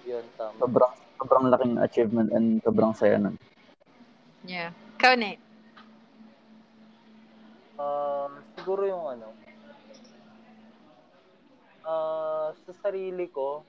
Yun, 0.07 0.25
tama. 0.39 0.57
sobrang, 0.61 0.93
sobrang 1.19 1.45
laking 1.51 1.75
achievement 1.83 2.29
and 2.33 2.63
sobrang 2.63 2.93
saya 2.95 3.19
nun. 3.19 3.37
Yeah. 4.47 4.71
Ikaw, 4.97 5.19
Nate. 5.19 5.43
Ah, 7.77 8.33
siguro 8.57 8.89
yung 8.89 9.05
ano, 9.05 9.29
ah 11.85 12.51
sa 12.67 12.73
sarili 12.89 13.29
ko, 13.29 13.63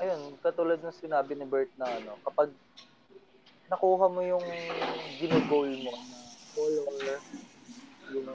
ayun, 0.00 0.38
katulad 0.42 0.78
ng 0.82 0.94
sinabi 0.94 1.32
ni 1.36 1.46
Bert 1.46 1.70
na 1.78 1.98
ano, 1.98 2.18
kapag 2.26 2.54
nakuha 3.70 4.06
mo 4.14 4.20
yung 4.32 4.46
ginagol 5.20 5.70
mo 5.84 5.92
na 6.10 6.18
color, 6.54 7.20
yung 8.12 8.28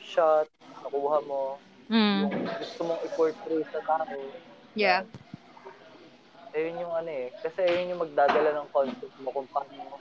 shot, 0.00 0.48
nakuha 0.82 1.18
mo, 1.30 1.42
Mm. 1.90 2.24
yung 2.24 2.34
gusto 2.58 2.80
mong 2.88 3.02
i-portray 3.08 3.62
sa 3.68 3.80
tao, 3.84 4.16
Yeah. 4.74 5.04
ayun 6.56 6.82
yung 6.84 6.94
ano 6.94 7.10
eh, 7.12 7.32
kasi 7.40 7.58
ayun 7.64 7.92
yung 7.96 8.02
magdadala 8.08 8.50
ng 8.56 8.68
concept 8.72 9.16
mo 9.20 9.32
kung 9.32 9.48
paano, 9.48 10.00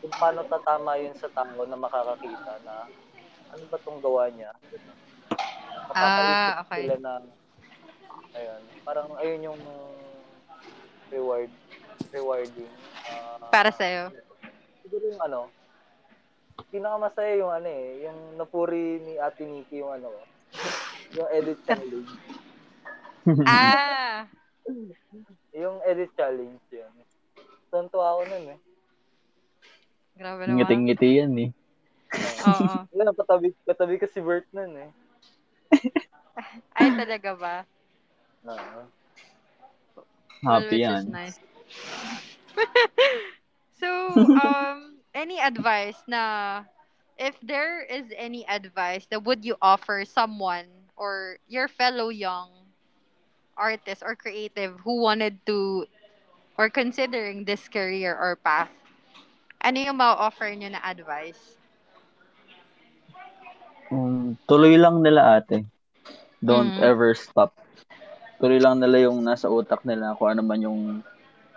kung 0.00 0.14
paano 0.16 0.40
tatama 0.48 0.96
yun 1.00 1.16
sa 1.16 1.28
tao 1.32 1.60
na 1.68 1.76
makakakita 1.76 2.52
na 2.64 2.74
ano 3.52 3.64
ba 3.68 3.76
tong 3.82 4.00
gawa 4.00 4.28
niya. 4.32 4.52
Mapapaisip 5.90 6.56
Ah, 6.56 6.64
okay. 6.64 6.86
sila 6.86 6.94
na, 7.00 7.12
ayun, 8.36 8.62
parang 8.86 9.08
ayun 9.20 9.46
yung 9.48 9.60
reward, 11.10 11.50
rewarding. 12.10 12.70
ah, 13.04 13.50
Para 13.50 13.70
sa'yo. 13.70 14.10
siguro 14.80 15.04
yung 15.06 15.22
ano, 15.22 15.40
pinakamasaya 16.68 17.34
yung 17.36 17.50
ano 17.50 17.68
eh, 17.68 18.04
yung 18.04 18.18
napuri 18.36 18.98
ni 19.00 19.16
Ate 19.16 19.42
Nikki 19.42 19.78
yung 19.78 19.92
ano, 19.92 20.10
yung 21.12 21.28
edit 21.30 21.58
challenge. 21.64 22.10
ah! 23.44 24.26
Yung 25.50 25.82
edit 25.82 26.10
challenge 26.14 26.62
yun. 26.70 26.92
Tonto 27.68 27.98
ako 27.98 28.22
nun 28.24 28.54
eh. 28.54 28.58
Grabe 30.14 30.46
naman. 30.46 30.58
Ngiti-ngiti 30.58 31.10
yan 31.18 31.32
eh. 31.38 31.50
Oo. 32.44 32.86
Wala, 32.94 33.10
katabi, 33.14 33.54
katabi 33.62 33.94
ka 33.96 34.06
si 34.06 34.18
Bert 34.20 34.46
nun 34.50 34.74
eh. 34.76 34.90
Ay, 36.74 36.90
talaga 36.94 37.30
ba? 37.34 37.56
Oo. 38.44 38.52
Well, 38.52 38.99
Happy 40.44 40.78
yan. 40.80 41.04
is 41.04 41.06
nice. 41.08 41.38
so, 43.80 44.30
um, 44.34 44.98
any 45.14 45.38
advice 45.40 46.02
na 46.06 46.64
if 47.18 47.38
there 47.42 47.82
is 47.82 48.12
any 48.16 48.46
advice 48.48 49.06
that 49.10 49.24
would 49.24 49.44
you 49.44 49.56
offer 49.60 50.04
someone 50.04 50.66
or 50.96 51.38
your 51.48 51.68
fellow 51.68 52.08
young 52.08 52.48
artist 53.56 54.02
or 54.04 54.14
creative 54.16 54.80
who 54.84 55.00
wanted 55.02 55.38
to 55.46 55.86
or 56.58 56.68
considering 56.70 57.44
this 57.44 57.68
career 57.68 58.14
or 58.16 58.36
path, 58.36 58.70
ano 59.60 59.80
yung 59.80 59.96
ma-offer 59.96 60.50
nyo 60.54 60.68
na 60.70 60.80
advice? 60.84 61.56
Um, 63.90 64.38
tuloy 64.48 64.74
lang 64.78 65.02
nila 65.02 65.38
ate. 65.38 65.66
Don't 66.42 66.72
Mm. 66.72 66.80
ever 66.80 67.14
stop. 67.14 67.52
Tuloy 68.40 68.56
lang 68.56 68.80
nila 68.80 69.04
yung 69.04 69.20
nasa 69.20 69.52
utak 69.52 69.84
nila 69.84 70.16
kung 70.16 70.32
ano 70.32 70.40
man 70.40 70.60
yung 70.64 70.80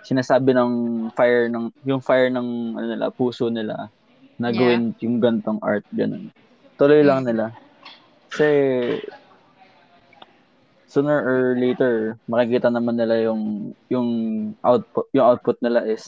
sinasabi 0.04 0.52
ng 0.52 0.72
fire 1.16 1.48
ng 1.48 1.72
yung 1.88 2.04
fire 2.04 2.28
ng 2.28 2.76
ano 2.76 2.88
nila, 2.92 3.08
puso 3.08 3.48
nila 3.48 3.88
na 4.36 4.52
Yeah. 4.52 4.60
gawin 4.60 4.92
yung 5.00 5.24
gantong 5.24 5.64
art 5.64 5.88
ganun. 5.96 6.28
Tuloy 6.76 7.00
lang 7.08 7.24
Mm. 7.24 7.28
nila. 7.32 7.46
Kasi 8.28 8.50
sooner 10.92 11.24
or 11.26 11.58
later 11.58 12.20
makikita 12.30 12.70
naman 12.70 12.94
nila 12.94 13.18
yung 13.26 13.74
yung 13.90 14.10
output 14.62 15.10
yung 15.10 15.26
output 15.26 15.58
nila 15.64 15.82
is 15.90 16.06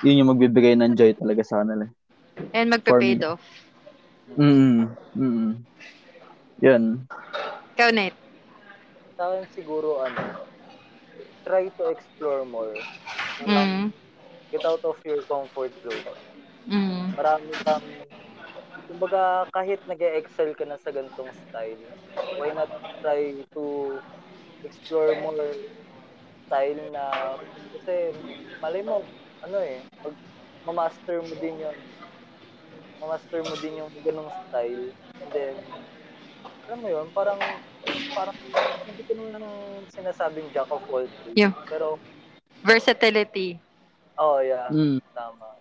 yun 0.00 0.24
yung 0.24 0.32
magbibigay 0.32 0.72
ng 0.72 0.96
joy 0.96 1.12
talaga 1.12 1.42
sa 1.44 1.60
kanila. 1.60 1.84
And 2.56 2.72
magpe-paid 2.72 3.20
off. 3.26 3.42
Mm. 4.38 4.88
Mm. 5.18 5.50
Yun. 6.62 6.82
Ikaw, 7.76 7.90
Nate. 7.92 8.29
Sa 9.20 9.28
akin 9.28 9.44
siguro 9.52 10.00
ano, 10.00 10.32
try 11.44 11.68
to 11.76 11.92
explore 11.92 12.40
more. 12.48 12.72
Mm. 13.36 13.92
Get 14.48 14.64
out 14.64 14.80
of 14.80 14.96
your 15.04 15.20
comfort 15.28 15.76
zone. 15.84 16.08
Mm. 16.64 17.12
Marami 17.20 17.52
kang 17.60 17.84
kumbaga 18.88 19.44
kahit 19.52 19.84
nag 19.84 20.00
excel 20.00 20.56
ka 20.56 20.64
na 20.64 20.80
sa 20.80 20.88
gantong 20.88 21.28
style, 21.36 21.84
why 22.40 22.48
not 22.48 22.72
try 23.04 23.44
to 23.52 24.00
explore 24.64 25.12
more 25.12 25.52
style 26.48 26.80
na 26.88 27.36
kasi 27.76 28.16
malay 28.64 28.80
mo 28.80 29.04
ano 29.44 29.60
eh 29.60 29.84
pag 30.00 30.16
ma-master 30.64 31.20
mo 31.20 31.36
din 31.36 31.64
yun 31.68 31.76
ma-master 33.04 33.44
mo 33.44 33.52
din 33.60 33.84
yung 33.84 33.92
ganong 34.00 34.32
style 34.48 34.96
and 35.20 35.30
then 35.32 35.56
alam 36.64 36.80
mo 36.80 36.88
yun 36.88 37.08
parang 37.12 37.60
parang 38.10 38.36
hindi 38.84 39.02
ko 39.02 39.12
naman 39.14 39.42
sinasabing 39.88 40.48
jack 40.50 40.68
of 40.68 40.82
all 40.84 41.04
trades 41.04 41.34
Yeah. 41.34 41.52
pero 41.64 41.96
Versatility. 42.60 43.56
oh 44.14 44.38
yeah 44.38 44.68
Mm. 44.68 45.00
tama 45.12 45.56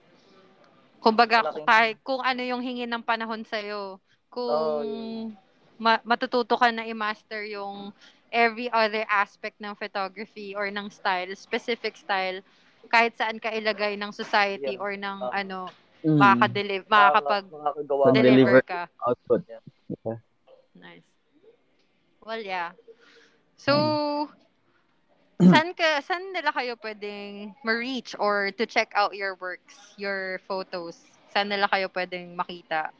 Kumbaga, 0.99 1.39
Malaking- 1.41 1.63
kahit 1.63 1.95
kung 2.03 2.19
ano 2.19 2.43
yung 2.43 2.59
hingin 2.59 2.91
ng 2.91 2.99
panahon 2.99 3.39
sa'yo, 3.41 4.03
kung 4.27 4.51
Oh, 4.51 4.83
yun. 4.83 5.31
ma- 5.79 6.03
matututo 6.03 6.59
ka 6.59 6.69
na 6.69 6.83
i-master 6.83 7.47
yung 7.47 7.95
every 8.27 8.67
other 8.69 9.07
aspect 9.07 9.55
ng 9.57 9.71
photography 9.73 10.51
or 10.53 10.67
ng 10.67 10.91
style, 10.91 11.31
specific 11.33 11.95
style, 11.95 12.43
kahit 12.85 13.15
saan 13.15 13.39
ka 13.39 13.47
ilagay 13.49 13.95
ng 13.95 14.11
society 14.11 14.75
Yeah. 14.75 14.83
or 14.83 14.91
ng 14.91 15.17
Tama. 15.23 15.31
ano, 15.31 15.59
Mm. 16.03 16.19
makakadeliver, 16.19 16.83
makakapag-deliver 16.85 17.79
ka. 17.95 18.11
Deliver. 18.11 18.61
ka. 18.61 18.81
output. 19.01 19.41
Nice. 20.75 21.08
Well, 22.29 22.45
yeah. 22.45 22.77
So, 23.57 24.29
saan 25.49 25.73
ka, 25.73 25.97
saan 26.05 26.29
nila 26.29 26.53
kayo 26.53 26.77
pwedeng 26.77 27.57
ma-reach 27.65 28.13
or 28.21 28.53
to 28.53 28.69
check 28.69 28.93
out 28.93 29.17
your 29.17 29.33
works, 29.41 29.97
your 29.97 30.37
photos? 30.45 30.93
Saan 31.33 31.49
nila 31.49 31.65
kayo 31.65 31.89
pwedeng 31.89 32.37
makita? 32.37 32.93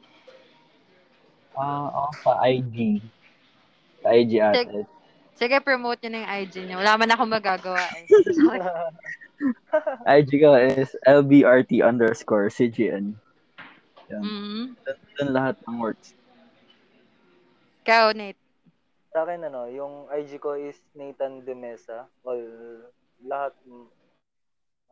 Ah, 1.54 2.10
ako 2.10 2.10
sa 2.26 2.42
IG. 2.42 2.98
Sa 4.02 4.18
IG 4.18 4.42
ate. 4.42 4.82
Sige, 5.38 5.62
promote 5.62 6.02
nyo 6.02 6.10
na 6.10 6.26
yung 6.26 6.32
IG 6.42 6.54
nyo. 6.66 6.82
Wala 6.82 6.98
man 6.98 7.14
ako 7.14 7.22
magagawa 7.30 7.86
eh. 8.02 8.06
IG 10.18 10.42
ko 10.42 10.58
is 10.58 10.90
LBRT 11.06 11.86
underscore 11.86 12.50
CGN. 12.50 13.14
Yan. 14.10 14.22
mm 14.26 14.64
Doon 15.22 15.30
lahat 15.30 15.54
ng 15.70 15.78
works. 15.78 16.18
Ikaw, 17.86 18.10
Nate. 18.10 18.49
Sa 19.10 19.26
akin, 19.26 19.42
ano, 19.50 19.66
yung 19.66 20.06
IG 20.06 20.38
ko 20.38 20.54
is 20.54 20.78
Nathan 20.94 21.42
De 21.42 21.54
Mesa. 21.54 22.06
All, 22.22 22.42
lahat, 23.26 23.52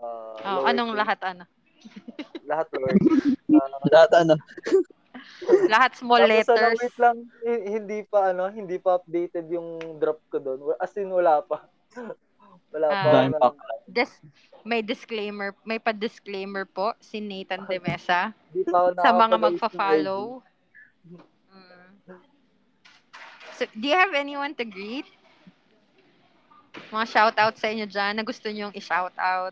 uh, 0.03 0.39
Oh, 0.43 0.67
anong 0.67 0.95
lahat 0.95 1.19
ano? 1.23 1.45
Lahat 2.49 2.67
lowercase. 2.75 3.37
Uh, 3.49 3.65
Lahat 3.89 4.13
ano. 4.13 4.37
Lahat 5.73 5.97
small 5.97 6.21
tapos, 6.21 6.53
ano, 6.53 6.69
letters. 6.69 6.79
wait 6.85 6.97
lang, 7.01 7.17
hi- 7.41 7.67
hindi 7.81 7.99
pa, 8.05 8.37
ano, 8.37 8.53
hindi 8.53 8.77
pa 8.77 9.01
updated 9.01 9.49
yung 9.49 9.97
drop 9.97 10.21
ko 10.29 10.37
doon. 10.37 10.77
As 10.77 10.93
in, 11.01 11.09
wala 11.09 11.41
pa. 11.41 11.65
wala 12.69 12.89
pa. 12.93 13.09
Dahil 13.09 13.33
pa. 13.41 13.49
Dis- 13.89 14.21
may 14.69 14.85
disclaimer, 14.85 15.57
may 15.65 15.81
pa-disclaimer 15.81 16.69
po 16.69 16.93
si 17.01 17.25
Nathan 17.25 17.65
De 17.65 17.81
Mesa 17.81 18.37
sa 19.01 19.11
mga 19.17 19.37
magfa-follow. 19.41 20.45
So, 23.59 23.67
do 23.75 23.91
you 23.91 23.99
have 23.99 24.15
anyone 24.15 24.55
to 24.55 24.65
greet? 24.65 25.11
Mga 26.95 27.07
shout-out 27.11 27.59
sa 27.59 27.67
inyo 27.67 27.91
dyan 27.91 28.15
na 28.15 28.23
gusto 28.23 28.47
nyong 28.47 28.71
i-shout-out. 28.71 29.51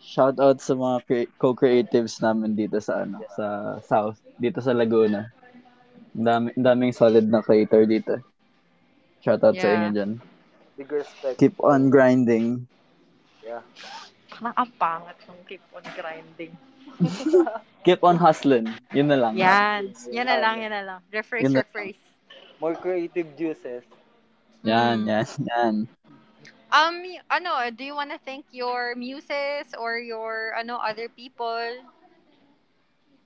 Shout 0.00 0.40
out 0.40 0.56
sa 0.64 0.72
mga 0.72 0.96
cre- 1.04 1.30
co-creatives 1.36 2.16
namin 2.24 2.56
dito 2.56 2.80
sa 2.80 3.04
ano, 3.04 3.20
sa 3.36 3.76
South, 3.84 4.16
dito 4.40 4.64
sa 4.64 4.72
Laguna. 4.72 5.28
Ang 6.16 6.24
dami, 6.24 6.48
daming 6.56 6.96
solid 6.96 7.28
na 7.28 7.44
creator 7.44 7.84
dito. 7.84 8.16
Shoutout 9.20 9.60
sa 9.60 9.68
Yeah. 9.68 9.76
inyo 9.76 9.88
dyan. 9.92 10.12
Big 10.80 10.88
respect. 10.88 11.36
Keep 11.36 11.60
on 11.60 11.92
grinding. 11.92 12.64
Yeah. 13.44 13.60
Pangit 14.80 15.20
ng 15.28 15.40
keep 15.44 15.60
on 15.76 15.84
grinding. 15.92 16.56
Keep 17.84 18.00
on 18.04 18.16
hustling. 18.16 18.68
Yun 18.92 19.08
na 19.08 19.16
lang. 19.16 19.32
Yan. 19.36 19.92
Yan 20.12 20.28
na 20.28 20.36
lang, 20.36 20.60
yan 20.60 20.72
na 20.72 20.82
lang. 20.84 21.00
Rephrase, 21.08 21.44
Yun 21.48 21.56
na- 21.56 21.64
rephrase. 21.64 22.00
More 22.60 22.76
creative 22.76 23.32
juices. 23.40 23.84
Yan, 24.62 25.08
Mm. 25.08 25.08
yan, 25.08 25.26
yan. 25.48 25.74
Um, 26.70 27.02
ano, 27.26 27.72
do 27.74 27.82
you 27.82 27.96
want 27.96 28.12
to 28.14 28.20
thank 28.22 28.46
your 28.52 28.94
muses 28.94 29.72
or 29.74 29.98
your, 29.98 30.54
ano, 30.54 30.76
other 30.78 31.08
people? 31.08 31.66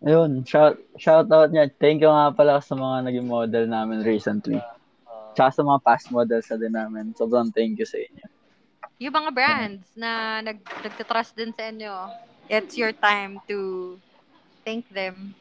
Ayun, 0.05 0.47
shout, 0.47 0.79
shout 0.97 1.29
out 1.29 1.51
niya. 1.51 1.69
Thank 1.81 2.01
you 2.01 2.09
nga 2.09 2.31
pala 2.33 2.63
sa 2.63 2.79
mga 2.79 3.11
naging 3.11 3.29
model 3.29 3.67
namin 3.67 4.07
recently. 4.07 4.57
Uh, 4.61 5.33
Tsaka 5.35 5.51
sa 5.51 5.63
mga 5.67 5.81
past 5.83 6.07
models 6.15 6.47
na 6.47 6.57
din 6.57 6.75
namin. 6.77 7.05
Sobrang 7.19 7.51
thank 7.51 7.75
you 7.75 7.89
sa 7.89 7.99
inyo. 7.99 8.25
Yung 9.03 9.15
mga 9.17 9.31
brands 9.35 9.89
na 9.99 10.39
nag, 10.41 10.63
nagtatrust 10.63 11.35
din 11.35 11.51
sa 11.51 11.67
inyo. 11.69 11.95
It's 12.47 12.79
your 12.79 12.95
time 12.95 13.43
to 13.51 13.99
thank 14.63 14.87
them. 14.93 15.35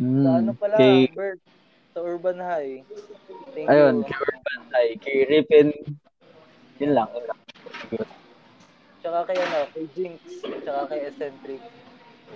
Mm, 0.00 0.24
sa 0.24 0.30
ano 0.40 0.52
pala, 0.56 0.76
kay, 0.80 1.10
Bert, 1.12 1.40
sa 1.96 2.04
Urban 2.04 2.36
High. 2.36 2.84
Thank 3.56 3.72
ayun, 3.72 4.04
you. 4.04 4.12
kay 4.12 4.20
Urban 4.20 4.62
High, 4.68 4.92
kay 5.00 5.16
Ripin. 5.32 5.68
Yun 6.76 6.92
lang, 6.92 7.08
yun 7.08 7.24
lang. 7.24 7.40
Tsaka 9.00 9.18
kay 9.32 9.38
ano, 9.40 9.58
kay 9.72 9.84
Jinx, 9.96 10.20
tsaka 10.44 10.92
kay 10.92 11.00
Eccentric. 11.08 11.60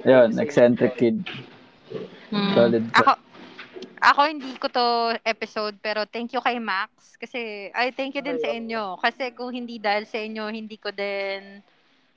Ayun, 0.08 0.30
eccentric 0.40 0.92
kid. 0.96 1.18
Hmm. 2.32 2.56
Solid. 2.56 2.88
Ako, 2.96 3.12
ako 4.00 4.20
hindi 4.32 4.56
ko 4.56 4.72
to 4.72 5.12
episode 5.28 5.76
pero 5.84 6.08
thank 6.08 6.32
you 6.32 6.40
kay 6.40 6.56
Max 6.56 7.20
kasi 7.20 7.68
ay 7.76 7.92
thank 7.92 8.16
you 8.16 8.24
din 8.24 8.40
sa 8.40 8.48
inyo 8.48 8.96
kasi 8.96 9.28
kung 9.36 9.52
hindi 9.52 9.76
dahil 9.76 10.08
sa 10.08 10.24
inyo 10.24 10.48
hindi 10.48 10.80
ko 10.80 10.88
din 10.88 11.60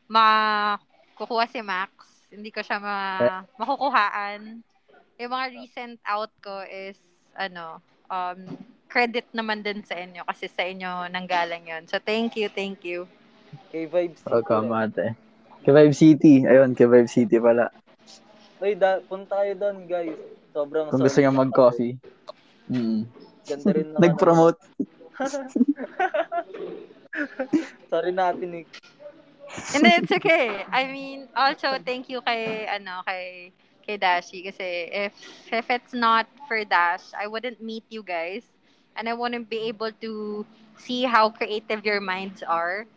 makukuha 0.08 1.44
si 1.52 1.60
Max 1.60 1.92
hindi 2.32 2.56
ko 2.56 2.64
siya 2.64 2.80
ma 2.80 2.98
makukuhaan 3.60 4.64
yung 5.20 5.32
mga 5.34 5.48
recent 5.60 6.00
out 6.08 6.32
ko 6.40 6.64
is 6.64 6.96
ano 7.38 7.82
um 8.10 8.40
credit 8.90 9.26
naman 9.34 9.66
din 9.66 9.82
sa 9.82 9.98
inyo 9.98 10.22
kasi 10.30 10.46
sa 10.50 10.66
inyo 10.66 11.10
nanggaling 11.10 11.66
yon 11.66 11.90
so 11.90 11.98
thank 11.98 12.38
you 12.38 12.50
thank 12.54 12.86
you 12.86 13.10
Kay 13.70 13.86
Vibes 13.90 14.22
City. 14.22 14.34
Welcome, 14.34 14.74
ate. 14.74 15.16
Kay 15.64 15.74
Vibe 15.74 15.96
City. 15.96 16.34
Ayun, 16.46 16.74
kay 16.74 16.88
Vibe 16.90 17.10
City 17.10 17.38
pala. 17.38 17.70
Uy, 18.62 18.78
da- 18.78 19.04
punta 19.06 19.44
kayo 19.44 19.54
doon, 19.58 19.86
guys. 19.86 20.18
Sobrang 20.54 20.90
Kung 20.90 21.02
gusto 21.02 21.22
ng 21.22 21.38
mag-coffee. 21.38 21.98
Mm. 22.70 23.06
Ganda 23.44 23.70
rin 23.74 23.88
ng 23.94 24.00
Nag-promote. 24.00 24.60
Sorry 27.92 28.12
natin, 28.14 28.48
Nick. 28.50 28.70
And 29.78 29.86
it's 29.86 30.10
okay. 30.10 30.66
I 30.74 30.90
mean, 30.90 31.30
also 31.38 31.78
thank 31.82 32.10
you 32.10 32.22
kay 32.26 32.66
ano 32.66 33.06
kay 33.06 33.54
kay 33.86 33.98
Dashi 34.00 34.44
kasi 34.48 34.90
if 34.92 35.14
if 35.52 35.68
it's 35.70 35.94
not 35.94 36.28
for 36.48 36.64
Dash, 36.66 37.12
I 37.16 37.28
wouldn't 37.28 37.62
meet 37.62 37.86
you 37.90 38.04
guys 38.04 38.48
and 38.96 39.10
I 39.10 39.14
wouldn't 39.14 39.50
be 39.50 39.68
able 39.70 39.92
to 40.02 40.46
see 40.78 41.04
how 41.04 41.30
creative 41.30 41.86
your 41.86 42.02
minds 42.02 42.44
are. 42.44 42.88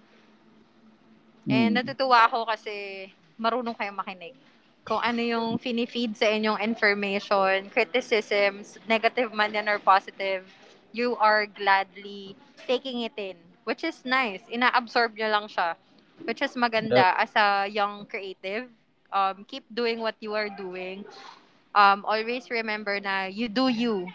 And 1.48 1.76
Mm. 1.76 1.78
natutuwa 1.78 2.26
ako 2.26 2.46
kasi 2.46 3.08
marunong 3.38 3.76
kayo 3.78 3.92
makinig. 3.94 4.34
Kung 4.86 5.00
ano 5.02 5.20
yung 5.22 5.48
finifeed 5.58 6.14
sa 6.16 6.30
inyong 6.30 6.62
information, 6.62 7.70
criticisms, 7.70 8.78
negative 8.86 9.30
man 9.34 9.54
yan 9.54 9.66
or 9.70 9.78
positive, 9.78 10.46
you 10.94 11.16
are 11.18 11.46
gladly 11.46 12.36
taking 12.66 13.02
it 13.02 13.14
in. 13.18 13.38
Which 13.66 13.82
is 13.82 14.04
nice. 14.06 14.46
Ina-absorb 14.50 15.16
nyo 15.18 15.28
lang 15.30 15.46
siya. 15.50 15.74
Which 16.26 16.42
is 16.42 16.54
maganda 16.54 17.14
as 17.18 17.32
a 17.34 17.66
young 17.66 18.06
creative. 18.06 18.70
Um, 19.12 19.44
keep 19.48 19.64
doing 19.72 20.00
what 20.00 20.16
you 20.20 20.34
are 20.34 20.48
doing. 20.48 21.04
Um, 21.74 22.04
always 22.06 22.50
remember 22.50 23.00
na 23.00 23.26
you 23.26 23.48
do 23.48 23.68
you. 23.68 24.06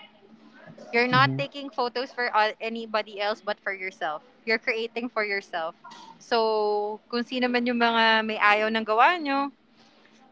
You're 0.93 1.07
not 1.07 1.31
Mhm. 1.31 1.37
taking 1.37 1.69
photos 1.69 2.11
for 2.11 2.29
anybody 2.59 3.19
else 3.21 3.41
but 3.41 3.59
for 3.59 3.73
yourself. 3.73 4.23
You're 4.45 4.59
creating 4.61 5.09
for 5.09 5.23
yourself. 5.23 5.75
So, 6.19 6.99
kung 7.09 7.23
sino 7.23 7.47
man 7.47 7.65
yung 7.65 7.79
mga 7.79 8.25
may 8.25 8.37
ayaw 8.39 8.67
ng 8.71 8.83
gawa 8.85 9.17
nyo, 9.19 9.51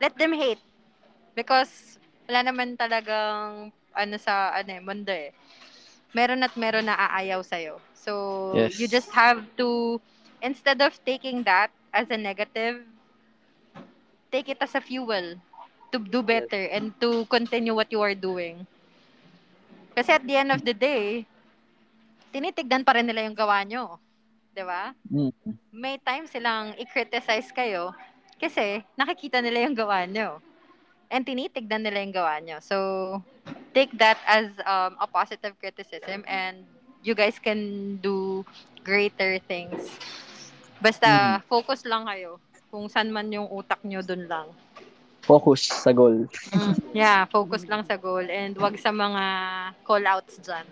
let 0.01 0.15
them 0.17 0.33
hate. 0.33 0.61
Because 1.35 1.97
wala 2.27 2.43
naman 2.45 2.75
talagang 2.77 3.71
ano 3.95 4.15
sa 4.19 4.53
ano 4.55 4.69
eh, 4.73 4.81
mundo 4.83 5.11
eh. 5.13 5.31
Meron 6.13 6.43
at 6.43 6.55
meron 6.57 6.85
na 6.89 6.97
aayaw 6.97 7.41
sa'yo. 7.45 7.79
So, 7.93 8.13
Yes. 8.51 8.75
you 8.75 8.87
just 8.89 9.11
have 9.13 9.45
to, 9.57 10.01
instead 10.41 10.81
of 10.81 10.97
taking 11.05 11.43
that 11.45 11.71
as 11.93 12.09
a 12.11 12.17
negative, 12.17 12.81
take 14.31 14.49
it 14.49 14.61
as 14.61 14.73
a 14.77 14.81
fuel 14.81 15.37
to 15.91 15.97
do 15.97 16.21
better 16.21 16.69
and 16.69 16.93
to 17.01 17.25
continue 17.25 17.73
what 17.73 17.89
you 17.89 18.01
are 18.01 18.13
doing. 18.13 18.65
Kasi 19.97 20.15
at 20.15 20.23
the 20.23 20.37
end 20.37 20.53
of 20.53 20.61
the 20.61 20.73
day, 20.73 21.25
tinitignan 22.29 22.85
pa 22.85 22.95
rin 22.97 23.09
nila 23.09 23.25
yung 23.25 23.37
gawa 23.37 23.65
nyo. 23.65 23.97
'Di 24.53 24.63
ba? 24.63 24.93
Mm. 25.09 25.33
May 25.73 25.97
time 26.01 26.25
silang 26.29 26.73
i-criticize 26.77 27.49
kayo 27.53 27.93
kasi 28.39 28.81
nakikita 28.95 29.41
nila 29.43 29.65
yung 29.67 29.75
gawa 29.77 30.05
nyo. 30.05 30.39
And 31.09 31.25
tinitignan 31.25 31.81
nila 31.81 32.05
yung 32.05 32.15
gawa 32.15 32.37
nyo. 32.41 32.57
So, 32.61 32.77
take 33.73 33.91
that 33.97 34.21
as 34.29 34.53
um, 34.65 34.97
a 35.01 35.07
positive 35.09 35.57
criticism 35.57 36.21
and 36.29 36.65
you 37.01 37.17
guys 37.17 37.41
can 37.41 37.97
do 37.97 38.45
greater 38.85 39.41
things. 39.49 39.89
Basta, 40.79 41.41
focus 41.49 41.83
lang 41.83 42.07
kayo. 42.07 42.39
Kung 42.69 42.85
saan 42.85 43.09
man 43.09 43.33
yung 43.33 43.49
utak 43.49 43.81
nyo, 43.81 44.05
dun 44.05 44.29
lang. 44.29 44.47
Focus 45.25 45.69
sa 45.69 45.89
goal. 45.93 46.29
Mm, 46.53 46.73
yeah, 46.93 47.25
focus 47.29 47.65
lang 47.65 47.81
sa 47.85 47.97
goal 47.97 48.25
and 48.25 48.57
wag 48.57 48.77
sa 48.77 48.93
mga 48.93 49.23
call-outs 49.85 50.37
dyan. 50.41 50.65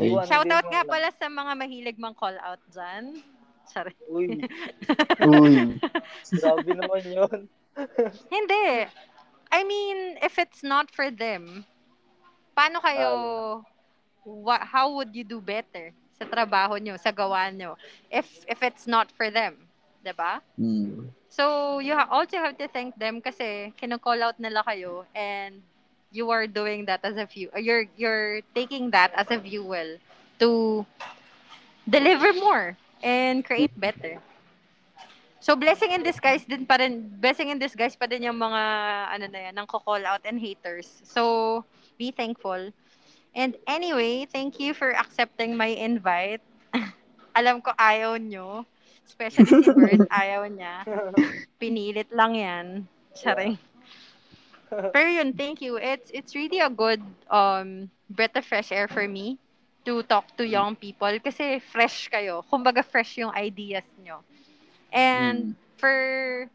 Iwan 0.00 0.24
Shoutout 0.24 0.68
nga 0.68 0.84
pala 0.84 1.08
sa 1.12 1.28
mga 1.28 1.52
mahilig 1.56 1.96
mang 2.00 2.16
call-out 2.16 2.60
dyan. 2.72 3.20
Chareng. 3.72 3.96
Uy, 4.08 4.44
Uy. 5.20 5.54
grabe 6.40 6.70
naman 6.76 7.04
yun. 7.08 7.38
Hindi. 8.34 8.88
I 9.52 9.60
mean, 9.64 10.16
if 10.20 10.36
it's 10.40 10.64
not 10.64 10.88
for 10.92 11.12
them, 11.12 11.64
paano 12.56 12.80
kayo, 12.80 13.10
wha- 14.24 14.64
how 14.64 14.92
would 14.96 15.12
you 15.12 15.24
do 15.24 15.40
better 15.40 15.92
sa 16.22 16.30
trabaho 16.30 16.78
nyo, 16.78 16.94
sa 16.94 17.10
gawa 17.10 17.50
nyo, 17.50 17.74
if, 18.06 18.46
if 18.46 18.62
it's 18.62 18.86
not 18.86 19.10
for 19.10 19.26
them? 19.26 19.66
'Di 20.02 20.14
ba? 20.14 20.38
Mm. 20.58 21.10
So, 21.32 21.78
you 21.80 21.96
ha- 21.96 22.10
also 22.10 22.36
have 22.36 22.58
to 22.60 22.68
thank 22.68 22.94
them 22.98 23.24
kasi 23.24 23.72
kino-call 23.78 24.20
out 24.22 24.36
nila 24.36 24.60
kayo 24.62 25.08
and 25.16 25.64
you 26.12 26.28
are 26.28 26.44
doing 26.46 26.84
that 26.84 27.00
as 27.08 27.16
a 27.16 27.24
few 27.24 27.48
you're 27.56 27.88
you're 27.96 28.44
taking 28.52 28.92
that 28.92 29.08
as 29.16 29.24
a 29.32 29.40
fuel 29.40 29.96
to 30.36 30.84
deliver 31.88 32.36
more 32.36 32.76
and 33.00 33.44
create 33.48 33.72
better. 33.80 34.20
So 35.42 35.56
blessing 35.56 35.90
in 35.90 36.06
disguise 36.06 36.46
din 36.46 36.68
pa 36.68 36.78
rin 36.78 37.18
blessing 37.18 37.50
in 37.50 37.58
disguise 37.58 37.98
pa 37.98 38.06
din 38.06 38.28
yung 38.30 38.38
mga 38.38 38.62
ano 39.10 39.26
na 39.26 39.40
yan, 39.50 39.54
ng 39.58 39.66
call 39.66 40.04
out 40.06 40.22
and 40.22 40.38
haters. 40.38 41.02
So 41.02 41.64
be 41.98 42.14
thankful. 42.14 42.70
And 43.34 43.56
anyway, 43.66 44.26
thank 44.26 44.58
you 44.60 44.74
for 44.74 44.92
accepting 44.94 45.56
my 45.56 45.66
invite. 45.72 46.40
Alam 47.38 47.60
ko 47.62 47.72
ayaw 47.78 48.16
nyo. 48.20 48.64
Especially 49.06 49.54
si 49.54 49.68
Bert, 49.72 50.02
ayaw 50.12 50.46
niya. 50.48 50.86
Pinilit 51.60 52.10
lang 52.12 52.34
yan. 52.36 52.66
Charing. 53.16 53.58
Pero 54.92 55.08
yun, 55.08 55.32
thank 55.32 55.60
you. 55.60 55.76
It's 55.76 56.10
it's 56.12 56.34
really 56.34 56.60
a 56.60 56.70
good 56.70 57.00
um 57.30 57.90
breath 58.10 58.36
of 58.36 58.44
fresh 58.44 58.72
air 58.72 58.88
for 58.88 59.06
me 59.08 59.38
to 59.84 60.02
talk 60.04 60.36
to 60.36 60.44
young 60.46 60.76
people 60.76 61.12
kasi 61.20 61.58
fresh 61.60 62.08
kayo. 62.12 62.44
Kumbaga 62.48 62.84
fresh 62.84 63.18
yung 63.18 63.32
ideas 63.34 63.86
nyo. 63.98 64.22
And 64.92 65.56
for 65.80 66.48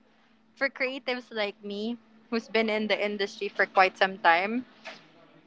for 0.56 0.70
creatives 0.70 1.30
like 1.34 1.58
me 1.64 1.98
who's 2.30 2.48
been 2.50 2.70
in 2.70 2.88
the 2.88 2.98
industry 2.98 3.50
for 3.50 3.66
quite 3.66 3.98
some 3.98 4.18
time, 4.20 4.66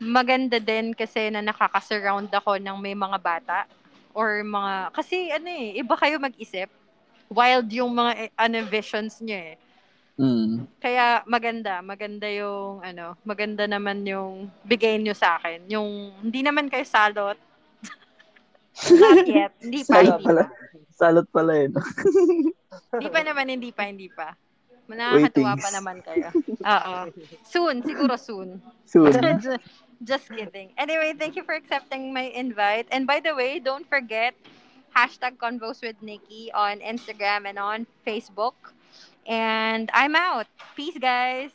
maganda 0.00 0.56
din 0.56 0.96
kasi 0.96 1.28
na 1.28 1.44
nakaka-surround 1.44 2.32
ako 2.32 2.56
ng 2.56 2.76
may 2.80 2.96
mga 2.96 3.20
bata 3.20 3.68
or 4.16 4.40
mga 4.40 4.96
kasi 4.96 5.28
ano 5.28 5.48
eh, 5.52 5.76
iba 5.76 5.94
kayo 5.94 6.16
mag-isip. 6.16 6.72
Wild 7.30 7.68
yung 7.70 7.94
mga 7.94 8.12
eh, 8.16 8.30
ano 8.34 8.64
visions 8.66 9.20
niyo 9.20 9.54
eh. 9.54 9.56
Mm. 10.20 10.68
Kaya 10.80 11.24
maganda, 11.28 11.80
maganda 11.84 12.26
yung 12.28 12.80
ano, 12.80 13.16
maganda 13.24 13.64
naman 13.68 14.02
yung 14.08 14.48
bigay 14.64 14.96
niyo 14.96 15.12
sa 15.12 15.36
akin. 15.36 15.68
Yung 15.68 16.16
hindi 16.24 16.40
naman 16.42 16.72
kayo 16.72 16.84
salot. 16.84 17.38
Not 19.00 19.28
yet. 19.28 19.52
Hindi 19.60 19.84
pa, 19.84 20.00
Salot 20.00 20.16
hindi 20.16 20.26
pala. 20.26 20.42
pa. 20.48 20.56
Salot 20.96 21.26
pala 21.32 21.52
eh. 21.56 21.68
no? 21.68 21.80
Hindi 22.90 23.08
pa 23.10 23.20
naman, 23.22 23.46
hindi 23.50 23.70
pa, 23.70 23.82
hindi 23.86 24.06
pa. 24.10 24.34
Nakakatuwa 24.90 25.54
pa 25.58 25.68
naman 25.74 25.96
kayo. 26.02 26.28
Oo. 26.62 26.96
Soon, 27.46 27.82
siguro 27.82 28.14
soon. 28.18 28.58
Soon. 28.86 29.10
Just- 30.02 30.28
kidding. 30.30 30.72
Anyway, 30.78 31.14
thank 31.18 31.36
you 31.36 31.42
for 31.44 31.54
accepting 31.54 32.12
my 32.12 32.32
invite. 32.32 32.86
And 32.90 33.06
by 33.06 33.20
the 33.20 33.34
way, 33.34 33.58
don't 33.60 33.86
forget 33.88 34.34
hashtag 34.96 35.36
Convos 35.36 35.82
with 35.82 36.00
Nikki 36.02 36.50
on 36.52 36.80
Instagram 36.80 37.46
and 37.46 37.58
on 37.58 37.86
Facebook. 38.06 38.54
And 39.26 39.90
I'm 39.92 40.16
out. 40.16 40.46
Peace, 40.76 40.98
guys. 40.98 41.50